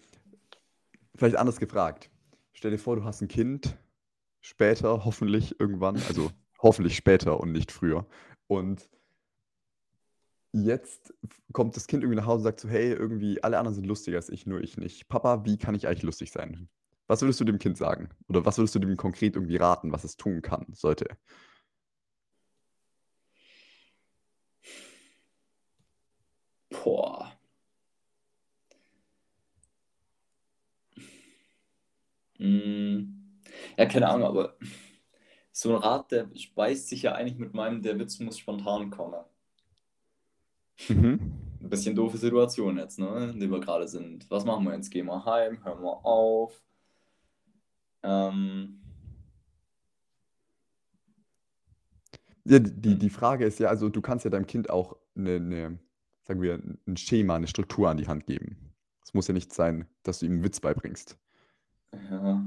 vielleicht 1.14 1.36
anders 1.36 1.58
gefragt, 1.58 2.11
stell 2.52 2.70
dir 2.70 2.78
vor, 2.78 2.96
du 2.96 3.04
hast 3.04 3.20
ein 3.20 3.28
Kind, 3.28 3.76
später, 4.40 5.04
hoffentlich 5.04 5.61
irgendwann, 5.61 5.96
also 6.08 6.30
hoffentlich 6.61 6.96
später 6.96 7.40
und 7.40 7.52
nicht 7.52 7.70
früher. 7.72 8.06
Und 8.46 8.88
jetzt 10.52 11.14
kommt 11.52 11.76
das 11.76 11.86
Kind 11.86 12.02
irgendwie 12.02 12.20
nach 12.20 12.26
Hause 12.26 12.38
und 12.38 12.44
sagt 12.44 12.61
so, 12.61 12.68
hey, 12.68 12.90
irgendwie 12.90 13.42
alle 13.44 13.58
anderen 13.58 13.74
sind 13.74 13.86
lustiger 13.86 14.16
als 14.16 14.30
ich, 14.30 14.46
nur 14.46 14.61
ich 14.61 14.76
nicht. 14.76 15.08
Papa, 15.08 15.44
wie 15.44 15.58
kann 15.58 15.74
ich 15.74 15.86
eigentlich 15.86 16.02
lustig 16.02 16.32
sein? 16.32 16.68
Was 17.11 17.22
würdest 17.22 17.40
du 17.40 17.44
dem 17.44 17.58
Kind 17.58 17.76
sagen? 17.76 18.08
Oder 18.28 18.44
was 18.44 18.56
würdest 18.56 18.76
du 18.76 18.78
dem 18.78 18.96
konkret 18.96 19.34
irgendwie 19.34 19.56
raten, 19.56 19.90
was 19.90 20.04
es 20.04 20.16
tun 20.16 20.42
kann, 20.42 20.66
sollte? 20.74 21.06
boah. 26.70 27.32
Hm. 32.38 33.40
Ja, 33.76 33.86
keine 33.86 34.08
Ahnung, 34.08 34.28
aber 34.28 34.56
so 35.50 35.74
ein 35.74 35.82
Rat, 35.82 36.12
der 36.12 36.30
speist 36.36 36.88
sich 36.90 37.02
ja 37.02 37.14
eigentlich 37.16 37.38
mit 37.38 37.54
meinem, 37.54 37.82
der 37.82 37.98
Witz 37.98 38.20
muss 38.20 38.38
spontan 38.38 38.90
kommen. 38.90 39.24
Mhm. 40.88 41.32
Ein 41.61 41.70
bisschen 41.70 41.96
doofe 41.96 42.18
Situation 42.18 42.78
jetzt, 42.78 43.00
ne, 43.00 43.30
in 43.32 43.40
der 43.40 43.50
wir 43.50 43.58
gerade 43.58 43.88
sind. 43.88 44.30
Was 44.30 44.44
machen 44.44 44.64
wir 44.64 44.74
jetzt? 44.74 44.90
Gehen 44.90 45.06
wir 45.06 45.24
heim? 45.24 45.64
Hören 45.64 45.82
wir 45.82 46.06
auf? 46.06 46.62
Ähm, 48.03 48.80
Ja, 52.44 52.59
die, 52.59 52.72
die 52.72 52.98
die 52.98 53.11
Frage 53.11 53.44
ist 53.44 53.59
ja, 53.61 53.68
also 53.68 53.88
du 53.88 54.01
kannst 54.01 54.24
ja 54.24 54.30
deinem 54.30 54.46
Kind 54.46 54.70
auch 54.70 54.96
eine, 55.14 55.36
eine, 55.36 55.78
sagen 56.24 56.42
wir, 56.42 56.61
ein 56.86 56.96
Schema, 56.96 57.36
eine 57.36 57.46
Struktur 57.46 57.88
an 57.88 57.96
die 57.96 58.09
Hand 58.09 58.26
geben. 58.26 58.57
Es 59.05 59.14
muss 59.14 59.28
ja 59.28 59.34
nicht 59.34 59.53
sein, 59.53 59.86
dass 60.03 60.20
du 60.20 60.26
ihm 60.26 60.32
einen 60.32 60.44
Witz 60.44 60.61
beibringst. 60.61 61.16
ja. 62.11 62.44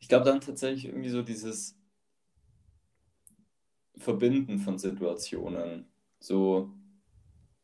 Ich 0.00 0.08
glaube 0.08 0.24
dann 0.26 0.40
tatsächlich 0.40 0.86
irgendwie 0.86 1.08
so 1.08 1.22
dieses 1.22 1.78
Verbinden 3.96 4.58
von 4.58 4.76
Situationen. 4.78 5.86
So, 6.20 6.70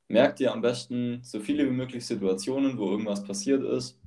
merk 0.08 0.36
dir 0.36 0.52
am 0.52 0.62
besten 0.62 1.20
so 1.22 1.40
viele 1.40 1.66
wie 1.66 1.72
möglich 1.74 2.06
Situationen, 2.06 2.78
wo 2.78 2.90
irgendwas 2.90 3.24
passiert 3.24 3.62
ist 3.62 3.99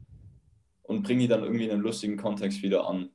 und 0.84 1.04
bring 1.04 1.20
die 1.20 1.28
dann 1.28 1.44
irgendwie 1.44 1.66
in 1.66 1.72
einen 1.72 1.82
lustigen 1.82 2.18
Kontext 2.18 2.62
wieder 2.62 2.88
an. 2.88 3.10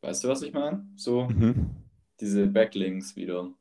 Weißt 0.00 0.24
du, 0.24 0.28
was 0.28 0.42
ich 0.42 0.52
meine? 0.52 0.86
So 0.96 1.28
Mhm. 1.28 1.70
diese 2.20 2.46
Backlinks 2.46 3.16
wieder. 3.16 3.52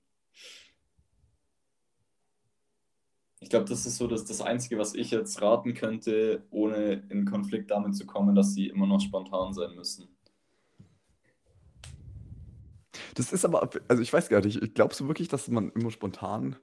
Ich 3.40 3.50
glaube, 3.50 3.66
das 3.66 3.86
ist 3.86 3.98
so 3.98 4.08
das, 4.08 4.24
das 4.24 4.42
Einzige, 4.42 4.78
was 4.78 4.94
ich 4.96 5.12
jetzt 5.12 5.42
raten 5.42 5.74
könnte, 5.74 6.44
ohne 6.50 7.04
in 7.10 7.26
Konflikt 7.26 7.72
damit 7.72 7.96
zu 7.96 8.06
kommen, 8.06 8.36
dass 8.36 8.54
sie 8.54 8.68
immer 8.68 8.88
noch 8.88 9.02
spontan 9.02 9.54
sein 9.54 9.76
müssen. 9.76 10.08
Das 13.16 13.32
ist 13.34 13.46
aber, 13.46 13.70
also 13.88 14.02
ich 14.02 14.12
weiß 14.14 14.30
gar 14.30 14.42
nicht, 14.42 14.62
ich- 14.62 14.74
glaubst 14.74 15.00
du 15.00 15.08
wirklich, 15.08 15.28
dass 15.28 15.48
man 15.48 15.72
immer 15.72 15.92
spontan, 15.92 16.56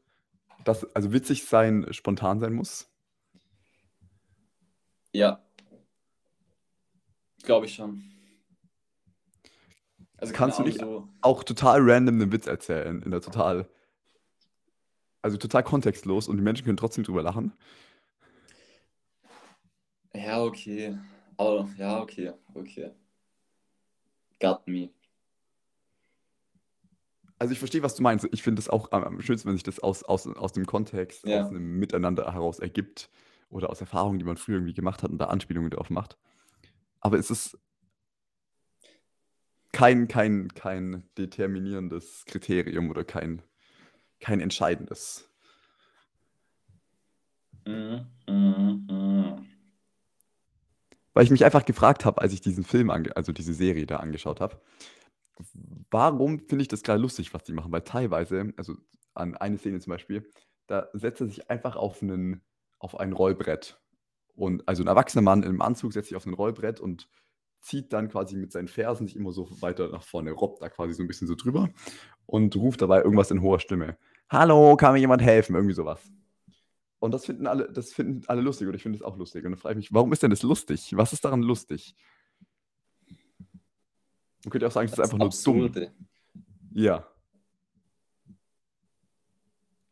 dass, 0.64 0.84
also 0.94 1.12
witzig 1.12 1.44
sein, 1.44 1.86
spontan 1.90 2.40
sein 2.40 2.54
muss? 2.54 2.89
Ja, 5.12 5.40
glaube 7.42 7.66
ich 7.66 7.74
schon. 7.74 8.02
Also 10.18 10.32
Kannst 10.34 10.58
du 10.58 10.62
nicht 10.62 10.78
so, 10.78 11.08
auch 11.22 11.44
total 11.44 11.80
random 11.82 12.20
einen 12.20 12.32
Witz 12.32 12.46
erzählen, 12.46 13.02
in 13.02 13.10
der 13.10 13.20
total, 13.22 13.66
also 15.22 15.36
total 15.36 15.62
kontextlos 15.62 16.28
und 16.28 16.36
die 16.36 16.42
Menschen 16.42 16.64
können 16.64 16.76
trotzdem 16.76 17.04
drüber 17.04 17.22
lachen? 17.22 17.52
ja, 20.14 20.42
okay. 20.42 20.96
Aber 21.36 21.68
ja, 21.78 22.00
okay, 22.02 22.32
okay. 22.54 22.90
Got 24.40 24.66
me. 24.66 24.90
Also 27.38 27.52
ich 27.52 27.58
verstehe, 27.58 27.82
was 27.82 27.94
du 27.94 28.02
meinst. 28.02 28.28
Ich 28.32 28.42
finde 28.42 28.60
es 28.60 28.68
auch 28.68 28.92
am, 28.92 29.02
am 29.02 29.20
schönsten, 29.22 29.48
wenn 29.48 29.56
sich 29.56 29.62
das 29.62 29.80
aus, 29.80 30.02
aus, 30.02 30.26
aus 30.26 30.52
dem 30.52 30.66
Kontext, 30.66 31.24
Ja. 31.24 31.44
aus 31.44 31.50
einem 31.50 31.78
Miteinander 31.78 32.32
heraus 32.32 32.58
ergibt 32.58 33.08
oder 33.50 33.70
aus 33.70 33.80
Erfahrungen, 33.80 34.18
die 34.18 34.24
man 34.24 34.36
früher 34.36 34.56
irgendwie 34.56 34.74
gemacht 34.74 35.02
hat 35.02 35.10
und 35.10 35.18
da 35.18 35.26
Anspielungen 35.26 35.70
drauf 35.70 35.90
macht. 35.90 36.16
Aber 37.00 37.18
es 37.18 37.30
ist 37.30 37.58
kein, 39.72 40.08
kein, 40.08 40.48
kein 40.54 41.08
determinierendes 41.18 42.24
Kriterium 42.26 42.90
oder 42.90 43.04
kein, 43.04 43.42
kein 44.20 44.40
entscheidendes. 44.40 45.28
Weil 51.12 51.24
ich 51.24 51.30
mich 51.30 51.44
einfach 51.44 51.64
gefragt 51.64 52.04
habe, 52.04 52.20
als 52.20 52.32
ich 52.32 52.40
diesen 52.40 52.64
Film, 52.64 52.90
also 52.90 53.32
diese 53.32 53.54
Serie 53.54 53.86
da 53.86 53.96
angeschaut 53.96 54.40
habe, 54.40 54.60
warum 55.90 56.40
finde 56.40 56.62
ich 56.62 56.68
das 56.68 56.82
gerade 56.82 57.00
lustig, 57.00 57.32
was 57.34 57.44
die 57.44 57.52
machen? 57.52 57.72
Weil 57.72 57.82
teilweise, 57.82 58.52
also 58.56 58.76
an 59.14 59.36
eine 59.36 59.58
Szene 59.58 59.80
zum 59.80 59.90
Beispiel, 59.90 60.28
da 60.66 60.88
setzt 60.92 61.20
er 61.20 61.26
sich 61.26 61.50
einfach 61.50 61.76
auf, 61.76 62.02
einen, 62.02 62.42
auf 62.80 62.98
ein 62.98 63.12
Rollbrett. 63.12 63.80
Und 64.34 64.66
also 64.66 64.82
ein 64.82 64.88
erwachsener 64.88 65.22
Mann 65.22 65.44
im 65.44 65.62
Anzug 65.62 65.92
setzt 65.92 66.08
sich 66.08 66.16
auf 66.16 66.26
ein 66.26 66.34
Rollbrett 66.34 66.80
und 66.80 67.08
zieht 67.60 67.92
dann 67.92 68.08
quasi 68.08 68.36
mit 68.36 68.52
seinen 68.52 68.68
Fersen 68.68 69.06
sich 69.06 69.16
immer 69.16 69.32
so 69.32 69.48
weiter 69.60 69.88
nach 69.90 70.02
vorne, 70.02 70.32
robbt 70.32 70.62
da 70.62 70.68
quasi 70.68 70.94
so 70.94 71.02
ein 71.02 71.06
bisschen 71.06 71.28
so 71.28 71.34
drüber 71.34 71.70
und 72.26 72.56
ruft 72.56 72.80
dabei 72.80 73.02
irgendwas 73.02 73.30
in 73.30 73.42
hoher 73.42 73.60
Stimme. 73.60 73.98
Hallo, 74.30 74.76
kann 74.76 74.94
mir 74.94 75.00
jemand 75.00 75.22
helfen? 75.22 75.54
Irgendwie 75.54 75.74
sowas. 75.74 76.00
Und 77.00 77.12
das 77.12 77.26
finden 77.26 77.46
alle, 77.46 77.70
das 77.70 77.92
finden 77.92 78.22
alle 78.28 78.40
lustig 78.40 78.68
und 78.68 78.74
ich 78.74 78.82
finde 78.82 78.96
es 78.96 79.02
auch 79.02 79.16
lustig. 79.16 79.44
Und 79.44 79.52
dann 79.52 79.58
frage 79.58 79.74
ich 79.78 79.88
mich, 79.88 79.92
warum 79.92 80.12
ist 80.12 80.22
denn 80.22 80.30
das 80.30 80.42
lustig? 80.42 80.96
Was 80.96 81.12
ist 81.12 81.24
daran 81.24 81.42
lustig? 81.42 81.94
Man 84.44 84.50
könnte 84.50 84.66
auch 84.66 84.72
sagen, 84.72 84.86
es 84.86 84.92
ist 84.92 85.00
einfach 85.00 85.18
nur 85.18 85.30
dumm. 85.44 85.72
Ja. 86.72 87.06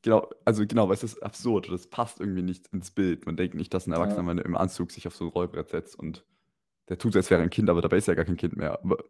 Genau, 0.08 0.26
also 0.46 0.66
genau, 0.66 0.88
weil 0.88 0.94
es 0.94 1.02
ist 1.02 1.22
absurd. 1.22 1.70
Das 1.70 1.86
passt 1.86 2.18
irgendwie 2.18 2.40
nicht 2.40 2.66
ins 2.68 2.90
Bild. 2.90 3.26
Man 3.26 3.36
denkt 3.36 3.54
nicht, 3.54 3.74
dass 3.74 3.86
ein 3.86 3.92
Erwachsener 3.92 4.36
Ja. 4.36 4.40
Im 4.40 4.56
Anzug 4.56 4.90
sich 4.90 5.06
auf 5.06 5.14
so 5.14 5.26
ein 5.26 5.30
Rollbrett 5.30 5.68
setzt 5.68 5.98
und 5.98 6.24
der 6.88 6.96
tut 6.96 7.14
als 7.14 7.28
wäre 7.30 7.42
ein 7.42 7.50
Kind, 7.50 7.68
aber 7.68 7.82
dabei 7.82 7.98
ist 7.98 8.08
ja 8.08 8.14
gar 8.14 8.24
kein 8.24 8.38
Kind 8.38 8.56
mehr. 8.56 8.80
Aber 8.82 9.04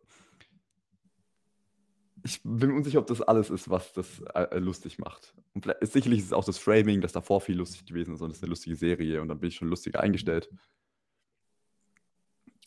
ich 2.25 2.43
bin 2.43 2.71
mir 2.71 2.75
unsicher, 2.75 2.99
ob 2.99 3.07
das 3.07 3.23
alles 3.23 3.49
ist, 3.49 3.71
was 3.71 3.93
das 3.93 4.21
äh, 4.35 4.59
lustig 4.59 4.99
macht. 4.99 5.37
Und 5.55 5.63
vielleicht, 5.63 5.87
sicherlich 5.87 6.19
ist 6.19 6.25
es 6.25 6.33
auch 6.33 6.45
das 6.45 6.59
Framing, 6.59 7.01
das 7.01 7.13
davor 7.13 7.41
viel 7.41 7.57
lustig 7.57 7.87
gewesen 7.87 8.15
ist 8.15 8.21
und 8.21 8.33
es 8.33 8.39
ist 8.39 8.43
eine 8.43 8.51
lustige 8.51 8.75
Serie 8.75 9.23
und 9.23 9.29
dann 9.29 9.39
bin 9.39 9.51
ich 9.51 9.55
schon 9.55 9.69
lustiger 9.69 10.01
eingestellt. 10.01 10.51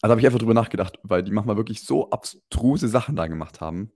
Also 0.02 0.12
habe 0.12 0.22
ich 0.22 0.26
einfach 0.26 0.40
drüber 0.40 0.54
nachgedacht, 0.54 1.00
weil 1.04 1.22
die 1.22 1.32
manchmal 1.32 1.58
wirklich 1.58 1.84
so 1.84 2.10
abstruse 2.12 2.88
Sachen 2.88 3.18
da 3.18 3.28
gemacht 3.28 3.60
haben, 3.60 3.92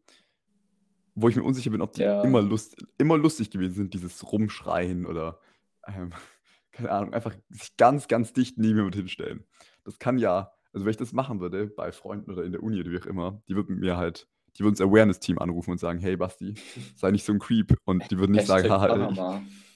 wo 1.16 1.30
ich 1.30 1.36
mir 1.36 1.44
unsicher 1.44 1.72
bin, 1.72 1.82
ob 1.82 1.94
die 1.94 2.02
Ja. 2.02 2.22
immer, 2.22 2.42
lust, 2.42 2.76
immer 2.98 3.18
lustig 3.18 3.50
gewesen 3.50 3.74
sind, 3.74 3.94
dieses 3.94 4.32
Rumschreien 4.32 5.06
oder, 5.06 5.40
ähm, 5.88 6.12
keine 6.72 6.92
Ahnung, 6.92 7.14
einfach 7.14 7.34
sich 7.50 7.76
ganz, 7.78 8.08
ganz 8.08 8.34
dicht 8.34 8.58
neben 8.58 8.78
jemand 8.78 8.96
hinstellen. 8.96 9.46
Das 9.86 9.98
kann 9.98 10.18
ja, 10.18 10.52
also 10.74 10.86
wenn 10.86 10.92
ich 10.92 10.98
das 10.98 11.14
machen 11.14 11.40
würde, 11.40 11.68
bei 11.68 11.92
Freunden 11.92 12.32
oder 12.32 12.44
in 12.44 12.52
der 12.52 12.62
Uni 12.62 12.80
oder 12.82 12.92
wie 12.92 13.00
auch 13.00 13.06
immer, 13.06 13.42
die 13.48 13.56
würden 13.56 13.80
mir 13.80 13.96
halt, 13.98 14.28
die 14.58 14.64
würden 14.64 14.76
das 14.76 14.82
Awareness-Team 14.86 15.40
anrufen 15.40 15.72
und 15.72 15.80
sagen, 15.80 16.00
hey 16.00 16.18
Basti, 16.18 16.56
sei 16.96 17.12
nicht 17.12 17.26
so 17.26 17.32
ein 17.34 17.40
Creep. 17.40 17.76
Und 17.86 18.10
die 18.12 18.18
würden 18.20 18.34
nicht 18.34 18.48
sagen, 18.48 18.70
haha, 18.70 19.10
ich, 19.10 19.18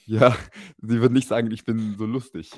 ja, 0.06 0.36
sie 0.78 1.00
würden 1.00 1.14
nicht 1.14 1.28
sagen, 1.28 1.50
ich 1.50 1.64
bin 1.64 1.96
so 1.96 2.04
lustig. 2.06 2.50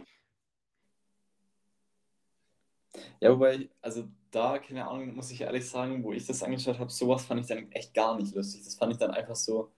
Ja, 3.20 3.30
wobei, 3.32 3.68
also 3.80 4.09
da, 4.30 4.59
keine 4.59 4.86
Ahnung, 4.86 5.14
muss 5.14 5.30
ich 5.30 5.40
ehrlich 5.40 5.68
sagen, 5.68 6.03
wo 6.05 6.12
ich 6.12 6.26
das 6.26 6.43
angeschaut 6.43 6.78
habe, 6.78 6.90
sowas 6.90 7.24
fand 7.24 7.40
ich 7.40 7.47
dann 7.47 7.70
echt 7.72 7.95
gar 7.95 8.18
nicht 8.18 8.34
lustig. 8.34 8.62
Das 8.64 8.74
fand 8.74 8.93
ich 8.93 8.99
dann 8.99 9.11
einfach 9.11 9.36
so, 9.36 9.72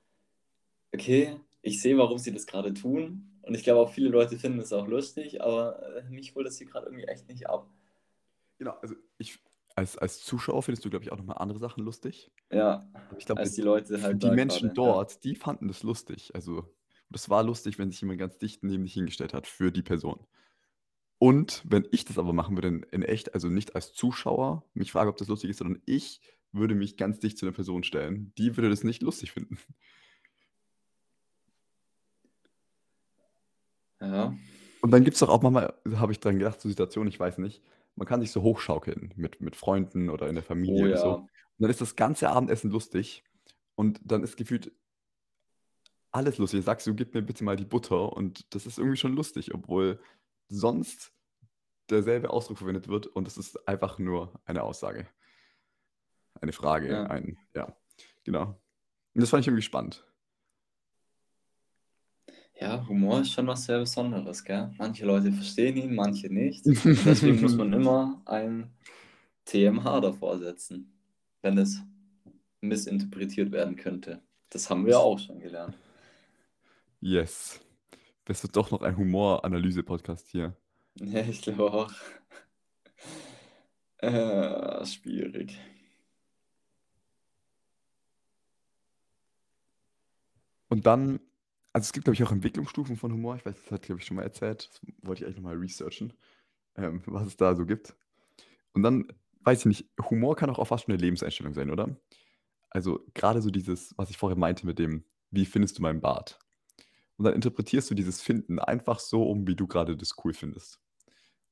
okay, 0.93 1.37
ich 1.63 1.81
sehe, 1.81 1.97
warum 1.99 2.19
sie 2.19 2.33
das 2.33 2.47
gerade 2.47 2.75
tun. 2.75 3.31
Und 3.43 3.55
ich 3.55 3.63
glaube 3.63 3.81
auch 3.81 3.93
viele 3.93 4.09
Leute 4.09 4.39
finden 4.39 4.59
es 4.61 4.73
auch 4.73 4.87
lustig, 4.87 5.43
aber 5.43 5.97
äh, 5.97 6.09
mich 6.09 6.35
holt 6.35 6.47
das 6.47 6.59
hier 6.59 6.67
gerade 6.67 6.87
irgendwie 6.87 7.05
echt 7.05 7.29
nicht 7.29 7.49
ab. 7.49 7.69
Genau, 8.59 8.73
also 8.81 8.95
ich, 9.19 9.39
als, 9.75 9.99
als 9.99 10.25
Zuschauer 10.25 10.63
findest 10.63 10.85
du, 10.85 10.91
glaube 10.91 11.05
ich, 11.05 11.13
auch 11.13 11.19
nochmal 11.19 11.39
andere 11.39 11.59
Sachen 11.59 11.85
lustig. 11.85 12.31
Ja, 12.51 12.89
ich 13.19 13.27
glaube, 13.27 13.41
als 13.41 13.55
die 13.55 13.63
Leute 13.63 14.01
halt 14.01 14.23
die 14.23 14.31
Menschen 14.31 14.69
gerade, 14.69 14.81
ja. 14.81 14.95
dort, 14.95 15.25
die 15.25 15.35
fanden 15.35 15.69
das 15.69 15.83
lustig. 15.83 16.31
Also, 16.35 16.75
das 17.11 17.29
war 17.29 17.43
lustig, 17.43 17.79
wenn 17.79 17.91
sich 17.91 18.01
jemand 18.01 18.19
ganz 18.19 18.39
dicht 18.39 18.63
neben 18.63 18.85
dich 18.85 18.95
hingestellt 18.95 19.35
hat 19.35 19.47
für 19.47 19.71
die 19.73 19.83
Person. 19.83 20.27
Und 21.25 21.63
wenn 21.65 21.89
ich 21.91 22.05
das 22.05 22.19
aber 22.19 22.35
machen 22.35 22.55
würde 22.55 22.69
in, 22.69 22.83
in 22.91 23.03
echt, 23.03 23.33
also 23.33 23.49
nicht 23.49 23.75
als 23.75 23.95
Zuschauer, 23.95 24.63
mich 24.75 24.93
frage, 24.93 25.09
ob 25.09 25.17
das 25.17 25.29
lustig 25.29 25.49
ist, 25.49 25.57
sondern 25.57 25.81
ich 25.87 26.21
würde 26.53 26.75
mich 26.75 26.99
ganz 26.99 27.19
dicht 27.19 27.39
zu 27.39 27.47
einer 27.47 27.55
Person 27.55 27.83
stellen, 27.83 28.35
die 28.37 28.59
würde 28.59 28.69
das 28.69 28.85
nicht 28.85 29.01
lustig 29.01 29.33
finden. 29.33 29.57
Ja, 34.03 34.37
Und 34.83 34.91
dann 34.91 35.03
gibt 35.03 35.15
es 35.15 35.21
doch 35.21 35.31
auch 35.31 35.41
manchmal, 35.41 35.73
habe 35.95 36.13
ich 36.13 36.21
dran 36.21 36.39
gedacht, 36.39 36.61
so 36.61 36.69
Situationen, 36.69 37.09
ich 37.09 37.19
weiß 37.19 37.39
nicht, 37.39 37.63
man 37.97 38.07
kann 38.07 38.21
sich 38.21 38.31
so 38.31 38.43
hochschaukeln 38.43 39.15
mit, 39.17 39.41
mit 39.41 39.57
Freunden 39.57 40.11
oder 40.11 40.29
in 40.29 40.35
der 40.35 40.45
Familie 40.45 40.83
oh 40.83 40.85
oder 40.89 40.99
so. 40.99 41.07
ja. 41.07 41.15
Und 41.15 41.31
dann 41.57 41.71
ist 41.71 41.81
das 41.81 41.97
ganze 41.97 42.29
Abendessen 42.29 42.71
lustig 42.71 43.25
und 43.77 43.99
dann 44.05 44.23
ist 44.23 44.37
gefühlt 44.37 44.73
alles 46.11 46.37
lustig. 46.37 46.59
Dann 46.59 46.67
sagst 46.67 46.87
du, 46.87 46.95
gib 46.95 47.15
mir 47.15 47.23
bitte 47.23 47.45
mal 47.45 47.57
die 47.57 47.65
Butter 47.65 48.13
und 48.13 48.55
das 48.55 48.67
ist 48.67 48.77
irgendwie 48.77 48.99
schon 48.99 49.15
lustig, 49.15 49.55
obwohl 49.55 49.99
sonst 50.49 51.14
derselbe 51.91 52.31
Ausdruck 52.31 52.59
verwendet 52.59 52.89
wird 52.89 53.07
und 53.07 53.27
es 53.29 53.37
ist 53.37 53.69
einfach 53.69 53.99
nur 53.99 54.33
eine 54.45 54.63
Aussage. 54.63 55.07
Eine 56.41 56.53
Frage, 56.53 56.91
Ja. 56.91 57.05
ein, 57.05 57.37
ja, 57.55 57.77
genau. 58.25 58.61
Und 59.15 59.21
das 59.21 59.31
fand 59.31 59.43
ich 59.43 59.49
irgendwie 59.49 59.63
spannend. 59.63 60.05
Ja, 62.61 62.87
Humor 62.89 63.21
ist 63.21 63.33
schon 63.33 63.47
was 63.47 63.65
sehr 63.65 63.81
Besonderes, 63.81 64.45
gell? 64.45 64.73
Manche 64.79 65.05
Leute 65.05 65.33
verstehen 65.33 65.77
ihn, 65.77 65.95
manche 65.95 66.29
nicht. 66.33 66.65
Deswegen 66.67 67.41
muss 67.41 67.55
man 67.57 67.73
immer 67.73 68.23
ein 68.27 68.73
TMH 69.45 70.01
davor 70.01 70.39
setzen, 70.39 70.93
wenn 71.43 71.59
es 71.59 71.81
missinterpretiert 72.61 73.51
werden 73.53 73.77
könnte. 73.77 74.23
Das 74.51 74.71
haben 74.71 74.87
wir 74.87 74.99
auch 75.01 75.19
schon 75.19 75.41
gelernt. 75.41 75.77
Yes. 77.01 77.61
Das 78.25 78.43
wird 78.43 78.57
doch 78.57 78.71
noch 78.71 78.81
ein 78.83 78.97
Humoranalyse-Podcast 78.97 80.29
hier. 80.29 80.57
Ja, 81.01 81.21
ich 81.23 81.41
glaube 81.43 81.73
auch. 81.73 81.93
Äh, 83.99 84.85
schwierig. 84.87 85.59
Und 90.69 90.87
dann, 90.87 91.21
also 91.73 91.87
es 91.87 91.93
gibt, 91.93 92.05
glaube 92.05 92.15
ich, 92.15 92.23
auch 92.25 92.33
Entwicklungsstufen 92.33 92.97
von 92.97 93.13
Humor. 93.13 93.37
Ich 93.37 93.45
weiß, 93.47 93.55
das 93.63 93.71
hat, 93.73 93.83
glaube 93.83 94.01
ich, 94.01 94.07
schon 94.07 94.17
mal 94.17 94.23
erzählt. 94.23 94.69
Das 94.71 94.81
wollte 95.03 95.21
ich 95.23 95.27
eigentlich 95.27 95.37
nochmal 95.37 95.57
researchen, 95.57 96.13
ähm, 96.77 97.03
was 97.07 97.27
es 97.27 97.37
da 97.37 97.55
so 97.55 97.67
gibt. 97.67 97.97
Und 98.75 98.83
dann, 98.83 99.09
weiß 99.43 99.61
ich 99.61 99.67
nicht, 99.67 99.91
Humor 100.11 100.37
kann 100.37 100.51
auch, 100.51 100.59
auch 100.59 100.67
fast 100.69 100.85
schon 100.85 100.95
eine 100.95 101.03
Lebenseinstellung 101.03 101.55
sein, 101.55 101.71
oder? 101.71 101.97
Also 102.71 103.01
gerade 103.15 103.43
so 103.43 103.51
dieses, 103.51 103.95
was 103.99 104.11
ich 104.11 104.19
vorher 104.19 104.39
meinte 104.39 104.67
mit 104.67 104.79
dem, 104.79 105.05
wie 105.31 105.47
findest 105.47 105.79
du 105.79 105.83
meinen 105.83 106.01
Bart? 106.03 106.41
Und 107.19 107.27
dann 107.27 107.35
interpretierst 107.35 107.91
du 107.91 107.97
dieses 107.97 108.23
Finden 108.23 108.61
einfach 108.61 109.01
so 109.01 109.25
um, 109.31 109.47
wie 109.49 109.57
du 109.57 109.67
gerade 109.69 109.97
das 109.97 110.17
cool 110.25 110.35
findest. 110.35 110.81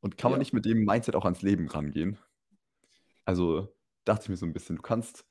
Und 0.03 0.19
kann 0.19 0.31
man 0.33 0.39
Ja. 0.39 0.41
nicht 0.41 0.53
mit 0.53 0.65
dem 0.67 0.85
Mindset 0.85 1.15
auch 1.15 1.25
ans 1.25 1.43
Leben 1.43 1.69
rangehen? 1.69 2.19
Also 3.25 3.75
dachte 4.05 4.25
ich 4.25 4.29
mir 4.29 4.37
so 4.37 4.45
ein 4.45 4.53
bisschen, 4.53 4.77
du 4.77 4.83
kannst, 4.83 5.25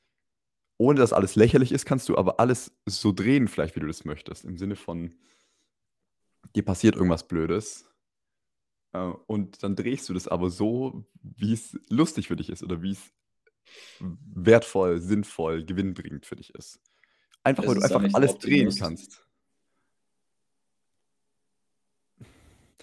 ohne 0.78 0.98
dass 1.00 1.14
alles 1.14 1.36
lächerlich 1.36 1.74
ist, 1.74 1.86
kannst 1.86 2.08
du 2.10 2.18
aber 2.18 2.40
alles 2.40 2.74
so 2.86 3.12
drehen, 3.12 3.48
vielleicht, 3.50 3.76
wie 3.76 3.82
du 3.82 3.88
das 3.88 4.06
möchtest. 4.06 4.46
Im 4.46 4.58
Sinne 4.58 4.78
von, 4.78 5.14
dir 6.56 6.64
passiert 6.64 6.96
irgendwas 6.96 7.28
Blödes. 7.28 7.86
äh, 8.94 9.12
Und 9.28 9.62
dann 9.62 9.76
drehst 9.76 10.08
du 10.08 10.14
das 10.14 10.30
aber 10.30 10.50
so, 10.50 11.06
wie 11.22 11.54
es 11.54 11.78
lustig 11.90 12.30
für 12.30 12.38
dich 12.38 12.50
ist 12.50 12.64
oder 12.64 12.82
wie 12.82 12.92
es 12.92 13.12
wertvoll, 14.00 15.02
sinnvoll, 15.02 15.66
gewinnbringend 15.66 16.26
für 16.26 16.38
dich 16.38 16.56
ist. 16.56 16.80
Einfach, 17.44 17.68
weil 17.68 17.76
du 17.76 17.82
einfach 17.82 18.14
alles 18.14 18.38
drehen 18.38 18.74
kannst. 18.74 19.28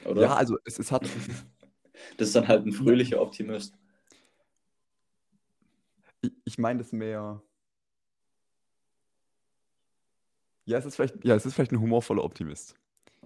Oder? 0.05 0.23
Ja, 0.23 0.35
also 0.37 0.59
es, 0.65 0.79
es 0.79 0.93
hat, 0.93 1.09
Das 2.17 2.29
ist 2.29 2.37
dann 2.37 2.49
halt 2.49 2.67
ein 2.67 2.73
fröhlicher 2.73 3.21
Optimist. 3.21 3.77
ich, 6.21 6.33
ich 6.45 6.59
meine 6.59 6.79
das 6.79 6.93
mehr. 6.93 7.43
Ja, 10.65 10.79
es 10.79 10.85
ist 10.85 10.97
vielleicht, 10.97 11.25
ja, 11.25 11.35
es 11.35 11.47
ist 11.47 11.55
vielleicht 11.55 11.73
ein 11.73 11.81
humorvoller 11.81 12.23
Optimist. 12.25 12.75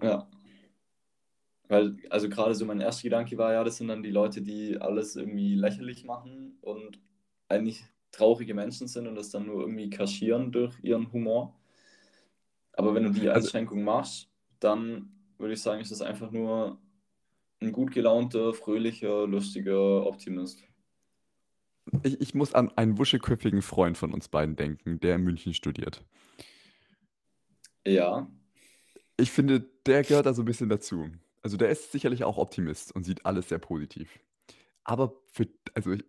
Ja. 0.01 0.29
Weil, 1.67 1.97
also 2.09 2.29
gerade 2.29 2.55
so 2.55 2.65
mein 2.65 2.79
erster 2.81 3.03
Gedanke 3.03 3.37
war 3.37 3.53
ja, 3.53 3.63
das 3.63 3.77
sind 3.77 3.87
dann 3.87 4.03
die 4.03 4.11
Leute, 4.11 4.41
die 4.41 4.77
alles 4.79 5.15
irgendwie 5.15 5.55
lächerlich 5.55 6.03
machen 6.05 6.57
und 6.61 6.99
eigentlich 7.49 7.83
traurige 8.11 8.53
Menschen 8.53 8.87
sind 8.87 9.07
und 9.07 9.15
das 9.15 9.29
dann 9.31 9.45
nur 9.47 9.61
irgendwie 9.61 9.89
kaschieren 9.89 10.51
durch 10.51 10.73
ihren 10.83 11.11
Humor. 11.11 11.59
Aber 12.73 12.93
wenn 12.95 13.03
du 13.03 13.09
die 13.11 13.27
Also- 13.29 13.47
Einschränkung 13.47 13.83
machst, 13.83 14.29
dann 14.59 15.11
würde 15.37 15.53
ich 15.55 15.61
sagen, 15.61 15.81
ist 15.81 15.91
das 15.91 16.01
einfach 16.01 16.31
nur 16.31 16.79
ein 17.63 17.71
gut 17.71 17.91
gelaunter, 17.91 18.53
fröhlicher, 18.53 19.27
lustiger 19.27 20.05
Optimist. 20.05 20.63
Ich, 22.03 22.19
ich 22.21 22.33
muss 22.33 22.53
an 22.53 22.69
einen 22.77 22.97
wuscheköpfigen 22.97 23.61
Freund 23.61 23.97
von 23.97 24.13
uns 24.13 24.27
beiden 24.29 24.55
denken, 24.55 24.99
der 24.99 25.15
in 25.15 25.23
München 25.23 25.53
studiert. 25.53 26.03
Ja, 27.85 28.29
Ich 29.17 29.31
finde, 29.31 29.59
der 29.85 30.03
gehört 30.03 30.25
da 30.25 30.33
so 30.33 30.41
ein 30.41 30.45
bisschen 30.45 30.69
dazu. 30.69 31.09
Also 31.41 31.57
der 31.57 31.69
ist 31.69 31.91
sicherlich 31.91 32.23
auch 32.23 32.37
Optimist 32.37 32.95
und 32.95 33.03
sieht 33.03 33.25
alles 33.25 33.49
sehr 33.49 33.59
positiv. 33.59 34.19
Aber 34.85 35.13
für, 35.27 35.47
also 35.73 35.91
ich, 35.91 36.03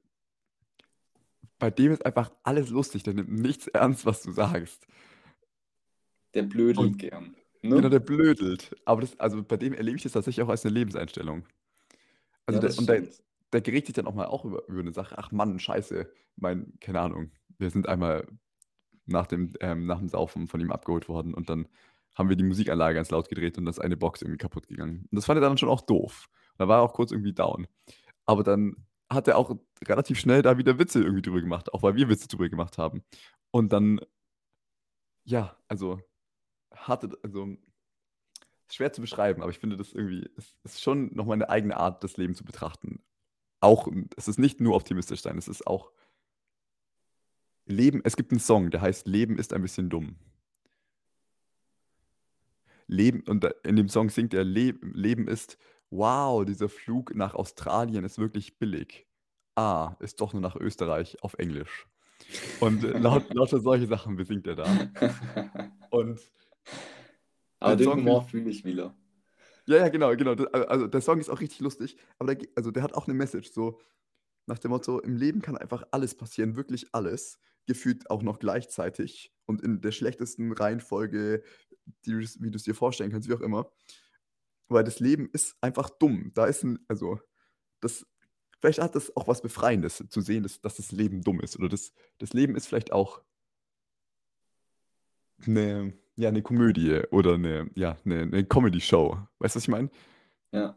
bei 1.59 1.71
dem 1.71 1.93
ist 1.93 2.07
einfach 2.07 2.31
alles 2.45 2.71
lustig, 2.71 3.03
der 3.03 3.15
nimmt 3.15 3.31
nichts 3.33 3.67
ernst, 3.69 4.07
was 4.07 4.23
du 4.23 4.31
sagst. 4.33 4.87
der 6.35 6.43
blödelt 6.45 6.79
Und- 6.79 6.99
gern. 6.99 7.37
Genau, 7.73 7.89
Ne? 7.89 7.91
der 7.91 8.01
blödelt. 8.01 8.75
Aber 8.85 9.01
das 9.01 9.19
also, 9.21 9.43
bei 9.43 9.57
dem 9.57 9.75
erlebe 9.75 9.97
ich 9.97 10.03
das 10.03 10.13
tatsächlich 10.13 10.45
auch 10.45 10.49
als 10.51 10.65
'ne 10.65 10.71
Lebenseinstellung. 10.71 11.45
Also, 12.47 12.59
Ja, 12.59 12.61
der 12.61 12.77
das 12.77 12.79
und 12.79 12.89
der 12.89 13.03
der 13.53 13.61
geregt 13.61 13.87
sich 13.87 13.95
dann 13.95 14.07
auch 14.07 14.15
mal 14.15 14.27
auch 14.27 14.45
über 14.45 14.67
über 14.69 14.83
'ne 14.83 14.93
Sache: 14.93 15.17
„Ach 15.19 15.31
Mann, 15.33 15.59
scheiße, 15.59 16.11
mein“ 16.37 16.75
keine 16.81 17.01
Ahnung, 17.01 17.31
wir 17.59 17.71
sind 17.71 17.89
einmal 17.89 18.27
nach 19.07 19.27
dem 19.29 19.55
ähm, 19.61 19.87
nach 19.87 19.99
dem 20.01 20.09
Saufen 20.09 20.49
von 20.49 20.61
ihm 20.61 20.73
abgeholt 20.73 21.09
worden 21.09 21.35
und 21.35 21.51
dann 21.51 21.69
haben 22.17 22.29
wir 22.31 22.37
die 22.37 22.45
Musikanlage 22.45 22.97
ganz 22.97 23.11
laut 23.11 23.29
gedreht 23.29 23.59
und 23.59 23.67
da 23.67 23.71
ist 23.71 23.81
eine 23.81 23.97
Box 23.97 24.23
irgendwie 24.23 24.39
kaputt 24.39 24.69
gegangen. 24.69 25.07
Und 25.11 25.17
das 25.17 25.27
fand 25.27 25.39
er 25.39 25.43
dann 25.49 25.59
schon 25.59 25.69
auch 25.71 25.83
doof. 25.83 26.29
Da 26.59 26.69
war 26.69 26.81
er 26.81 26.83
auch 26.85 26.95
kurz 26.95 27.13
irgendwie 27.13 27.35
down. 27.35 27.67
Aber 28.27 28.45
dann 28.45 28.87
hat 29.11 29.29
er 29.29 29.39
auch 29.39 29.57
relativ 29.87 30.19
schnell 30.21 30.43
da 30.43 30.59
wieder 30.59 30.79
Witze 30.79 31.01
irgendwie 31.03 31.23
drüber 31.23 31.41
gemacht, 31.43 31.75
auch 31.75 31.83
weil 31.85 31.97
wir 31.97 32.09
Witze 32.11 32.29
drüber 32.29 32.49
gemacht 32.51 32.79
haben. 32.79 33.05
Und 33.53 33.73
dann 33.73 34.01
ja, 35.25 35.57
also, 35.69 36.01
hatte 36.77 37.11
also 37.23 37.57
schwer 38.71 38.93
zu 38.93 39.01
beschreiben, 39.01 39.43
aber 39.43 39.51
ich 39.51 39.59
finde 39.59 39.77
das 39.77 39.93
irgendwie 39.93 40.29
es 40.37 40.55
ist 40.65 40.83
schon 40.83 41.15
noch 41.15 41.27
mal 41.27 41.37
'ne 41.37 41.49
eigene 41.49 41.77
Art, 41.77 42.03
das 42.03 42.17
Leben 42.17 42.35
zu 42.35 42.45
betrachten. 42.45 43.03
Auch 43.61 43.89
es 44.17 44.29
ist 44.29 44.39
nicht 44.39 44.61
nur 44.61 44.77
optimistisch 44.77 45.23
sein, 45.23 45.39
es 45.39 45.49
ist 45.49 45.67
auch 45.67 45.93
Leben 47.69 48.03
es 48.05 48.17
gibt 48.17 48.31
'n 48.33 48.39
Song, 48.39 48.71
der 48.71 48.83
heißt 48.83 49.07
„Leben 49.09 49.39
ist 49.39 49.55
ein 49.55 49.63
bisschen 49.63 49.89
dumm.“ 49.89 50.17
Leben 52.89 53.23
und 53.27 53.45
in 53.65 53.77
dem 53.77 53.89
Song 53.89 54.11
singt 54.11 54.35
er: 54.35 54.45
„Le 54.45 54.75
Leben 54.83 55.29
ist 55.29 55.59
wow, 55.91 56.45
dieser 56.45 56.69
Flug 56.69 57.15
nach 57.15 57.35
Australien 57.35 58.05
ist 58.05 58.19
wirklich 58.19 58.59
billig. 58.59 59.07
Ah, 59.57 59.95
ist 60.01 60.21
doch 60.21 60.33
nur 60.33 60.43
nach 60.43 60.57
Österreich 60.57 61.23
auf 61.23 61.35
Englisch.“ 61.39 61.87
Und 62.59 62.83
laut 62.85 63.33
lauter 63.35 63.61
solche 63.61 63.87
Sachen 63.89 64.17
besingt 64.17 64.47
er 64.47 64.57
da. 64.57 64.83
Und 65.91 66.21
Aber 67.63 67.77
den 67.77 67.93
den 67.95 67.95
Humor 67.95 68.23
fühle 68.23 68.51
ich 68.51 68.65
wieder. 68.65 68.97
Ja, 69.69 69.77
ja, 69.79 69.89
genau, 69.89 70.15
genau. 70.15 70.33
A 70.53 70.59
also, 70.65 70.87
der 70.87 71.01
Song 71.01 71.19
ist 71.21 71.31
auch 71.31 71.41
richtig 71.41 71.61
lustig, 71.61 71.97
aber 72.19 72.35
der 72.35 72.49
also, 72.55 72.71
der 72.71 72.83
hat 72.83 72.93
auch 72.95 73.07
'ne 73.07 73.15
Message, 73.15 73.51
so 73.51 73.81
nach 74.47 74.59
dem 74.59 74.71
Motto: 74.73 75.01
„Im 75.01 75.17
Leben 75.17 75.43
kann 75.43 75.57
einfach 75.59 75.85
alles 75.93 76.15
passieren, 76.17 76.57
wirklich 76.57 76.89
alles, 76.95 77.39
gefühlt 77.67 78.11
auch 78.11 78.23
noch 78.23 78.39
gleichzeitig 78.41 79.33
und 79.47 79.63
in 79.63 79.81
der 79.83 79.93
schlechtesten 79.93 80.53
Reihenfolge, 80.53 81.43
die 82.07 82.13
wie 82.41 82.51
du's 82.51 82.65
dir 82.65 82.75
vorstellen 82.75 83.13
kannst, 83.13 83.29
wie 83.29 83.35
auch 83.35 83.41
immer.“ 83.43 83.71
Weil 84.71 84.85
das 84.85 85.01
Leben 85.01 85.29
ist 85.33 85.57
einfach 85.61 85.91
dumm. 85.91 86.33
Da 86.35 86.47
ist 86.47 86.65
'n 86.65 86.81
also, 86.89 87.21
das 87.81 88.07
vielleicht 88.61 88.81
hat 88.81 88.95
das 88.97 89.17
auch 89.17 89.29
was 89.29 89.43
Befreiendes 89.43 90.05
zu 90.11 90.21
sehen, 90.23 90.43
dass 90.45 90.61
dass 90.63 90.77
das 90.77 90.93
Leben 90.93 91.23
dumm 91.23 91.41
ist 91.41 91.59
oder 91.59 91.69
das 91.69 91.93
das 92.19 92.33
Leben 92.35 92.57
ist 92.57 92.67
vielleicht 92.69 92.93
auch 92.93 93.23
'ne 95.47 95.93
ja, 96.17 96.31
'ne 96.31 96.43
Komödie 96.43 97.03
oder 97.11 97.39
'ne 97.39 97.71
ja, 97.75 97.97
'ne 98.05 98.27
'ne 98.27 98.45
Comedy-Show. 98.45 99.19
Weißt 99.41 99.55
du, 99.57 99.59
was 99.59 99.65
ich 99.65 99.69
meine? 99.69 99.91
Ja. 100.53 100.77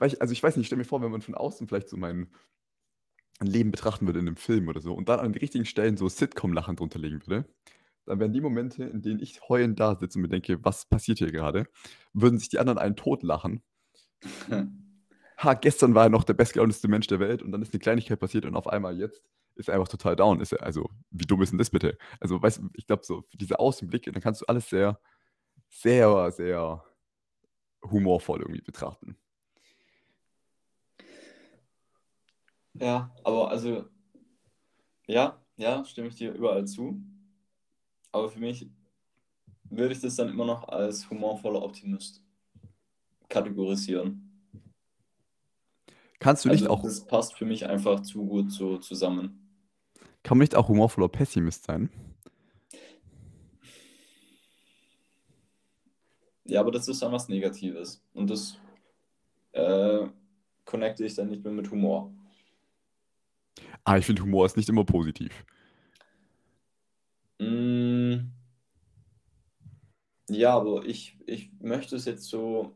Weil 0.00 0.08
ich 0.08 0.20
also, 0.20 0.32
ich 0.32 0.42
weiß 0.42 0.56
nicht, 0.56 0.62
ich 0.64 0.66
stelle 0.66 0.78
mir 0.80 0.84
vor, 0.84 1.02
wenn 1.02 1.10
man 1.10 1.22
von 1.22 1.34
außen 1.34 1.68
vielleicht 1.68 1.88
so 1.88 1.96
mein 1.96 2.28
Leben 3.40 3.70
betrachten 3.70 4.06
würde 4.06 4.18
in 4.20 4.26
'nem 4.26 4.36
Film 4.36 4.68
oder 4.68 4.80
so 4.80 4.94
und 4.94 5.08
dann 5.08 5.18
an 5.20 5.32
den 5.32 5.40
richtigen 5.40 5.64
Stellen 5.64 5.96
so 5.96 6.08
Sitcom-Lachen 6.08 6.76
drunter 6.76 6.98
legen 6.98 7.20
würde, 7.26 7.46
dann 8.06 8.20
wären 8.20 8.32
die 8.32 8.40
Momente, 8.40 8.84
in 8.84 9.02
denen 9.02 9.20
ich 9.20 9.40
heulend 9.48 9.80
da 9.80 9.96
sitze 9.96 10.18
und 10.18 10.22
mir 10.22 10.28
denke: 10.28 10.64
„Was 10.64 10.86
passiert 10.86 11.18
hier 11.18 11.32
grade?“ 11.32 11.66
würden 12.14 12.38
sich 12.38 12.48
die 12.50 12.58
anderen 12.60 12.78
einen 12.78 12.96
totlachen. 12.96 13.62
„Ha, 15.38 15.54
gestern 15.54 15.94
war 15.94 16.04
er 16.04 16.10
noch 16.10 16.24
der 16.24 16.34
bestgelaunteste 16.34 16.88
Mensch 16.88 17.06
der 17.08 17.20
Welt 17.20 17.42
und 17.42 17.52
dann 17.52 17.62
ist 17.62 17.72
'ne 17.74 17.80
Kleinigkeit 17.80 18.20
passiert 18.20 18.44
und 18.46 18.56
auf 18.56 18.66
einmal 18.68 18.98
jetzt 18.98 19.22
ist 19.56 19.70
einfach 19.70 19.88
total 19.88 20.16
down. 20.16 20.40
Ist 20.40 20.52
er 20.52 20.62
also, 20.62 20.90
wie 21.10 21.26
dumm 21.26 21.42
ist 21.42 21.52
'n 21.52 21.58
das 21.58 21.70
bitte?“ 21.70 21.98
Also, 22.20 22.40
weißt 22.42 22.58
du, 22.58 22.70
ich 22.74 22.86
glaube 22.86 23.04
so, 23.04 23.24
dieser 23.34 23.60
Außenblick, 23.60 24.04
dann 24.12 24.22
kannst 24.22 24.42
du 24.42 24.46
alles 24.46 24.68
sehr, 24.70 25.00
sehr, 25.70 26.32
sehr 26.32 26.84
humorvoll 27.90 28.40
irgendwie 28.42 28.62
betrachten. 28.62 29.18
Ja, 32.74 33.10
aber 33.24 33.50
also 33.50 33.88
ja, 35.06 35.40
ja, 35.56 35.84
stimme 35.84 36.08
ich 36.08 36.16
dir 36.16 36.32
überall 36.32 36.66
zu. 36.66 37.00
Aber 38.12 38.30
für 38.30 38.38
mich 38.40 38.70
würde 39.70 39.92
ich 39.94 40.00
das 40.00 40.16
dann 40.16 40.28
immer 40.28 40.44
noch 40.44 40.68
als 40.68 41.10
humorvoller 41.10 41.62
Optimist 41.62 42.22
kategorisieren. 43.28 44.30
Kannst 46.20 46.44
du 46.44 46.50
nicht 46.50 46.66
Also, 46.66 46.68
auch 46.68 46.84
das 46.84 47.06
passt 47.06 47.34
für 47.34 47.44
mich 47.44 47.66
einfach 47.66 48.00
zu 48.00 48.24
gut 48.26 48.50
so 48.52 48.78
zusammen. 48.78 49.41
Kann 50.22 50.38
man 50.38 50.42
nicht 50.44 50.54
auch 50.54 50.68
humorvoller 50.68 51.08
Pessimist 51.08 51.64
sein? 51.64 51.90
Ja, 56.44 56.60
aber 56.60 56.70
das 56.70 56.88
ist 56.88 57.02
dann 57.02 57.12
was 57.12 57.28
Negatives 57.28 58.02
und 58.14 58.28
das, 58.28 58.58
äh, 59.52 60.06
connecte 60.64 61.04
ich 61.04 61.14
dann 61.14 61.28
nicht 61.28 61.44
mehr 61.44 61.52
mit 61.52 61.70
Humor. 61.70 62.12
Ah, 63.84 63.96
ich 63.98 64.06
finde, 64.06 64.22
Humor 64.22 64.46
ist 64.46 64.56
nicht 64.56 64.68
immer 64.68 64.84
positiv. 64.84 65.44
Hm. 67.40 68.32
Ja, 70.28 70.54
aber 70.56 70.84
ich 70.84 71.18
ich 71.26 71.50
möchte 71.60 71.96
es 71.96 72.04
jetzt 72.04 72.24
so 72.24 72.74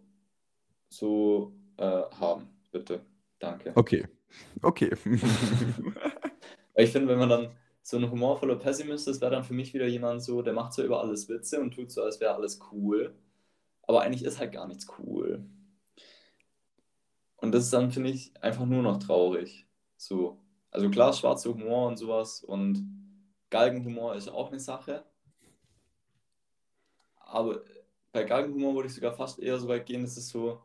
so, 0.88 1.53
äh, 1.76 1.84
haben, 1.84 2.49
bitte. 2.72 3.05
Danke. 3.38 3.72
Okay. 3.74 4.07
Okay. 4.62 4.90
Weil 6.77 6.85
ich 6.85 6.91
finde, 6.93 7.09
wenn 7.09 7.18
man 7.18 7.31
dann 7.31 7.49
so 7.83 7.97
'n 7.97 8.11
humorvoller 8.11 8.57
Pessimist 8.57 9.09
ist, 9.09 9.20
wäre 9.22 9.31
dann 9.33 9.45
für 9.45 9.55
mich 9.55 9.72
wieder 9.74 9.87
jemand 9.87 10.22
so, 10.22 10.43
der 10.43 10.53
macht 10.53 10.74
so 10.74 10.83
über 10.85 11.01
alles 11.01 11.29
Witze 11.29 11.61
und 11.61 11.72
tut 11.74 11.91
so, 11.91 12.03
als 12.03 12.20
wäre 12.20 12.35
alles 12.35 12.61
cool. 12.72 13.14
Aber 13.83 14.03
eigentlich 14.03 14.24
ist 14.24 14.39
halt 14.41 14.53
gar 14.53 14.68
nichts 14.68 14.87
cool. 14.99 15.45
Und 17.39 17.53
das 17.53 17.64
ist 17.64 17.72
dann, 17.72 17.91
finde 17.91 18.11
ich, 18.11 18.33
einfach 18.43 18.64
nur 18.66 18.83
noch 18.83 18.99
traurig. 18.99 19.66
So. 19.97 20.41
Also 20.70 20.91
klar, 20.91 21.12
schwarzer 21.12 21.51
Humor 21.55 21.89
und 21.89 21.97
so 21.97 22.09
was 22.09 22.43
und 22.43 22.87
Galgenhumor 23.51 24.14
ist 24.14 24.29
auch 24.29 24.51
'ne 24.51 24.59
Sache. 24.61 25.07
Aber 27.24 27.62
bei 28.12 28.24
Galgenhumor 28.24 28.74
würde 28.74 28.89
ich 28.89 28.95
sogar 28.95 29.12
fast 29.14 29.39
eher 29.39 29.59
so 29.59 29.68
weit 29.68 29.87
gehen, 29.87 30.03
das 30.03 30.16
ist 30.16 30.29
so 30.31 30.61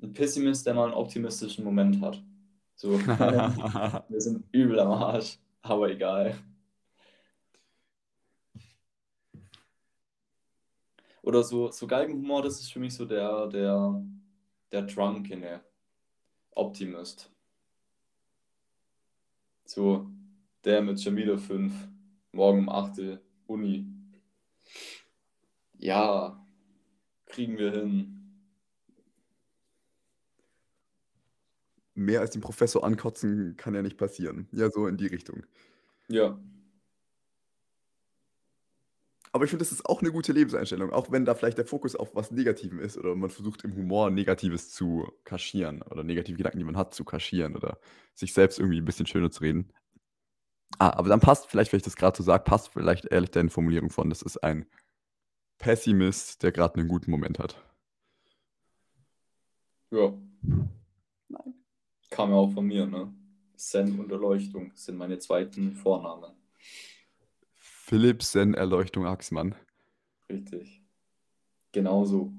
'n 0.00 0.12
Pessimist, 0.12 0.64
der 0.66 0.74
mal 0.74 0.88
'n 0.88 0.94
optimistischen 0.94 1.64
Moment 1.64 2.00
hat. 2.00 2.22
So: 2.78 2.90
„Wir 4.08 4.20
sind 4.20 4.44
übel 4.52 4.78
am 4.78 4.92
Arsch, 4.92 5.38
aber 5.62 5.90
egal.“ 5.90 6.38
Oder 11.22 11.42
so 11.42 11.72
so 11.72 11.88
Galgenhumor, 11.88 12.42
das 12.42 12.60
ist 12.60 12.72
für 12.72 12.78
mich 12.78 12.94
so 12.94 13.04
der 13.04 13.48
der 13.48 14.00
der 14.70 14.82
drunkene 14.82 15.60
Optimist. 16.52 17.32
So, 19.64 20.06
der 20.64 20.80
mit 20.80 21.00
schon 21.00 21.16
wieder 21.16 21.36
5, 21.36 21.72
morgen 22.32 22.60
um 22.60 22.68
8 22.68 23.20
Uni. 23.48 23.86
Ja, 25.78 26.46
kriegen 27.26 27.58
wir 27.58 27.72
hin. 27.72 28.17
Mehr 31.98 32.20
als 32.20 32.30
den 32.30 32.40
Professor 32.42 32.84
ankotzen 32.84 33.56
kann 33.56 33.74
ja 33.74 33.82
nicht 33.82 33.96
passieren. 33.98 34.46
Ja, 34.52 34.70
so 34.70 34.86
in 34.86 34.96
die 34.96 35.08
Richtung. 35.08 35.42
Ja. 36.08 36.38
Aber 39.34 39.44
ich 39.44 39.50
finde, 39.50 39.64
das 39.64 39.72
ist 39.72 39.84
auch 39.86 40.00
'ne 40.02 40.10
gute 40.10 40.32
Lebenseinstellung, 40.32 40.90
auch 40.90 41.10
wenn 41.10 41.24
da 41.24 41.34
vielleicht 41.34 41.58
der 41.58 41.66
Fokus 41.66 41.94
auf 41.94 42.14
was 42.14 42.30
Negativem 42.30 42.78
ist 42.80 42.96
oder 42.96 43.14
man 43.14 43.30
versucht 43.30 43.62
im 43.64 43.74
Humor 43.76 44.10
Negatives 44.10 44.70
zu 44.70 45.06
kaschieren 45.24 45.82
oder 45.82 46.02
negative 46.02 46.36
Gedanken, 46.38 46.58
die 46.58 46.64
man 46.64 46.76
hat, 46.76 46.94
zu 46.94 47.04
kaschieren 47.04 47.54
oder 47.56 47.78
sich 48.14 48.32
selbst 48.32 48.58
irgendwie 48.58 48.78
'n 48.78 48.84
bisschen 48.84 49.06
schöner 49.06 49.30
zu 49.30 49.40
reden. 49.42 49.70
Ah, 50.80 50.90
aber 50.96 51.08
dann 51.08 51.20
passt 51.20 51.46
vielleicht, 51.50 51.72
wenn 51.72 51.78
ich 51.78 51.82
das 51.84 51.96
grad 51.96 52.16
so 52.16 52.22
sage, 52.22 52.44
passt 52.44 52.68
vielleicht 52.72 53.06
ehrlich 53.06 53.30
deine 53.32 53.50
Formulierung 53.50 53.90
von: 53.90 54.10
„Das 54.10 54.22
ist 54.22 54.36
ein 54.44 54.66
Pessimist, 55.58 56.42
der 56.42 56.52
grad 56.52 56.76
'nen 56.76 56.88
guten 56.88 57.10
Moment 57.12 57.38
hat.“ 57.40 57.62
Ja. 59.92 60.12
Kam 62.10 62.30
ja 62.30 62.36
auch 62.36 62.50
von 62.52 62.66
mir, 62.66 62.86
ne? 62.86 63.12
Zen 63.56 63.98
und 63.98 64.10
Erleuchtung 64.10 64.72
sind 64.74 64.96
meine 64.96 65.18
2. 65.18 65.74
Vornamen. 65.74 66.32
Philipp 67.54 68.22
Zen 68.22 68.54
Erleuchtung 68.54 69.06
Axmann. 69.06 69.54
Richtig. 70.30 70.82
Genauso. 71.72 72.32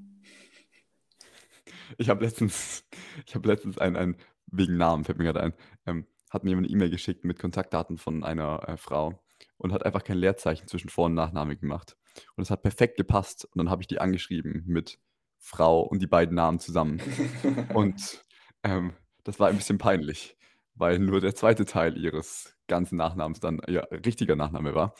Ich 1.97 2.09
habe 2.09 2.24
letztens 2.24 2.86
ich 3.26 3.36
habe 3.36 3.47
letztens 3.47 3.78
ein 3.78 3.95
ein 3.95 4.15
wegen 4.51 4.78
Namen 4.78 5.03
fällt 5.03 5.17
mir 5.20 5.26
grad 5.26 5.38
ein, 5.43 5.53
ähm, 5.86 6.07
hat 6.30 6.43
mir 6.43 6.51
jemand 6.51 6.67
'ne 6.67 6.74
E-Mail 6.74 6.89
geschickt 6.89 7.24
mit 7.26 7.38
Kontaktdaten 7.39 7.97
von 7.97 8.24
einer, 8.24 8.67
äh, 8.67 8.78
Frau 8.78 9.22
und 9.57 9.74
hat 9.74 9.86
einfach 9.86 10.03
kein 10.03 10.17
Leerzeichen 10.17 10.67
zwischen 10.67 10.89
Vor 10.89 11.05
und 11.05 11.13
Nachname 11.13 11.55
gemacht. 11.57 11.97
Und 12.36 12.43
es 12.43 12.49
hat 12.51 12.63
perfekt 12.63 12.97
gepasst. 12.97 13.45
Und 13.45 13.57
dann 13.57 13.70
habe 13.70 13.82
ich 13.84 13.88
die 13.88 13.99
angeschrieben 13.99 14.63
mit 14.65 14.99
Frau 15.39 15.82
und 15.82 16.01
die 16.01 16.07
beiden 16.07 16.36
Namen 16.36 16.59
zusammen. 16.59 16.99
Und, 17.74 18.26
ähm, 18.63 18.93
das 19.30 19.39
war 19.39 19.49
ein 19.49 19.57
bisschen 19.57 19.77
peinlich, 19.77 20.36
weil 20.73 20.97
nur 20.97 21.21
der 21.21 21.36
2. 21.36 21.53
Teil 21.53 21.95
ihres 21.97 22.55
ganzen 22.67 22.95
Nachnamens 22.95 23.39
dann 23.39 23.61
ihr 23.67 23.88
richtiger 24.03 24.36
Nachname 24.36 24.73
war. 24.73 24.95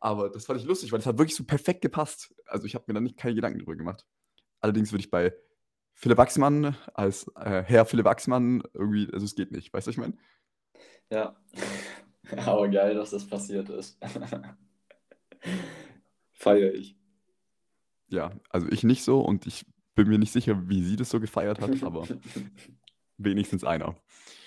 aber 0.00 0.28
das 0.28 0.46
fand 0.46 0.58
ich 0.58 0.66
lustig, 0.66 0.90
weil 0.90 0.98
es 0.98 1.06
hat 1.06 1.18
wirklich 1.18 1.36
so 1.36 1.44
perfekt 1.44 1.80
gepasst. 1.80 2.34
Also 2.46 2.66
ich 2.66 2.74
habe 2.74 2.86
mir 2.88 2.94
da 2.94 3.00
nicht 3.00 3.16
keine 3.16 3.36
Gedanken 3.36 3.60
drüber 3.60 3.76
gemacht. 3.76 4.04
Allerdings 4.60 4.90
würde 4.90 5.04
ich 5.04 5.10
bei 5.10 5.32
Philipp 5.94 6.18
Wachsmann 6.18 6.76
als 6.94 7.28
äh, 7.36 7.62
Herr 7.62 7.86
Philipp 7.86 8.06
Wachsmann 8.06 8.64
irgendwie, 8.74 9.08
also 9.12 9.24
es 9.24 9.36
geht 9.36 9.52
nicht, 9.52 9.72
weißt 9.72 9.86
du, 9.86 9.90
was 9.90 9.94
ich 9.94 10.00
meine? 10.00 10.18
Ja. 11.10 11.36
Aber 12.46 12.68
geil, 12.68 12.96
dass 12.96 13.10
das 13.10 13.24
passiert 13.24 13.68
ist. 13.68 14.00
Feiere 16.32 16.74
ich. 16.74 16.96
Ja, 18.08 18.32
also 18.48 18.66
ich 18.68 18.82
nicht 18.82 19.04
so 19.04 19.20
und 19.20 19.46
ich 19.46 19.64
bin 19.94 20.08
mir 20.08 20.18
nicht 20.18 20.32
sicher, 20.32 20.68
wie 20.68 20.82
sie 20.82 20.96
das 20.96 21.10
so 21.10 21.20
gefeiert 21.20 21.60
hat, 21.60 21.82
aber 21.82 22.06
wenigstens 23.24 23.64
einer. 23.64 23.96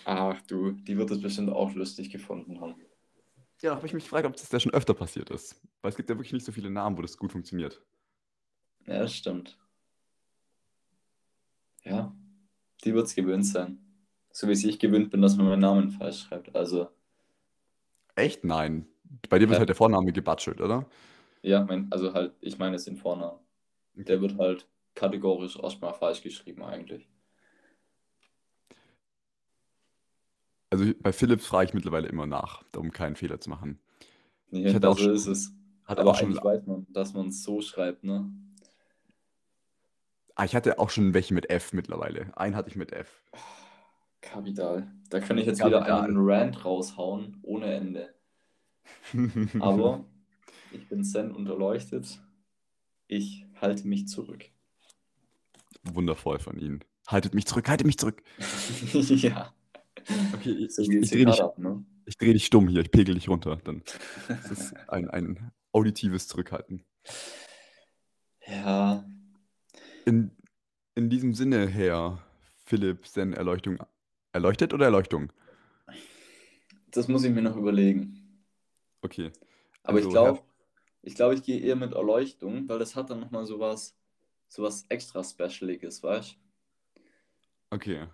Ach 0.05 0.41
du, 0.47 0.71
die 0.71 0.97
wird 0.97 1.11
es 1.11 1.21
bestimmt 1.21 1.49
auch 1.51 1.73
lustig 1.73 2.09
gefunden 2.09 2.59
haben. 2.59 2.75
Ja, 3.61 3.69
da 3.69 3.75
habe 3.77 3.87
ich 3.87 3.93
mich 3.93 4.03
gefragt, 4.03 4.25
ob 4.25 4.33
das 4.35 4.51
ja 4.51 4.59
schon 4.59 4.73
öfter 4.73 4.93
passiert 4.93 5.29
ist. 5.29 5.61
Weil 5.81 5.89
es 5.91 5.95
gibt 5.95 6.09
ja 6.09 6.15
wirklich 6.17 6.33
nicht 6.33 6.45
so 6.45 6.51
viele 6.51 6.69
Namen, 6.69 6.97
wo 6.97 7.01
das 7.01 7.17
gut 7.17 7.31
funktioniert. 7.31 7.81
Ja, 8.85 8.99
das 8.99 9.15
stimmt. 9.15 9.57
Ja, 11.83 12.13
die 12.83 12.93
wird 12.93 13.07
es 13.07 13.15
gewöhnt 13.15 13.45
sein. 13.45 13.79
So 14.31 14.47
wie 14.47 14.53
ich 14.53 14.79
gewöhnt 14.79 15.11
bin, 15.11 15.21
dass 15.21 15.35
man 15.37 15.47
meinen 15.47 15.59
Namen 15.59 15.91
falsch 15.91 16.21
schreibt. 16.23 16.55
Also, 16.55 16.89
Echt? 18.15 18.43
Nein. 18.43 18.87
Bei 19.29 19.37
dir 19.39 19.47
wird 19.47 19.53
Ja. 19.53 19.59
halt 19.59 19.69
der 19.69 19.75
Vorname 19.75 20.11
gebatschelt, 20.11 20.59
oder? 20.61 20.85
ja, 21.41 21.63
mein, 21.65 21.91
also 21.91 22.13
halt, 22.13 22.33
ich 22.41 22.57
meine 22.57 22.75
es 22.77 22.85
den 22.85 22.95
Vornamen. 22.95 23.39
Der 23.95 24.21
wird 24.21 24.37
halt 24.37 24.67
kategorisch 24.95 25.57
erstmal 25.57 25.93
falsch 25.93 26.21
geschrieben 26.21 26.63
eigentlich. 26.63 27.07
Also 30.73 30.91
bei 31.01 31.13
Philips 31.13 31.45
frage 31.45 31.67
ich 31.67 31.73
mittlerweile 31.75 32.07
immer 32.07 32.25
nach, 32.25 32.63
um 32.75 32.89
keinen 32.91 33.15
Fehler 33.15 33.39
zu 33.39 33.47
machen. 33.51 33.77
Nee, 34.49 34.65
Ich 34.67 34.73
hatte 34.73 34.89
auch 34.89 34.97
so 34.97 35.03
schon- 35.03 35.13
ist 35.13 35.27
es. 35.27 35.51
Aber 35.85 36.03
auch 36.07 36.15
schon, 36.15 36.29
eigentlich 36.29 36.43
weiß 36.43 36.65
man, 36.65 36.87
dass 36.91 37.13
man 37.13 37.27
es 37.27 37.43
so 37.43 37.61
schreibt, 37.61 38.03
ne? 38.03 38.31
ah, 40.33 40.45
ich 40.45 40.55
hatte 40.55 40.79
auch 40.79 40.89
schon 40.89 41.13
welche 41.13 41.35
mit 41.35 41.51
F 41.51 41.73
mittlerweile. 41.73 42.35
Einen 42.35 42.55
hatte 42.55 42.69
ich 42.71 42.75
mit 42.75 42.91
F. 42.91 43.21
Kapital. 44.21 44.91
Da 45.11 45.19
kann 45.19 45.37
ich 45.37 45.45
jetzt 45.45 45.59
Kapital. 45.59 45.83
wieder 45.83 46.01
einen 46.01 46.17
Rant 46.17 46.65
raushauen, 46.65 47.37
ohne 47.43 47.71
Ende. 47.71 48.15
Aber 49.59 50.05
ich 50.71 50.89
bin 50.89 51.03
zen 51.03 51.31
und 51.31 51.45
erleuchtet. 51.45 52.19
Ich 53.07 53.45
halte 53.61 53.87
mich 53.87 54.07
zurück. 54.07 54.45
Wundervoll 55.83 56.39
von 56.39 56.57
Ihnen. 56.57 56.83
Haltet 57.05 57.35
mich 57.35 57.45
zurück, 57.45 57.69
haltet 57.69 57.85
mich 57.85 57.99
zurück. 57.99 58.23
ja. 58.93 59.53
Okay, 60.33 60.51
ich, 60.51 60.75
So 60.75 60.81
ich, 60.81 60.89
ich 60.89 61.09
drehe 61.11 61.25
dich, 61.25 61.41
ab, 61.41 61.57
ne? 61.57 61.83
ich 62.05 62.17
dreh 62.17 62.33
dich 62.33 62.45
stumm 62.45 62.67
hier, 62.67 62.81
ich 62.81 62.91
pegel 62.91 63.15
dich 63.15 63.29
runter. 63.29 63.57
Dann 63.63 63.83
das 64.27 64.51
ist 64.51 64.73
ein, 64.87 65.09
ein 65.09 65.51
auditives 65.71 66.27
Zurückhalten. 66.27 66.83
Ja, 68.47 69.05
In, 70.05 70.31
in 70.95 71.09
diesem 71.09 71.33
Sinne, 71.33 71.67
Herr 71.67 72.21
Philipp, 72.65 73.07
Sen 73.07 73.33
Erleuchtung. 73.33 73.77
Erleuchtet 74.33 74.73
oder 74.73 74.85
Erleuchtung? 74.85 75.31
das 76.91 77.07
muss 77.07 77.23
ich 77.23 77.31
mir 77.31 77.41
noch 77.41 77.55
überlegen. 77.55 78.43
Okay. 79.03 79.31
Aber 79.83 79.97
Also, 79.97 80.09
ich 80.09 80.13
glaube, 80.13 80.41
ich 81.01 81.15
glaube, 81.15 81.35
ich 81.35 81.43
gehe 81.43 81.59
eher 81.59 81.75
mit 81.75 81.93
Erleuchtung, 81.93 82.67
weil 82.69 82.79
das 82.79 82.95
hat 82.95 83.09
dann 83.09 83.19
nochmal 83.19 83.45
sowas, 83.45 83.95
sowas 84.47 84.85
extra 84.89 85.23
Specialiges, 85.23 86.01
weißt 86.03 86.37
Okay. 87.71 88.07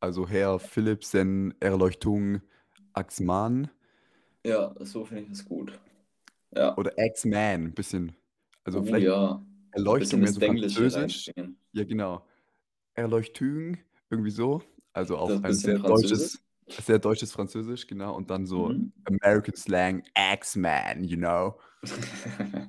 Also 0.00 0.28
Herr 0.28 0.58
Philipp, 0.60 1.04
Sen 1.04 1.54
Erleuchtung 1.60 2.40
Axman 2.92 3.68
Ja, 4.44 4.72
so 4.80 5.04
finde 5.04 5.24
ich 5.24 5.28
das 5.30 5.44
gut. 5.44 5.78
Ja. 6.54 6.76
oder 6.76 6.92
X-Man, 6.96 7.64
ein 7.64 7.74
bisschen. 7.74 8.14
Also 8.64 8.80
Oh, 8.80 8.84
vielleicht 8.84 9.06
ja. 9.06 9.42
Erleuchtung 9.72 10.20
mehr 10.20 10.32
so 10.32 10.40
französisch. 10.40 11.30
Ja, 11.72 11.84
genau. 11.84 12.26
Erleuchtung, 12.94 13.78
irgendwie 14.08 14.30
so. 14.30 14.62
Also 14.92 15.16
auf 15.18 15.30
Das 15.30 15.38
ein 15.38 15.42
bisschen 15.52 15.76
sehr 15.76 15.78
deutsches, 15.78 16.40
sehr 16.68 16.98
deutsches 16.98 17.32
Französisch, 17.32 17.86
genau. 17.86 18.14
Und 18.16 18.30
dann 18.30 18.46
so 18.46 18.68
Mhm. 18.68 18.92
American 19.04 19.54
Slang, 19.56 20.02
X-Man, 20.14 21.04
you 21.04 21.16
know. 21.16 21.58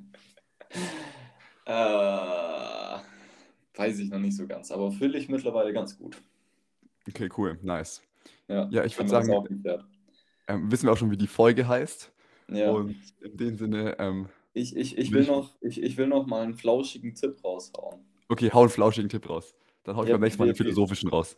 äh, 1.65 2.99
weiß 3.75 3.99
ich 3.99 4.09
noch 4.09 4.19
nicht 4.19 4.35
so 4.35 4.45
ganz, 4.47 4.71
aber 4.71 4.91
fühle 4.91 5.17
ich 5.17 5.29
mittlerweile 5.29 5.73
ganz 5.73 5.97
gut. 5.97 6.21
Okay, 7.09 7.29
cool, 7.37 7.57
nice. 7.61 8.01
Ja, 8.47 8.67
Ja, 8.71 8.83
ich 8.85 8.97
haben 8.97 9.09
würd 9.09 9.11
wir 9.11 9.17
das 9.19 9.27
sagen-. 9.63 9.85
Ähm, 10.47 10.71
wissen 10.71 10.85
wir 10.87 10.93
auch 10.93 10.97
schon, 10.97 11.11
wie 11.11 11.17
die 11.17 11.27
Folge 11.27 11.67
heißt. 11.67 12.11
Ja. 12.51 12.71
Und 12.71 12.95
in 13.21 13.37
dem 13.37 13.55
Sinne, 13.57 13.95
ähm, 13.99 14.27
Ich, 14.53 14.75
ich, 14.75 14.97
ich, 14.97 15.11
will 15.11 15.21
ich- 15.21 15.27
noch, 15.27 15.55
ich, 15.61 15.81
ich 15.83 15.97
will 15.97 16.07
noch 16.07 16.25
mal 16.25 16.41
einen 16.41 16.55
flauschigen 16.55 17.13
Tipp 17.13 17.43
raushauen. 17.43 17.99
okay, 18.29 18.49
hau 18.51 18.61
einen 18.61 18.69
flauschigen 18.69 19.09
Tipp 19.09 19.29
raus. 19.29 19.55
Dann 19.83 19.95
hau 19.95 20.03
ich 20.03 20.09
Ja, 20.09 20.15
beim 20.15 20.21
nächsten 20.21 20.39
Mal 20.41 20.45
einen 20.45 20.55
philosophischen 20.55 21.09
raus. 21.09 21.37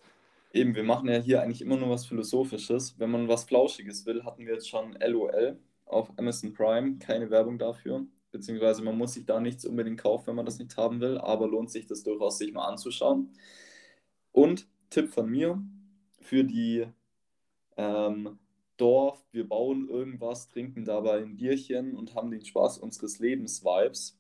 Eben, 0.53 0.75
wir 0.75 0.83
machen 0.83 1.07
ja 1.09 1.19
hier 1.19 1.41
eigentlich 1.41 1.61
immer 1.61 1.77
nur 1.77 1.89
was 1.89 2.05
Philosophisches. 2.05 2.97
Wenn 2.99 3.11
man 3.11 3.27
was 3.27 3.43
Flauschiges 3.45 4.05
will, 4.05 4.23
hatten 4.23 4.45
wir 4.45 4.53
jetzt 4.53 4.69
schon 4.69 4.97
LOL 4.99 5.57
auf 5.85 6.11
Amazon 6.17 6.53
Prime. 6.53 6.97
Keine 6.97 7.29
Werbung 7.29 7.57
dafür. 7.57 8.05
Beziehungsweise 8.31 8.81
man 8.81 8.97
muss 8.97 9.13
sich 9.13 9.25
da 9.25 9.39
nichts 9.39 9.65
unbedingt 9.65 10.01
kaufen, 10.01 10.27
wenn 10.27 10.35
man 10.35 10.45
das 10.45 10.57
nicht 10.59 10.75
haben 10.77 10.99
will. 11.01 11.17
Aber 11.17 11.47
lohnt 11.47 11.69
sich 11.71 11.85
das 11.85 12.03
durchaus, 12.03 12.37
sich 12.37 12.51
mal 12.53 12.65
anzuschauen. 12.67 13.33
Und 14.31 14.67
Tipp 14.91 15.09
von 15.09 15.29
mir 15.29 15.63
für 16.19 16.43
die 16.43 16.85
ähm, 17.77 18.37
Dorf, 18.77 19.23
wir 19.31 19.47
bauen 19.47 19.87
irgendwas, 19.89 20.49
trinken 20.49 20.85
dabei 20.85 21.21
ein 21.21 21.37
Bierchen 21.37 21.95
und 21.95 22.13
haben 22.13 22.29
den 22.29 22.43
Spaß 22.43 22.77
unseres 22.77 23.19
Lebens-Vibes. 23.19 24.19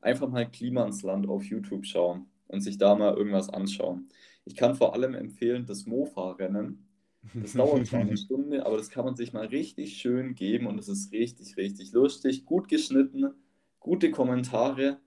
Einfach 0.00 0.28
mal 0.28 0.50
Klima 0.50 0.84
ins 0.86 1.02
Land 1.02 1.28
auf 1.28 1.44
YouTube 1.44 1.84
schauen 1.84 2.26
und 2.48 2.60
sich 2.60 2.78
da 2.78 2.94
mal 2.94 3.14
irgendwas 3.16 3.50
anschauen. 3.50 4.08
Ich 4.44 4.54
kann 4.54 4.74
vor 4.74 4.94
allem 4.94 5.14
empfehlen, 5.14 5.66
das 5.66 5.86
Mofa-Rennen. 5.86 6.86
Das 7.34 7.52
dauert 7.52 7.86
zwar 7.86 8.00
eine 8.00 8.16
Stunde, 8.16 8.64
aber 8.64 8.76
das 8.76 8.90
kann 8.90 9.04
man 9.04 9.16
sich 9.16 9.32
mal 9.32 9.46
richtig 9.46 9.96
schön 9.96 10.34
geben 10.34 10.66
und 10.66 10.78
es 10.78 10.88
ist 10.88 11.12
richtig, 11.12 11.56
richtig 11.56 11.92
lustig, 11.92 12.44
gut 12.44 12.68
geschnitten, 12.68 13.32
gute 13.80 14.10
Kommentare. 14.10 15.00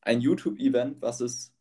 Ein 0.00 0.20
YouTube-Event, 0.20 1.02
was 1.02 1.20
es 1.20 1.52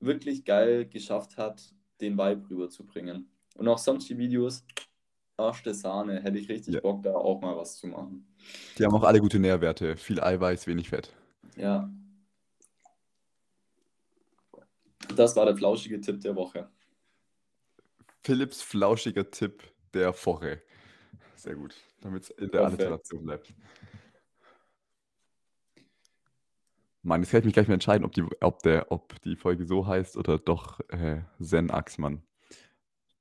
wirklich 0.00 0.44
geil 0.44 0.86
geschafft 0.86 1.36
hat, 1.36 1.74
den 2.00 2.16
Vibe 2.16 2.50
rüberzubringen. 2.50 3.30
Und 3.56 3.68
auch 3.68 3.78
sonst 3.78 4.08
die 4.08 4.18
Videos, 4.18 4.64
Arsch 5.36 5.62
der 5.62 5.74
Sahne, 5.74 6.22
hätte 6.22 6.38
ich 6.38 6.48
richtig 6.48 6.74
Ja. 6.74 6.80
Bock, 6.80 7.02
da 7.02 7.14
auch 7.14 7.40
mal 7.40 7.56
was 7.56 7.76
zu 7.76 7.86
machen. 7.86 8.26
Die 8.78 8.84
haben 8.84 8.94
auch 8.94 9.04
alle 9.04 9.20
gute 9.20 9.38
Nährwerte. 9.38 9.96
Viel 9.96 10.20
Eiweiß, 10.20 10.66
wenig 10.66 10.88
Fett. 10.88 11.14
Ja. 11.56 11.90
Das 15.14 15.36
war 15.36 15.46
der 15.46 15.56
flauschige 15.56 16.00
Tipp 16.00 16.20
der 16.20 16.34
Woche. 16.34 16.68
Philipps 18.22 18.60
flauschiger 18.60 19.30
Tipp 19.30 19.62
der 19.94 20.12
Woche. 20.24 20.62
Sehr 21.36 21.54
gut, 21.54 21.76
damit 22.00 22.24
es 22.24 22.30
in 22.30 22.50
der. 22.50 22.62
Alliteration 22.64 23.24
bleibt. 23.24 23.54
Mann, 27.06 27.22
jetzt 27.22 27.30
kann 27.30 27.38
ich 27.38 27.44
mich 27.44 27.54
gleich 27.54 27.68
mal 27.68 27.74
entscheiden, 27.74 28.04
ob 28.04 28.12
die, 28.12 28.24
ob 28.40 28.62
der, 28.62 28.90
ob 28.90 29.20
die 29.22 29.36
Folge 29.36 29.64
so 29.64 29.86
heißt 29.86 30.16
oder 30.16 30.38
doch 30.38 30.80
äh, 30.88 31.22
Zen 31.40 31.70
Axmann. 31.70 32.22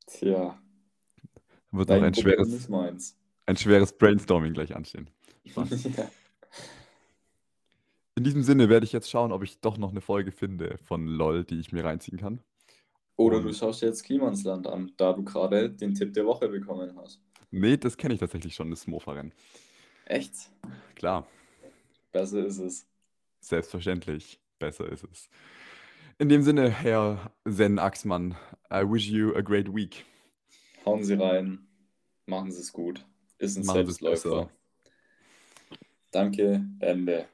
Tja, 0.07 0.59
Wird 1.71 1.89
noch 1.89 1.95
ein 2.01 2.11
Problem 2.11 2.45
schweres, 2.45 3.15
ein 3.45 3.57
schweres 3.57 3.97
Brainstorming 3.97 4.53
gleich 4.53 4.75
anstehen. 4.75 5.09
Ja. 5.55 6.09
In 8.17 8.23
diesem 8.23 8.43
Sinne 8.43 8.69
werde 8.69 8.85
ich 8.85 8.93
jetzt 8.93 9.09
schauen, 9.09 9.33
ob 9.33 9.43
ich 9.43 9.59
doch 9.59 9.77
noch 9.77 9.91
eine 9.91 9.99
Folge 9.99 10.31
finde 10.31 10.77
von 10.77 11.05
LOL, 11.05 11.43
die 11.43 11.59
ich 11.59 11.73
mir 11.73 11.83
reinziehen 11.83 12.17
kann. 12.17 12.39
Oder 13.17 13.41
du 13.41 13.53
schaust 13.53 13.81
dir 13.81 13.87
jetzt 13.87 14.03
Klimansland 14.03 14.67
an, 14.67 14.93
da 14.95 15.11
du 15.11 15.23
gerade 15.23 15.69
den 15.69 15.93
Tipp 15.93 16.13
der 16.13 16.25
Woche 16.25 16.47
bekommen 16.47 16.97
hast. 16.97 17.21
Nee, 17.51 17.75
das 17.75 17.97
kenne 17.97 18.13
ich 18.13 18.21
tatsächlich 18.21 18.55
schon, 18.55 18.69
das 18.69 18.87
Mofa-Rennen. 18.87 19.33
Echt? 20.05 20.49
Klar, 20.95 21.27
Besser 22.15 22.45
ist 22.45 22.59
es. 22.59 22.87
Selbstverständlich. 23.47 24.39
Besser 24.59 24.89
ist 24.91 25.03
es. 25.11 25.29
In 26.17 26.29
dem 26.29 26.43
Sinne, 26.43 26.69
Herr 26.69 27.31
Zen 27.49 27.77
Axmann, 27.77 28.35
I 28.71 28.83
wish 28.83 29.07
you 29.09 29.35
a 29.35 29.41
great 29.41 29.73
week. 29.73 30.05
Hauen 30.85 31.03
Sie 31.03 31.15
rein, 31.15 31.67
machen 32.25 32.51
Sie 32.51 32.61
es 32.61 32.71
gut. 32.71 33.05
Ist 33.37 33.57
ein 33.57 33.65
Machen 33.65 33.85
Selbstläufer. 33.85 34.49
Danke, 36.11 36.65
Ende. 36.79 37.27